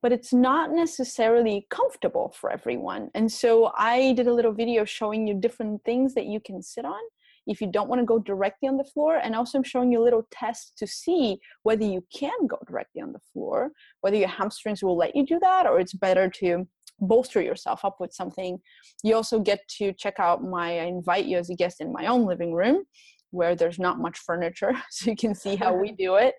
But 0.02 0.12
it's 0.12 0.34
not 0.34 0.70
necessarily 0.70 1.66
comfortable 1.70 2.34
for 2.38 2.50
everyone. 2.50 3.10
And 3.14 3.30
so 3.32 3.72
I 3.78 4.12
did 4.12 4.26
a 4.26 4.34
little 4.34 4.52
video 4.52 4.84
showing 4.84 5.26
you 5.26 5.34
different 5.34 5.82
things 5.84 6.12
that 6.14 6.26
you 6.26 6.40
can 6.40 6.62
sit 6.62 6.84
on 6.84 7.00
if 7.46 7.60
you 7.60 7.66
don't 7.66 7.88
want 7.88 8.00
to 8.00 8.06
go 8.06 8.18
directly 8.18 8.68
on 8.68 8.76
the 8.76 8.84
floor. 8.84 9.16
And 9.16 9.34
also, 9.34 9.58
I'm 9.58 9.64
showing 9.64 9.90
you 9.90 10.02
a 10.02 10.04
little 10.04 10.26
test 10.30 10.76
to 10.78 10.86
see 10.86 11.38
whether 11.62 11.84
you 11.84 12.04
can 12.14 12.46
go 12.46 12.58
directly 12.66 13.00
on 13.00 13.12
the 13.12 13.20
floor, 13.32 13.70
whether 14.02 14.16
your 14.16 14.28
hamstrings 14.28 14.82
will 14.82 14.96
let 14.96 15.16
you 15.16 15.24
do 15.24 15.38
that, 15.40 15.66
or 15.66 15.80
it's 15.80 15.94
better 15.94 16.28
to 16.40 16.66
bolster 17.00 17.40
yourself 17.40 17.84
up 17.84 17.96
with 18.00 18.12
something. 18.12 18.58
You 19.02 19.16
also 19.16 19.40
get 19.40 19.60
to 19.78 19.92
check 19.92 20.18
out 20.18 20.42
my, 20.42 20.80
I 20.80 20.84
invite 20.84 21.26
you 21.26 21.38
as 21.38 21.50
a 21.50 21.54
guest 21.54 21.80
in 21.80 21.92
my 21.92 22.06
own 22.06 22.26
living 22.26 22.52
room 22.52 22.84
where 23.30 23.56
there's 23.56 23.78
not 23.78 23.98
much 23.98 24.18
furniture, 24.18 24.72
so 24.90 25.10
you 25.10 25.16
can 25.16 25.34
see 25.34 25.56
how 25.56 25.74
we 25.74 25.92
do 25.92 26.16
it. 26.16 26.34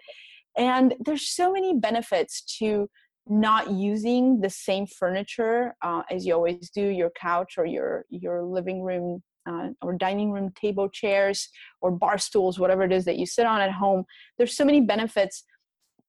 And 0.58 0.96
there's 1.00 1.30
so 1.30 1.52
many 1.52 1.78
benefits 1.78 2.42
to 2.60 2.90
not 3.28 3.72
using 3.72 4.40
the 4.40 4.50
same 4.50 4.86
furniture 4.88 5.76
uh, 5.82 6.04
as 6.12 6.26
you 6.26 6.34
always 6.34 6.70
do 6.70 6.88
your 6.88 7.10
couch 7.20 7.56
or 7.58 7.66
your 7.66 8.06
your 8.10 8.44
living 8.44 8.84
room 8.84 9.24
uh, 9.50 9.70
or 9.82 9.94
dining 9.94 10.32
room 10.32 10.52
table 10.56 10.88
chairs 10.88 11.50
or 11.82 11.90
bar 11.90 12.20
stools 12.20 12.60
whatever 12.60 12.84
it 12.84 12.94
is 12.94 13.04
that 13.04 13.18
you 13.18 13.26
sit 13.26 13.48
on 13.48 13.62
at 13.62 13.72
home 13.72 14.04
there's 14.38 14.56
so 14.56 14.64
many 14.64 14.80
benefits 14.80 15.44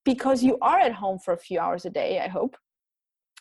because 0.07 0.43
you 0.43 0.57
are 0.63 0.79
at 0.79 0.93
home 0.93 1.19
for 1.19 1.35
a 1.35 1.37
few 1.37 1.59
hours 1.59 1.85
a 1.85 1.91
day, 1.91 2.21
I 2.21 2.29
hope. 2.29 2.57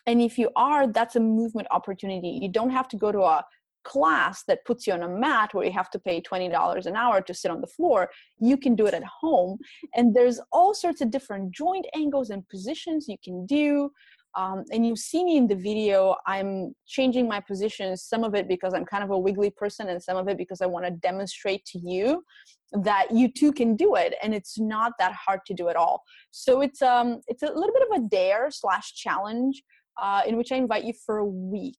And 0.08 0.22
if 0.22 0.38
you 0.38 0.50
are, 0.56 0.88
that's 0.88 1.16
a 1.16 1.20
movement 1.20 1.68
opportunity. 1.72 2.40
You 2.42 2.50
don't 2.50 2.70
have 2.70 2.88
to 2.90 2.98
go 2.98 3.12
to 3.12 3.22
a 3.22 3.46
class 3.86 4.44
that 4.48 4.66
puts 4.66 4.86
you 4.88 4.94
on 4.94 5.04
a 5.04 5.08
mat 5.08 5.54
where 5.54 5.66
you 5.66 5.72
have 5.72 5.90
to 5.92 6.00
pay 6.00 6.20
$20 6.22 6.86
an 6.86 6.96
hour 6.96 7.22
to 7.22 7.34
sit 7.34 7.52
on 7.52 7.62
the 7.62 7.68
floor. 7.68 8.10
You 8.40 8.58
can 8.58 8.76
do 8.76 8.88
it 8.88 8.94
at 8.94 9.04
home. 9.04 9.58
And 9.96 10.14
there's 10.14 10.42
all 10.52 10.74
sorts 10.74 11.02
of 11.02 11.12
different 11.12 11.52
joint 11.52 11.86
angles 11.96 12.32
and 12.32 12.48
positions 12.50 13.08
you 13.08 13.18
can 13.24 13.46
do. 13.46 13.92
Um, 14.36 14.66
and 14.72 14.86
you 14.86 14.98
see 14.98 15.24
me 15.24 15.38
in 15.38 15.48
the 15.48 15.56
video, 15.56 16.16
I'm 16.28 16.76
changing 16.86 17.26
my 17.26 17.40
positions, 17.40 18.04
some 18.04 18.26
of 18.26 18.36
it 18.36 18.50
because 18.50 18.74
I'm 18.74 18.84
kind 18.84 19.02
of 19.02 19.12
a 19.12 19.18
wiggly 19.18 19.50
person, 19.50 19.88
and 19.88 20.04
some 20.04 20.18
of 20.18 20.28
it 20.28 20.38
because 20.38 20.60
I 20.62 20.66
want 20.66 20.84
to 20.86 20.92
demonstrate 20.92 21.64
to 21.68 21.80
you 21.80 22.22
that 22.74 23.12
you 23.12 23.32
too 23.32 23.54
can 23.54 23.78
do 23.78 23.96
it. 23.96 24.14
And 24.22 24.34
it's 24.34 24.60
not 24.60 24.92
that 25.00 25.14
hard 25.14 25.40
to 25.48 25.54
do 25.54 25.70
at 25.70 25.78
all. 25.78 26.04
So 26.32 26.60
it's 26.60 26.82
um 26.82 27.22
it's 27.28 27.44
a 27.44 27.48
little 27.48 27.74
bit 27.74 27.88
of 27.90 28.04
a 28.04 28.10
dare 28.10 28.52
slash 28.52 28.94
challenge 28.96 29.64
uh, 30.02 30.22
in 30.28 30.38
which 30.38 30.52
I 30.52 30.58
invite 30.58 30.86
you 30.86 30.94
for 31.06 31.18
a 31.18 31.26
week 31.26 31.78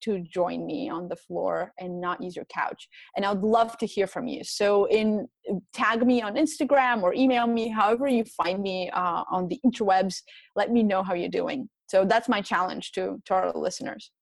to 0.00 0.20
join 0.20 0.64
me 0.64 0.88
on 0.88 1.08
the 1.08 1.16
floor 1.16 1.72
and 1.78 2.00
not 2.00 2.22
use 2.22 2.36
your 2.36 2.44
couch 2.44 2.88
and 3.16 3.24
i 3.24 3.32
would 3.32 3.42
love 3.42 3.76
to 3.76 3.84
hear 3.84 4.06
from 4.06 4.28
you 4.28 4.44
so 4.44 4.84
in 4.86 5.26
tag 5.72 6.06
me 6.06 6.22
on 6.22 6.34
instagram 6.36 7.02
or 7.02 7.12
email 7.14 7.48
me 7.48 7.68
however 7.68 8.06
you 8.06 8.24
find 8.24 8.62
me 8.62 8.88
uh, 8.90 9.24
on 9.30 9.48
the 9.48 9.58
interwebs 9.66 10.22
let 10.54 10.70
me 10.70 10.82
know 10.82 11.02
how 11.02 11.14
you're 11.14 11.28
doing 11.28 11.68
so 11.88 12.04
that's 12.04 12.28
my 12.28 12.40
challenge 12.40 12.92
to 12.92 13.20
to 13.24 13.34
our 13.34 13.52
listeners 13.54 14.12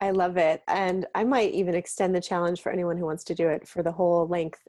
I 0.00 0.10
love 0.10 0.36
it. 0.36 0.62
And 0.68 1.06
I 1.14 1.24
might 1.24 1.52
even 1.52 1.74
extend 1.74 2.14
the 2.14 2.20
challenge 2.20 2.60
for 2.60 2.70
anyone 2.70 2.98
who 2.98 3.06
wants 3.06 3.24
to 3.24 3.34
do 3.34 3.48
it 3.48 3.66
for 3.66 3.82
the 3.82 3.92
whole 3.92 4.26
length 4.28 4.60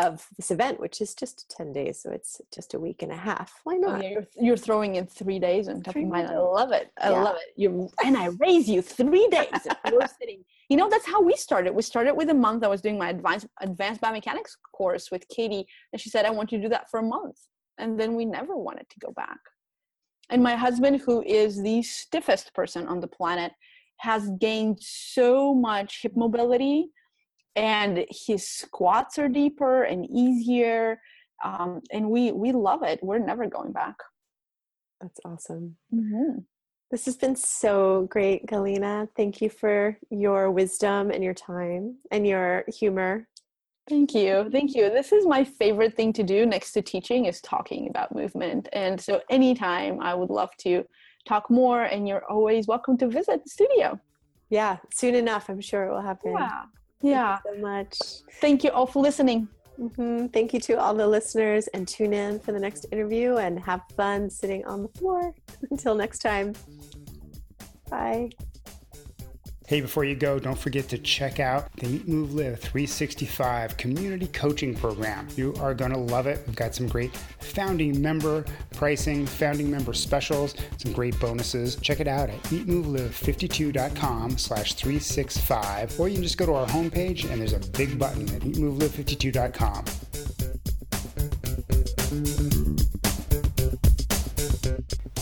of 0.00 0.26
this 0.36 0.50
event, 0.50 0.80
which 0.80 1.00
is 1.00 1.14
just 1.14 1.48
10 1.56 1.72
days. 1.72 2.00
So 2.02 2.10
it's 2.10 2.40
just 2.54 2.74
a 2.74 2.80
week 2.80 3.02
and 3.02 3.12
a 3.12 3.16
half. 3.16 3.60
Why 3.64 3.74
Oh, 3.76 3.78
not? 3.78 4.02
yeah, 4.02 4.10
you're, 4.10 4.26
you're 4.40 4.56
throwing 4.56 4.96
in 4.96 5.06
three 5.06 5.38
days 5.38 5.68
on 5.68 5.82
top 5.82 5.92
Three 5.94 6.04
of 6.04 6.08
mine. 6.08 6.26
I 6.26 6.38
love 6.38 6.72
it. 6.72 6.90
I 7.00 7.10
Yeah. 7.10 7.22
love 7.22 7.36
it. 7.36 7.52
You 7.56 7.90
and 8.04 8.16
I 8.16 8.26
raise 8.38 8.68
you 8.68 8.80
three 8.82 9.28
days. 9.28 9.60
We're 9.90 10.06
sitting. 10.20 10.42
You 10.70 10.76
know, 10.78 10.88
that's 10.88 11.06
how 11.06 11.20
we 11.20 11.34
started. 11.34 11.74
We 11.74 11.82
started 11.82 12.14
with 12.14 12.30
a 12.30 12.34
month. 12.34 12.64
I 12.64 12.68
was 12.68 12.80
doing 12.80 12.98
my 12.98 13.10
advanced 13.10 13.46
advanced 13.60 14.00
biomechanics 14.00 14.52
course 14.72 15.10
with 15.10 15.28
Katy, 15.28 15.66
and 15.92 16.00
she 16.00 16.08
said, 16.10 16.24
"I 16.24 16.30
want 16.30 16.50
you 16.52 16.58
to 16.58 16.64
do 16.64 16.68
that 16.70 16.90
for 16.90 17.00
a 17.00 17.02
month." 17.02 17.38
And 17.78 17.98
then 18.00 18.14
we 18.14 18.24
never 18.24 18.56
wanted 18.56 18.88
to 18.90 18.98
go 19.00 19.10
back. 19.12 19.38
And 20.30 20.42
my 20.42 20.54
husband, 20.54 21.00
who 21.00 21.22
is 21.22 21.60
the 21.60 21.82
stiffest 21.82 22.54
person 22.54 22.86
on 22.86 23.00
the 23.00 23.08
planet, 23.08 23.52
has 23.98 24.30
gained 24.38 24.78
so 24.80 25.54
much 25.54 26.00
hip 26.02 26.12
mobility, 26.16 26.90
and 27.56 28.04
his 28.10 28.48
squats 28.48 29.18
are 29.18 29.28
deeper 29.28 29.82
and 29.82 30.08
easier. 30.10 31.00
Um, 31.44 31.80
and 31.90 32.10
we 32.10 32.32
we 32.32 32.52
love 32.52 32.82
it. 32.82 33.00
We're 33.02 33.18
never 33.18 33.46
going 33.46 33.72
back. 33.72 33.96
That's 35.00 35.20
awesome. 35.24 35.76
Mm-hmm. 35.94 36.40
This 36.90 37.04
has 37.06 37.16
been 37.16 37.36
so 37.36 38.08
great, 38.10 38.46
Galina. 38.46 39.08
Thank 39.16 39.40
you 39.40 39.48
for 39.48 39.96
your 40.10 40.50
wisdom 40.50 41.10
and 41.10 41.22
your 41.22 41.34
time 41.34 41.98
and 42.10 42.26
your 42.26 42.64
humor. 42.68 43.28
Thank 43.88 44.14
you. 44.14 44.48
Thank 44.50 44.74
you. 44.74 44.90
This 44.90 45.12
is 45.12 45.26
my 45.26 45.44
favorite 45.44 45.96
thing 45.96 46.12
to 46.14 46.22
do 46.22 46.46
next 46.46 46.72
to 46.72 46.82
teaching 46.82 47.26
is 47.26 47.40
talking 47.40 47.88
about 47.88 48.14
movement. 48.14 48.68
And 48.72 49.00
so 49.00 49.20
anytime 49.30 50.00
I 50.00 50.14
would 50.14 50.30
love 50.30 50.50
to 50.58 50.84
talk 51.26 51.50
more 51.50 51.84
and 51.84 52.06
you're 52.06 52.24
always 52.28 52.66
welcome 52.66 52.98
to 52.98 53.08
visit 53.08 53.42
the 53.44 53.50
studio. 53.50 53.98
Yeah, 54.48 54.78
soon 54.92 55.14
enough, 55.14 55.48
I'm 55.48 55.60
sure 55.60 55.84
it 55.84 55.92
will 55.92 56.02
happen. 56.02 56.32
Yeah. 56.32 56.62
Yeah. 57.02 57.38
so 57.44 57.54
much. 57.58 57.96
Thank 58.40 58.64
you 58.64 58.70
all 58.70 58.86
for 58.86 59.02
listening. 59.02 59.48
hmm 59.76 60.26
Thank 60.28 60.52
you 60.52 60.60
to 60.60 60.74
all 60.78 60.94
the 60.94 61.06
listeners 61.06 61.66
and 61.68 61.86
tune 61.86 62.12
in 62.12 62.38
for 62.40 62.52
the 62.52 62.60
next 62.60 62.86
interview 62.92 63.36
and 63.36 63.58
have 63.60 63.82
fun 63.96 64.30
sitting 64.30 64.64
on 64.66 64.82
the 64.82 64.88
floor. 64.98 65.34
Until 65.70 65.94
next 65.94 66.18
time. 66.20 66.54
Bye. 67.88 68.30
Hey, 69.70 69.80
before 69.80 70.02
you 70.02 70.16
go, 70.16 70.40
don't 70.40 70.58
forget 70.58 70.88
to 70.88 70.98
check 70.98 71.38
out 71.38 71.70
the 71.76 71.86
Eat 71.86 72.08
Move 72.08 72.34
Live 72.34 72.58
365 72.58 73.76
community 73.76 74.26
coaching 74.26 74.74
program. 74.74 75.28
You 75.36 75.54
are 75.60 75.74
going 75.74 75.92
to 75.92 75.96
love 75.96 76.26
it. 76.26 76.42
We've 76.44 76.56
got 76.56 76.74
some 76.74 76.88
great 76.88 77.16
founding 77.38 78.02
member 78.02 78.44
pricing, 78.74 79.26
founding 79.26 79.70
member 79.70 79.92
specials, 79.92 80.56
some 80.78 80.92
great 80.92 81.20
bonuses. 81.20 81.76
Check 81.76 82.00
it 82.00 82.08
out 82.08 82.30
at 82.30 82.42
eatmovelive52.com 82.42 84.38
slash 84.38 84.74
365, 84.74 86.00
or 86.00 86.08
you 86.08 86.14
can 86.14 86.24
just 86.24 86.36
go 86.36 86.46
to 86.46 86.54
our 86.54 86.66
homepage 86.66 87.30
and 87.30 87.40
there's 87.40 87.52
a 87.52 87.60
big 87.70 87.96
button 87.96 88.22
at 88.34 88.42
eatmovelive52.com. 88.42 89.84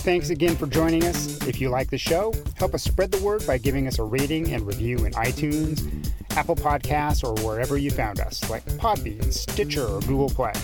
Thanks 0.09 0.31
again 0.31 0.57
for 0.57 0.67
joining 0.67 1.05
us. 1.05 1.37
If 1.47 1.61
you 1.61 1.69
like 1.69 1.91
the 1.91 1.99
show, 1.99 2.33
help 2.57 2.73
us 2.73 2.83
spread 2.83 3.11
the 3.11 3.23
word 3.23 3.47
by 3.47 3.59
giving 3.59 3.87
us 3.87 3.99
a 3.99 4.03
rating 4.03 4.55
and 4.55 4.67
review 4.67 5.05
in 5.05 5.13
iTunes, 5.13 6.11
Apple 6.31 6.57
Podcasts, 6.57 7.23
or 7.23 7.35
wherever 7.47 7.77
you 7.77 7.91
found 7.91 8.19
us, 8.19 8.49
like 8.49 8.65
Podbean, 8.79 9.31
Stitcher, 9.31 9.85
or 9.85 10.01
Google 10.01 10.31
Play. 10.31 10.55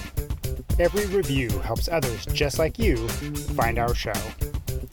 Every 0.79 1.05
review 1.15 1.51
helps 1.59 1.91
others 1.91 2.25
just 2.25 2.59
like 2.59 2.79
you 2.79 3.07
find 3.55 3.79
our 3.79 3.95
show. 3.95 4.15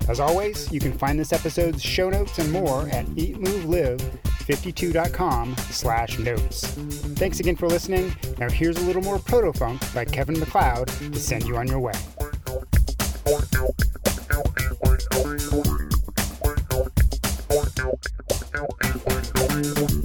As 0.10 0.20
always, 0.20 0.70
you 0.70 0.82
can 0.82 0.92
find 0.92 1.18
this 1.18 1.32
episode's 1.32 1.82
show 1.82 2.10
notes 2.10 2.38
and 2.38 2.52
more 2.52 2.90
at 2.90 3.06
eatmovelive52.com 3.06 5.56
slash 5.70 6.20
notes. 6.20 6.68
Thanks 7.16 7.40
again 7.40 7.56
for 7.56 7.70
listening. 7.70 8.14
Now 8.38 8.50
here's 8.50 8.76
a 8.76 8.86
little 8.86 9.02
more 9.02 9.20
proto-funk 9.20 9.94
by 9.94 10.04
Kevin 10.04 10.38
MacLeod 10.38 10.90
to 10.90 11.20
send 11.20 11.46
you 11.46 11.56
on 11.56 11.70
your 11.70 11.80
way. 11.80 11.94
Thank 15.10 15.52
you. 19.92 20.01